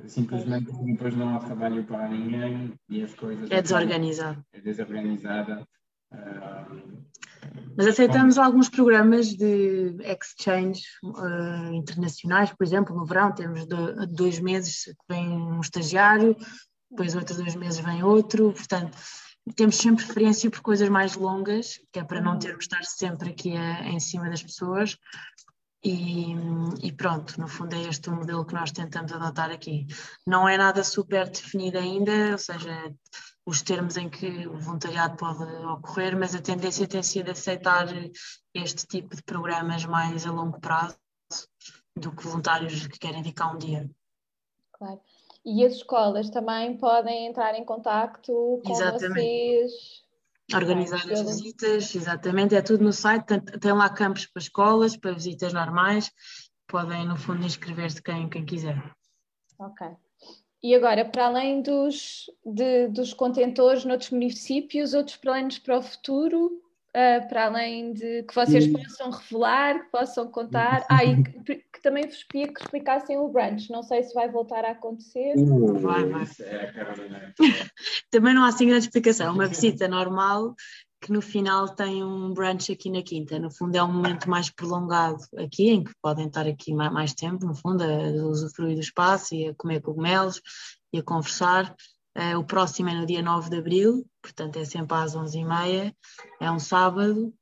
Simplesmente 0.07 0.71
depois 0.71 1.15
não 1.15 1.35
há 1.35 1.39
trabalho 1.39 1.83
para 1.83 2.07
ninguém 2.09 2.73
e 2.89 3.03
as 3.03 3.13
coisas. 3.13 3.49
É 3.51 3.61
desorganizado. 3.61 4.43
É 4.53 4.61
desorganizada. 4.61 5.67
Uh, 6.11 7.07
mas 7.77 7.87
aceitamos 7.87 8.35
Bom. 8.35 8.43
alguns 8.43 8.69
programas 8.69 9.27
de 9.27 9.95
exchange 10.03 10.81
uh, 11.03 11.73
internacionais, 11.73 12.51
por 12.51 12.65
exemplo, 12.65 12.95
no 12.95 13.05
verão 13.05 13.31
temos 13.31 13.65
dois 14.09 14.39
meses 14.39 14.83
que 14.83 15.13
vem 15.13 15.29
um 15.29 15.61
estagiário, 15.61 16.35
depois 16.91 17.15
outros 17.15 17.37
dois 17.37 17.55
meses 17.55 17.79
vem 17.79 18.03
outro, 18.03 18.51
portanto 18.51 18.97
temos 19.55 19.77
sempre 19.77 20.03
preferência 20.03 20.49
por 20.49 20.61
coisas 20.61 20.89
mais 20.89 21.15
longas, 21.15 21.79
que 21.91 21.99
é 21.99 22.03
para 22.03 22.21
não 22.21 22.33
uhum. 22.33 22.39
termos 22.39 22.67
de 22.67 22.75
estar 22.75 22.83
sempre 22.83 23.29
aqui 23.29 23.55
a, 23.55 23.87
em 23.87 23.99
cima 23.99 24.29
das 24.29 24.43
pessoas, 24.43 24.97
e, 25.83 26.33
e, 26.83 26.91
pronto, 26.91 27.39
no 27.39 27.47
fundo 27.47 27.73
é 27.73 27.81
este 27.83 28.09
o 28.09 28.15
modelo 28.15 28.45
que 28.45 28.53
nós 28.53 28.71
tentamos 28.71 29.11
adotar 29.13 29.49
aqui. 29.49 29.87
Não 30.27 30.47
é 30.47 30.57
nada 30.57 30.83
super 30.83 31.29
definido 31.29 31.77
ainda, 31.77 32.33
ou 32.33 32.37
seja, 32.37 32.93
os 33.45 33.61
termos 33.61 33.95
em 33.95 34.09
que 34.09 34.45
o 34.47 34.59
voluntariado 34.59 35.15
pode 35.15 35.43
ocorrer, 35.65 36.17
mas 36.17 36.35
a 36.35 36.41
tendência 36.41 36.87
tem 36.87 37.01
sido 37.01 37.31
aceitar 37.31 37.87
este 38.53 38.85
tipo 38.87 39.15
de 39.15 39.23
programas 39.23 39.85
mais 39.85 40.25
a 40.25 40.31
longo 40.31 40.59
prazo 40.59 40.97
do 41.95 42.11
que 42.11 42.23
voluntários 42.23 42.85
que 42.87 42.99
querem 42.99 43.21
dedicar 43.21 43.53
um 43.53 43.57
dia. 43.57 43.89
Claro. 44.73 44.99
E 45.45 45.65
as 45.65 45.73
escolas 45.73 46.29
também 46.29 46.77
podem 46.77 47.27
entrar 47.27 47.55
em 47.55 47.63
contato 47.63 48.61
com 48.65 48.71
Exatamente. 48.71 49.13
vocês. 49.13 50.08
Organizar 50.53 51.11
as 51.11 51.21
visitas, 51.21 51.95
exatamente, 51.95 52.55
é 52.55 52.61
tudo 52.61 52.83
no 52.83 52.93
site, 52.93 53.25
tem, 53.25 53.39
tem 53.39 53.71
lá 53.71 53.89
campos 53.89 54.25
para 54.25 54.41
escolas, 54.41 54.97
para 54.97 55.13
visitas 55.13 55.53
normais, 55.53 56.11
podem 56.67 57.07
no 57.07 57.15
fundo 57.15 57.45
inscrever-se 57.45 58.01
quem, 58.01 58.29
quem 58.29 58.45
quiser. 58.45 58.81
Ok. 59.59 59.87
E 60.61 60.75
agora, 60.75 61.05
para 61.05 61.27
além 61.27 61.61
dos, 61.61 62.25
de, 62.45 62.87
dos 62.89 63.13
contentores 63.13 63.85
noutros 63.85 64.09
municípios, 64.09 64.93
outros 64.93 65.15
planos 65.15 65.57
para 65.57 65.77
o 65.77 65.81
futuro, 65.81 66.61
uh, 66.89 67.27
para 67.27 67.45
além 67.45 67.93
de 67.93 68.23
que 68.23 68.33
vocês 68.33 68.65
e... 68.65 68.71
possam 68.71 69.11
revelar, 69.11 69.79
que 69.79 69.91
possam 69.91 70.31
contar. 70.31 70.85
Ah, 70.89 71.03
e 71.03 71.23
que, 71.23 71.55
que, 71.55 71.81
também 71.81 72.05
vos 72.05 72.23
pedia 72.23 72.53
que 72.53 72.61
explicassem 72.61 73.17
o 73.17 73.29
brunch. 73.29 73.69
Não 73.69 73.83
sei 73.83 74.03
se 74.03 74.13
vai 74.13 74.29
voltar 74.29 74.65
a 74.65 74.71
acontecer. 74.71 75.35
Uh, 75.37 75.77
vai, 75.79 76.05
vai. 76.05 76.25
também 78.11 78.33
não 78.33 78.43
há 78.43 78.49
assim 78.49 78.67
grande 78.67 78.85
explicação. 78.85 79.33
Uma 79.33 79.47
visita 79.47 79.87
normal 79.87 80.55
que 81.01 81.13
no 81.13 81.21
final 81.21 81.69
tem 81.69 82.03
um 82.03 82.33
brunch 82.33 82.71
aqui 82.71 82.89
na 82.89 83.01
quinta. 83.01 83.39
No 83.39 83.49
fundo 83.49 83.75
é 83.75 83.83
um 83.83 83.91
momento 83.91 84.29
mais 84.29 84.49
prolongado 84.49 85.23
aqui, 85.37 85.69
em 85.69 85.83
que 85.83 85.93
podem 86.01 86.27
estar 86.27 86.45
aqui 86.45 86.73
mais 86.73 87.13
tempo, 87.13 87.45
no 87.45 87.55
fundo, 87.55 87.83
a 87.83 88.25
usufruir 88.27 88.75
do 88.75 88.81
espaço 88.81 89.33
e 89.33 89.47
a 89.47 89.55
comer 89.55 89.81
cogumelos 89.81 90.41
e 90.91 90.99
a 90.99 91.03
conversar. 91.03 91.73
Uh, 92.19 92.37
o 92.37 92.43
próximo 92.43 92.89
é 92.89 92.93
no 92.93 93.05
dia 93.05 93.21
9 93.21 93.49
de 93.49 93.57
Abril, 93.57 94.05
portanto 94.21 94.57
é 94.57 94.65
sempre 94.65 94.97
às 94.97 95.15
11h30, 95.15 95.95
é 96.41 96.51
um 96.51 96.59
sábado, 96.59 97.33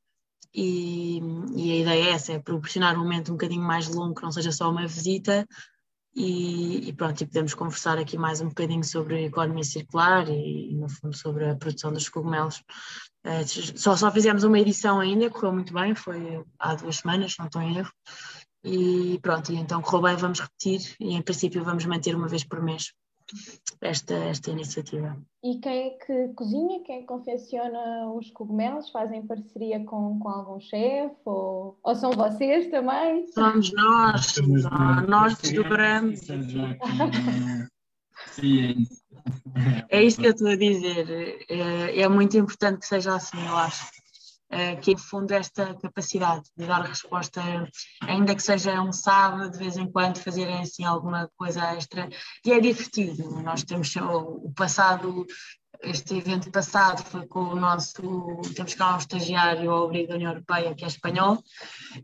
e, 0.53 1.19
e, 1.55 1.71
a 1.71 1.75
ideia 1.77 2.03
é 2.03 2.09
essa, 2.11 2.33
é 2.33 2.39
proporcionar 2.39 2.95
um 2.95 2.99
momento 2.99 3.29
um 3.29 3.35
bocadinho 3.35 3.63
mais 3.63 3.87
longo, 3.87 4.13
que 4.13 4.21
não 4.21 4.31
seja 4.31 4.51
só 4.51 4.69
uma 4.69 4.85
visita, 4.85 5.47
e, 6.15 6.89
e, 6.89 6.93
pronto, 6.93 7.19
e 7.21 7.25
podemos 7.25 7.55
conversar 7.55 7.97
aqui 7.97 8.19
mais 8.19 8.39
um 8.39 8.49
bocadinho 8.49 8.83
sobre 8.83 9.15
a 9.15 9.21
economia 9.21 9.63
circular 9.63 10.29
e, 10.29 10.75
no 10.75 10.87
fundo, 10.89 11.15
sobre 11.15 11.49
a 11.49 11.55
produção 11.55 11.91
dos 11.91 12.07
cogumelos. 12.07 12.63
Uh, 13.25 13.77
só, 13.77 13.95
só 13.95 14.11
fizemos 14.11 14.43
uma 14.43 14.59
edição 14.59 14.99
ainda, 14.99 15.29
correu 15.29 15.53
muito 15.53 15.73
bem, 15.73 15.95
foi 15.95 16.43
há 16.59 16.75
duas 16.75 16.97
semanas, 16.97 17.35
não 17.39 17.47
estou 17.47 17.61
em 17.63 17.77
erro. 17.77 17.91
E 18.63 19.19
pronto, 19.23 19.51
e 19.51 19.55
então 19.55 19.81
correu 19.81 20.03
bem, 20.03 20.15
vamos 20.17 20.39
repetir 20.39 20.95
e 20.99 21.15
em 21.15 21.21
princípio 21.21 21.63
vamos 21.63 21.85
manter 21.85 22.15
uma 22.15 22.27
vez 22.27 22.43
por 22.43 22.61
mês 22.61 22.93
esta, 23.81 24.13
esta 24.13 24.51
iniciativa. 24.51 25.17
E 25.43 25.59
quem 25.59 25.87
é 25.87 25.89
que 25.91 26.33
cozinha, 26.33 26.81
quem 26.83 26.97
é 26.97 26.99
que 27.01 27.05
confecciona 27.05 28.11
os 28.11 28.29
cogumelos? 28.31 28.89
Fazem 28.89 29.25
parceria 29.25 29.83
com, 29.83 30.19
com 30.19 30.29
algum 30.29 30.59
chefe? 30.59 31.15
Ou, 31.25 31.77
ou 31.81 31.95
são 31.95 32.11
vocês 32.11 32.69
também? 32.69 33.27
Somos 33.31 33.71
nós, 33.73 34.25
somos 34.27 34.63
nós, 34.63 35.07
nós 35.07 35.37
desdobramos. 35.37 36.19
Sim. 38.31 38.87
É 39.89 40.03
isto 40.03 40.21
que 40.21 40.27
eu 40.27 40.31
estou 40.31 40.47
a 40.47 40.55
dizer. 40.55 41.45
É, 41.49 42.01
é 42.01 42.07
muito 42.07 42.37
importante 42.37 42.79
que 42.79 42.87
seja 42.87 43.15
assim, 43.15 43.37
eu 43.45 43.55
acho. 43.55 43.85
Eh, 44.49 44.77
que 44.77 44.93
no 44.93 44.99
fundo 44.99 45.31
esta 45.33 45.75
capacidade 45.75 46.43
de 46.55 46.65
dar 46.65 46.81
resposta, 46.81 47.41
ainda 48.01 48.33
que 48.33 48.41
seja 48.41 48.81
um 48.81 48.93
sábado, 48.93 49.51
de 49.51 49.57
vez 49.57 49.75
em 49.75 49.91
quando 49.91 50.19
fazerem 50.19 50.61
assim 50.61 50.85
alguma 50.85 51.29
coisa 51.35 51.75
extra, 51.75 52.09
e 52.45 52.51
é 52.53 52.59
divertido. 52.59 53.41
Nós 53.41 53.63
temos 53.63 53.93
o 53.97 54.49
passado, 54.55 55.25
este 55.81 56.15
evento 56.15 56.49
passado 56.49 57.03
foi 57.03 57.27
com 57.27 57.41
o 57.41 57.55
nosso, 57.57 58.41
temos 58.55 58.73
cá 58.73 58.95
um 58.95 58.99
estagiário 58.99 59.69
ao 59.69 59.85
abrigo 59.85 60.09
da 60.09 60.15
União 60.15 60.31
Europeia 60.31 60.73
que 60.73 60.85
é 60.85 60.87
espanhol, 60.87 61.43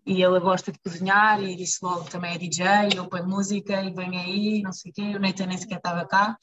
e 0.06 0.22
ele 0.22 0.40
gosta 0.42 0.70
de 0.70 0.80
cozinhar 0.80 1.42
e 1.42 1.56
disse 1.56 1.80
logo 1.82 2.10
também 2.10 2.36
é 2.36 2.38
DJ, 2.38 2.66
eu 2.98 3.08
ponho 3.08 3.26
música 3.26 3.82
e 3.82 3.94
vem 3.94 4.20
aí, 4.20 4.62
não 4.62 4.74
sei 4.74 4.92
o 4.92 4.94
quê, 4.94 5.16
o 5.16 5.20
Nathan 5.20 5.46
nem 5.46 5.58
sequer 5.58 5.78
estava 5.78 6.06
cá. 6.06 6.38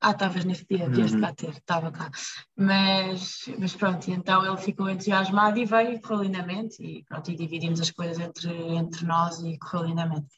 Ah, 0.00 0.10
estavas 0.10 0.44
nesse 0.44 0.66
dia, 0.68 0.88
vieste 0.90 1.18
cá 1.18 1.32
ter, 1.32 1.50
estava 1.50 1.90
cá. 1.90 2.10
Mas, 2.54 3.48
mas 3.58 3.74
pronto, 3.74 4.10
então 4.10 4.44
ele 4.44 4.56
ficou 4.58 4.90
entusiasmado 4.90 5.58
e 5.58 5.64
veio 5.64 5.94
e 5.94 6.00
correu 6.00 6.24
lindamente. 6.24 6.82
E 6.82 7.02
pronto, 7.04 7.30
e 7.30 7.36
dividimos 7.36 7.80
as 7.80 7.90
coisas 7.90 8.18
entre, 8.18 8.52
entre 8.74 9.06
nós 9.06 9.40
e 9.40 9.58
correu 9.58 9.86
lindamente. 9.86 10.28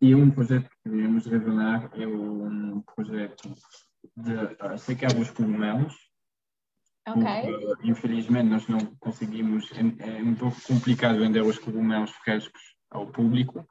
E 0.00 0.14
um 0.14 0.30
projeto 0.30 0.68
que 0.70 0.88
queríamos 0.90 1.26
revelar 1.26 1.90
é 1.94 2.06
um 2.06 2.82
projeto 2.82 3.52
de 4.16 4.34
uh, 4.34 4.78
secar 4.78 5.14
os 5.16 5.30
cogumelos. 5.30 5.94
Ok. 7.06 7.22
Porque, 7.22 7.90
infelizmente 7.90 8.48
nós 8.48 8.66
não 8.68 8.78
conseguimos, 9.00 9.70
é, 9.72 10.18
é, 10.18 10.22
um 10.22 10.34
pouco 10.34 10.58
complicado 10.62 11.18
vender 11.18 11.42
os 11.42 11.58
cogumelos 11.58 12.10
frescos 12.12 12.62
ao 12.90 13.06
público 13.08 13.66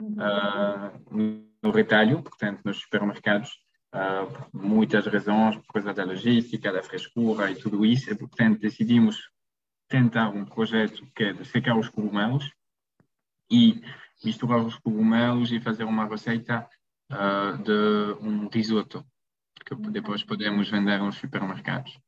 uhum. 0.00 0.14
uh, 0.14 1.42
no 1.62 1.70
retalho, 1.72 2.22
portanto 2.22 2.60
nos 2.64 2.80
supermercados 2.80 3.50
uh, 3.94 4.48
muitas 4.52 5.06
razões, 5.06 5.56
por 5.56 5.74
causa 5.74 5.94
da 5.94 6.04
logística, 6.04 6.72
da 6.72 6.82
frescura 6.82 7.50
e 7.50 7.56
tudo 7.56 7.84
isso, 7.84 8.10
e 8.10 8.14
portanto 8.14 8.60
decidimos 8.60 9.30
tentar 9.88 10.28
um 10.28 10.44
projeto 10.44 11.06
que 11.14 11.24
é 11.24 11.32
de 11.32 11.44
secar 11.44 11.76
os 11.78 11.88
cogumelos 11.88 12.50
e 13.50 13.80
misturar 14.24 14.60
os 14.64 14.76
cogumelos 14.78 15.50
e 15.52 15.60
fazer 15.60 15.84
uma 15.84 16.06
receita 16.06 16.68
uh, 17.10 17.62
de 17.62 18.26
um 18.26 18.48
risoto 18.48 19.04
que 19.64 19.74
depois 19.90 20.22
podemos 20.22 20.70
vender 20.70 20.98
nos 20.98 21.16
supermercados. 21.16 21.98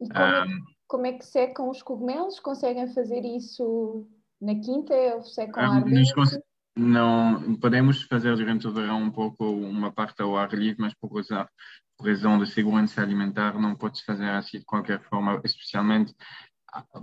E 0.00 0.08
como, 0.08 0.18
é, 0.18 0.44
como 0.86 1.06
é 1.06 1.12
que 1.12 1.24
secam 1.24 1.70
os 1.70 1.82
cogumelos? 1.82 2.40
Conseguem 2.40 2.92
fazer 2.92 3.24
isso 3.24 4.08
na 4.40 4.54
quinta 4.56 4.94
ou 5.14 5.22
secam 5.22 5.82
um, 5.82 5.86
livre? 5.86 6.42
Não, 6.74 7.56
podemos 7.56 8.02
fazer 8.04 8.34
durante 8.34 8.66
o 8.66 8.72
verão 8.72 9.02
um 9.02 9.10
pouco 9.10 9.44
uma 9.44 9.92
parte 9.92 10.22
ao 10.22 10.36
ar 10.36 10.52
livre, 10.54 10.80
mas 10.80 10.94
por, 10.94 11.12
usar, 11.18 11.48
por 11.96 12.08
razão 12.08 12.38
de 12.38 12.50
segurança 12.50 13.02
alimentar 13.02 13.58
não 13.60 13.76
pode-se 13.76 14.04
fazer 14.04 14.28
assim 14.30 14.58
de 14.58 14.64
qualquer 14.64 15.00
forma, 15.02 15.40
especialmente 15.44 16.14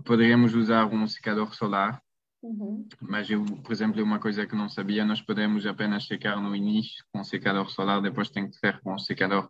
poderíamos 0.04 0.56
usar 0.56 0.86
um 0.86 1.06
secador 1.08 1.54
solar, 1.54 2.02
uhum. 2.42 2.88
mas 3.00 3.30
eu, 3.30 3.46
por 3.46 3.72
exemplo, 3.72 4.04
uma 4.04 4.20
coisa 4.20 4.48
que 4.48 4.56
não 4.56 4.68
sabia, 4.68 5.06
nós 5.06 5.22
podemos 5.22 5.66
apenas 5.66 6.08
secar 6.08 6.42
no 6.42 6.56
início 6.56 7.04
com 7.14 7.24
secador 7.24 7.70
solar, 7.70 8.02
depois 8.02 8.30
tem 8.32 8.50
que 8.50 8.58
ser 8.58 8.80
com 8.82 8.98
secador 8.98 9.48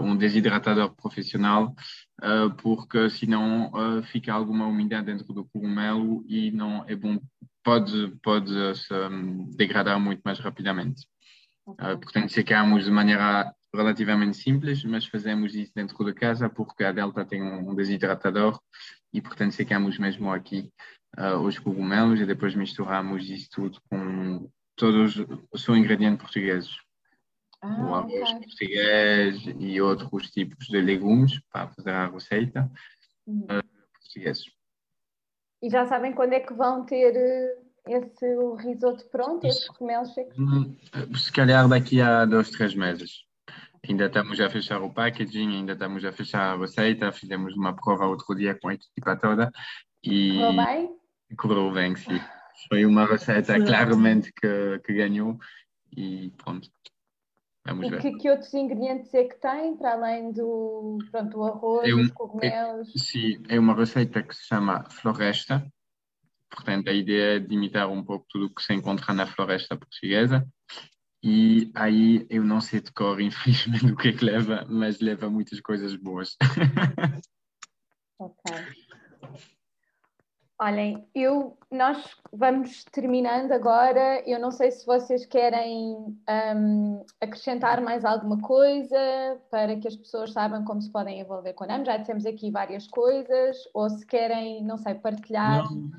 um 0.00 0.16
desidratador 0.16 0.94
profissional, 0.94 1.74
uh, 2.22 2.54
porque 2.62 3.10
senão 3.10 3.70
uh, 3.72 4.02
fica 4.04 4.32
alguma 4.32 4.66
umidade 4.66 5.06
dentro 5.06 5.32
do 5.32 5.44
cogumelo 5.44 6.24
e 6.28 6.50
não 6.52 6.84
é 6.86 6.94
bom 6.94 7.18
pode, 7.62 8.16
pode 8.22 8.52
se 8.76 8.92
um, 8.94 9.48
degradar 9.50 9.98
muito 9.98 10.20
mais 10.24 10.38
rapidamente. 10.38 11.06
Okay. 11.64 11.96
Portanto, 11.96 12.32
secamos 12.32 12.84
de 12.84 12.90
maneira 12.90 13.54
relativamente 13.74 14.36
simples, 14.36 14.84
mas 14.84 15.06
fazemos 15.06 15.54
isso 15.54 15.72
dentro 15.74 16.04
da 16.04 16.12
casa 16.12 16.48
porque 16.48 16.84
a 16.84 16.92
Delta 16.92 17.24
tem 17.24 17.42
um 17.42 17.74
desidratador 17.74 18.60
e, 19.12 19.20
portanto, 19.20 19.52
secamos 19.52 19.98
mesmo 19.98 20.30
aqui 20.30 20.70
uh, 21.18 21.38
os 21.38 21.58
cogumelos 21.58 22.20
e 22.20 22.26
depois 22.26 22.54
misturamos 22.54 23.28
isso 23.30 23.48
tudo 23.50 23.80
com 23.88 24.50
todos 24.76 25.16
os 25.52 25.68
ingredientes 25.68 26.20
portugueses. 26.20 26.76
Ah, 27.62 27.86
o 27.86 27.94
arroz 27.94 28.30
okay. 28.30 28.40
português 28.40 29.42
e 29.60 29.80
outros 29.80 30.30
tipos 30.32 30.66
de 30.66 30.80
legumes 30.80 31.40
para 31.52 31.68
fazer 31.68 31.90
a 31.90 32.08
receita 32.08 32.70
uhum. 33.24 33.44
uh, 33.44 33.92
portugueses. 33.92 34.46
E 35.62 35.70
já 35.70 35.86
sabem 35.86 36.12
quando 36.12 36.32
é 36.32 36.40
que 36.40 36.52
vão 36.52 36.84
ter 36.84 37.14
eh, 37.14 37.56
esse 37.86 38.26
risoto 38.58 39.04
pronto, 39.10 39.46
esse 39.46 39.68
cogumelos 39.68 40.12
secos? 40.12 40.36
Hum, 40.36 40.76
se 41.16 41.30
calhar 41.30 41.68
daqui 41.68 42.00
a 42.00 42.24
dois, 42.24 42.50
três 42.50 42.74
meses. 42.74 43.24
Ainda 43.88 44.06
estamos 44.06 44.40
a 44.40 44.50
fechar 44.50 44.82
o 44.82 44.92
packaging, 44.92 45.56
ainda 45.56 45.72
estamos 45.72 46.04
a 46.04 46.12
fechar 46.12 46.54
a 46.54 46.58
receita, 46.58 47.12
fizemos 47.12 47.56
uma 47.56 47.74
prova 47.74 48.06
outro 48.06 48.34
dia 48.34 48.58
com 48.60 48.68
a 48.68 48.74
equipa 48.74 49.16
toda 49.16 49.52
e 50.02 50.38
correu 50.38 50.64
bem? 50.64 50.96
Correu 51.36 51.72
bem, 51.72 51.96
sim. 51.96 52.20
Foi 52.68 52.84
uma 52.84 53.06
receita 53.06 53.54
claramente 53.64 54.32
que, 54.32 54.80
que 54.84 54.92
ganhou 54.94 55.38
e 55.96 56.32
pronto. 56.38 56.68
Vamos 57.64 57.86
e 57.86 57.90
ver. 57.90 58.00
Que, 58.00 58.12
que 58.16 58.30
outros 58.30 58.52
ingredientes 58.54 59.12
é 59.14 59.24
que 59.24 59.40
tem, 59.40 59.76
para 59.76 59.92
além 59.92 60.32
do 60.32 60.98
pronto, 61.10 61.38
o 61.38 61.44
arroz, 61.44 61.88
é 61.88 61.94
um, 61.94 62.00
os 62.00 62.08
é, 62.08 62.12
cogumelos? 62.12 62.88
É, 62.88 62.98
sim, 62.98 63.42
é 63.48 63.58
uma 63.58 63.74
receita 63.74 64.22
que 64.22 64.34
se 64.34 64.46
chama 64.46 64.84
Floresta. 64.90 65.64
Portanto, 66.50 66.88
a 66.88 66.92
ideia 66.92 67.36
é 67.36 67.38
de 67.38 67.54
imitar 67.54 67.88
um 67.88 68.04
pouco 68.04 68.26
tudo 68.28 68.46
o 68.46 68.54
que 68.54 68.62
se 68.62 68.74
encontra 68.74 69.14
na 69.14 69.26
floresta 69.26 69.76
portuguesa 69.76 70.46
e 71.24 71.70
aí 71.74 72.26
eu 72.28 72.42
não 72.42 72.60
sei 72.60 72.80
de 72.80 72.92
cor, 72.92 73.20
infelizmente, 73.22 73.92
o 73.92 73.96
que 73.96 74.08
é 74.08 74.12
que 74.12 74.24
leva, 74.24 74.66
mas 74.68 75.00
leva 75.00 75.30
muitas 75.30 75.60
coisas 75.60 75.94
boas. 75.94 76.36
ok. 78.18 78.52
Olhem, 80.64 81.04
eu, 81.12 81.58
nós 81.72 82.16
vamos 82.32 82.84
terminando 82.84 83.50
agora. 83.50 84.22
Eu 84.24 84.38
não 84.38 84.52
sei 84.52 84.70
se 84.70 84.86
vocês 84.86 85.26
querem 85.26 85.96
um, 86.56 87.04
acrescentar 87.20 87.80
mais 87.80 88.04
alguma 88.04 88.40
coisa 88.40 88.96
para 89.50 89.74
que 89.76 89.88
as 89.88 89.96
pessoas 89.96 90.32
saibam 90.32 90.64
como 90.64 90.80
se 90.80 90.88
podem 90.88 91.18
envolver 91.18 91.52
com 91.54 91.64
a 91.64 91.66
NAM. 91.66 91.84
Já 91.84 91.96
dissemos 91.96 92.24
aqui 92.24 92.48
várias 92.52 92.86
coisas, 92.86 93.56
ou 93.74 93.90
se 93.90 94.06
querem, 94.06 94.62
não 94.62 94.78
sei, 94.78 94.94
partilhar. 94.94 95.64
Não 95.64 95.90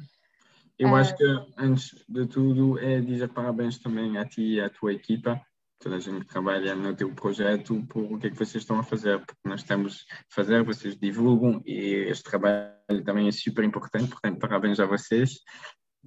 eu 0.80 0.95
acho 0.95 1.16
que, 1.18 1.26
antes 1.57 2.03
de 2.07 2.26
tudo, 2.26 2.80
é 2.80 3.01
dizer 3.01 3.28
parabéns 3.30 3.78
também 3.78 4.18
a 4.18 4.26
ti 4.26 4.55
e 4.55 4.61
à 4.61 4.70
tua 4.70 4.93
equipa, 4.93 5.41
toda 5.84 5.97
a 5.97 5.99
gente 5.99 6.21
que 6.21 6.31
trabalha 6.31 6.73
no 6.75 6.95
teu 6.95 7.13
projeto, 7.13 7.86
por 7.88 8.03
o 8.03 8.17
que 8.17 8.27
é 8.27 8.29
que 8.29 8.38
vocês 8.38 8.63
estão 8.63 8.79
a 8.79 8.84
fazer, 8.84 9.19
porque 9.19 9.41
nós 9.43 9.61
estamos 9.61 10.05
a 10.09 10.34
fazer, 10.34 10.63
vocês 10.63 10.97
divulgam 10.97 11.61
e 11.65 12.05
este 12.09 12.23
trabalho 12.23 13.03
também 13.03 13.27
é 13.27 13.31
super 13.31 13.63
importante, 13.65 14.09
portanto, 14.09 14.39
parabéns 14.39 14.79
a 14.79 14.86
vocês. 14.86 15.39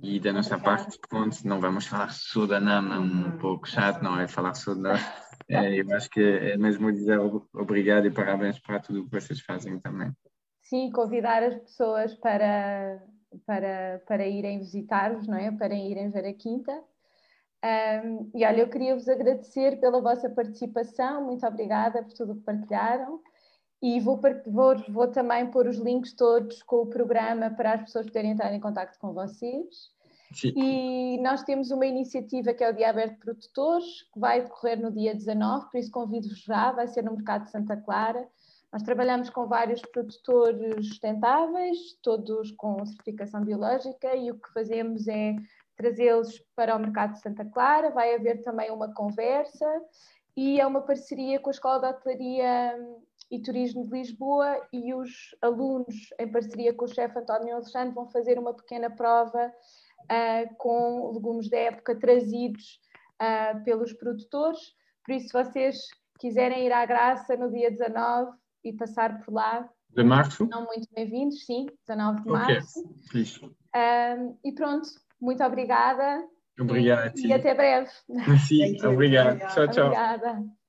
E 0.02 0.20
da 0.20 0.32
nossa 0.32 0.58
parte, 0.58 0.98
pronto, 1.08 1.36
não 1.46 1.60
vamos 1.60 1.86
falar 1.86 2.10
NAM, 2.60 2.94
é 2.94 2.98
um 2.98 3.38
pouco 3.38 3.66
chato, 3.66 4.02
não 4.02 4.18
é 4.18 4.26
falar 4.26 4.54
só 4.54 4.74
da. 4.74 4.94
É, 5.48 5.80
eu 5.80 5.94
acho 5.94 6.10
que 6.10 6.20
é 6.20 6.56
mesmo 6.56 6.90
dizer 6.90 7.20
obrigado 7.54 8.04
e 8.04 8.10
parabéns 8.10 8.58
para 8.58 8.80
tudo 8.80 9.02
o 9.02 9.04
que 9.04 9.20
vocês 9.20 9.40
fazem 9.42 9.78
também. 9.78 10.10
Sim, 10.62 10.90
convidar 10.90 11.40
as 11.40 11.54
pessoas 11.54 12.14
para 12.14 13.00
para, 13.44 14.02
para 14.06 14.26
irem 14.26 14.58
visitar-vos, 14.58 15.26
não 15.26 15.36
é? 15.36 15.50
Para 15.50 15.74
irem 15.74 16.10
ver 16.10 16.26
a 16.26 16.34
quinta. 16.34 16.72
Um, 17.66 18.30
e 18.34 18.44
olha, 18.44 18.60
eu 18.60 18.68
queria 18.68 18.94
vos 18.94 19.08
agradecer 19.08 19.80
pela 19.80 20.00
vossa 20.00 20.30
participação, 20.30 21.24
muito 21.24 21.44
obrigada 21.44 22.02
por 22.02 22.12
tudo 22.12 22.36
que 22.36 22.42
partilharam. 22.42 23.20
E 23.82 24.00
vou, 24.00 24.20
vou, 24.46 24.76
vou 24.88 25.08
também 25.08 25.50
pôr 25.50 25.66
os 25.66 25.76
links 25.76 26.12
todos 26.14 26.62
com 26.62 26.76
o 26.76 26.86
programa 26.86 27.50
para 27.50 27.74
as 27.74 27.82
pessoas 27.82 28.06
poderem 28.06 28.32
entrar 28.32 28.54
em 28.54 28.60
contato 28.60 28.98
com 28.98 29.12
vocês. 29.12 29.90
Sim. 30.32 30.52
E 30.56 31.18
nós 31.20 31.42
temos 31.42 31.70
uma 31.70 31.86
iniciativa 31.86 32.54
que 32.54 32.64
é 32.64 32.70
o 32.70 32.74
Dia 32.74 32.90
Aberto 32.90 33.14
de 33.14 33.20
Produtores, 33.20 34.02
que 34.12 34.18
vai 34.18 34.42
decorrer 34.42 34.80
no 34.80 34.90
dia 34.90 35.14
19, 35.14 35.70
por 35.70 35.78
isso 35.78 35.90
convido-vos 35.90 36.40
já, 36.40 36.72
vai 36.72 36.88
ser 36.88 37.02
no 37.02 37.12
Mercado 37.12 37.44
de 37.44 37.50
Santa 37.50 37.76
Clara. 37.76 38.26
Nós 38.72 38.82
trabalhamos 38.82 39.30
com 39.30 39.46
vários 39.46 39.80
produtores 39.82 40.88
sustentáveis, 40.88 41.78
todos 42.02 42.50
com 42.52 42.84
certificação 42.84 43.44
biológica, 43.44 44.14
e 44.16 44.30
o 44.30 44.38
que 44.38 44.52
fazemos 44.52 45.06
é 45.06 45.34
trazê-los 45.76 46.42
para 46.54 46.76
o 46.76 46.78
mercado 46.78 47.12
de 47.12 47.20
Santa 47.20 47.44
Clara. 47.44 47.90
Vai 47.90 48.14
haver 48.14 48.42
também 48.42 48.70
uma 48.70 48.92
conversa 48.92 49.66
e 50.36 50.60
é 50.60 50.66
uma 50.66 50.82
parceria 50.82 51.38
com 51.40 51.50
a 51.50 51.52
Escola 51.52 51.80
de 51.80 51.86
Hotelaria 51.86 52.78
e 53.30 53.40
Turismo 53.40 53.84
de 53.84 53.90
Lisboa 53.90 54.60
e 54.72 54.94
os 54.94 55.10
alunos, 55.42 56.10
em 56.18 56.30
parceria 56.30 56.72
com 56.72 56.84
o 56.84 56.88
chefe 56.88 57.18
António 57.18 57.54
Alexandre, 57.54 57.94
vão 57.94 58.08
fazer 58.10 58.38
uma 58.38 58.54
pequena 58.54 58.88
prova 58.90 59.52
uh, 60.04 60.56
com 60.56 61.12
legumes 61.12 61.50
da 61.50 61.58
época 61.58 61.98
trazidos 61.98 62.80
uh, 63.20 63.62
pelos 63.64 63.92
produtores. 63.92 64.60
Por 65.04 65.14
isso, 65.14 65.28
se 65.28 65.32
vocês 65.32 65.76
quiserem 66.18 66.66
ir 66.66 66.72
à 66.72 66.86
Graça 66.86 67.36
no 67.36 67.50
dia 67.50 67.70
19, 67.70 68.32
e 68.66 68.72
passar 68.72 69.24
por 69.24 69.32
lá. 69.32 69.68
De 69.90 70.02
março? 70.02 70.44
Não 70.46 70.66
muito 70.66 70.88
bem-vindos, 70.92 71.44
sim, 71.44 71.66
19 71.86 72.22
de 72.22 72.28
março. 72.28 72.84
Um, 73.74 74.38
e 74.44 74.52
pronto, 74.52 74.88
muito 75.20 75.42
obrigada. 75.42 76.22
Obrigada 76.58 77.12
e, 77.16 77.26
e 77.26 77.32
até 77.32 77.54
breve. 77.54 77.90
Sim, 78.46 78.86
obrigado. 78.86 79.38
Tchau, 79.38 79.68
tchau. 79.68 79.86
Obrigada. 79.86 80.65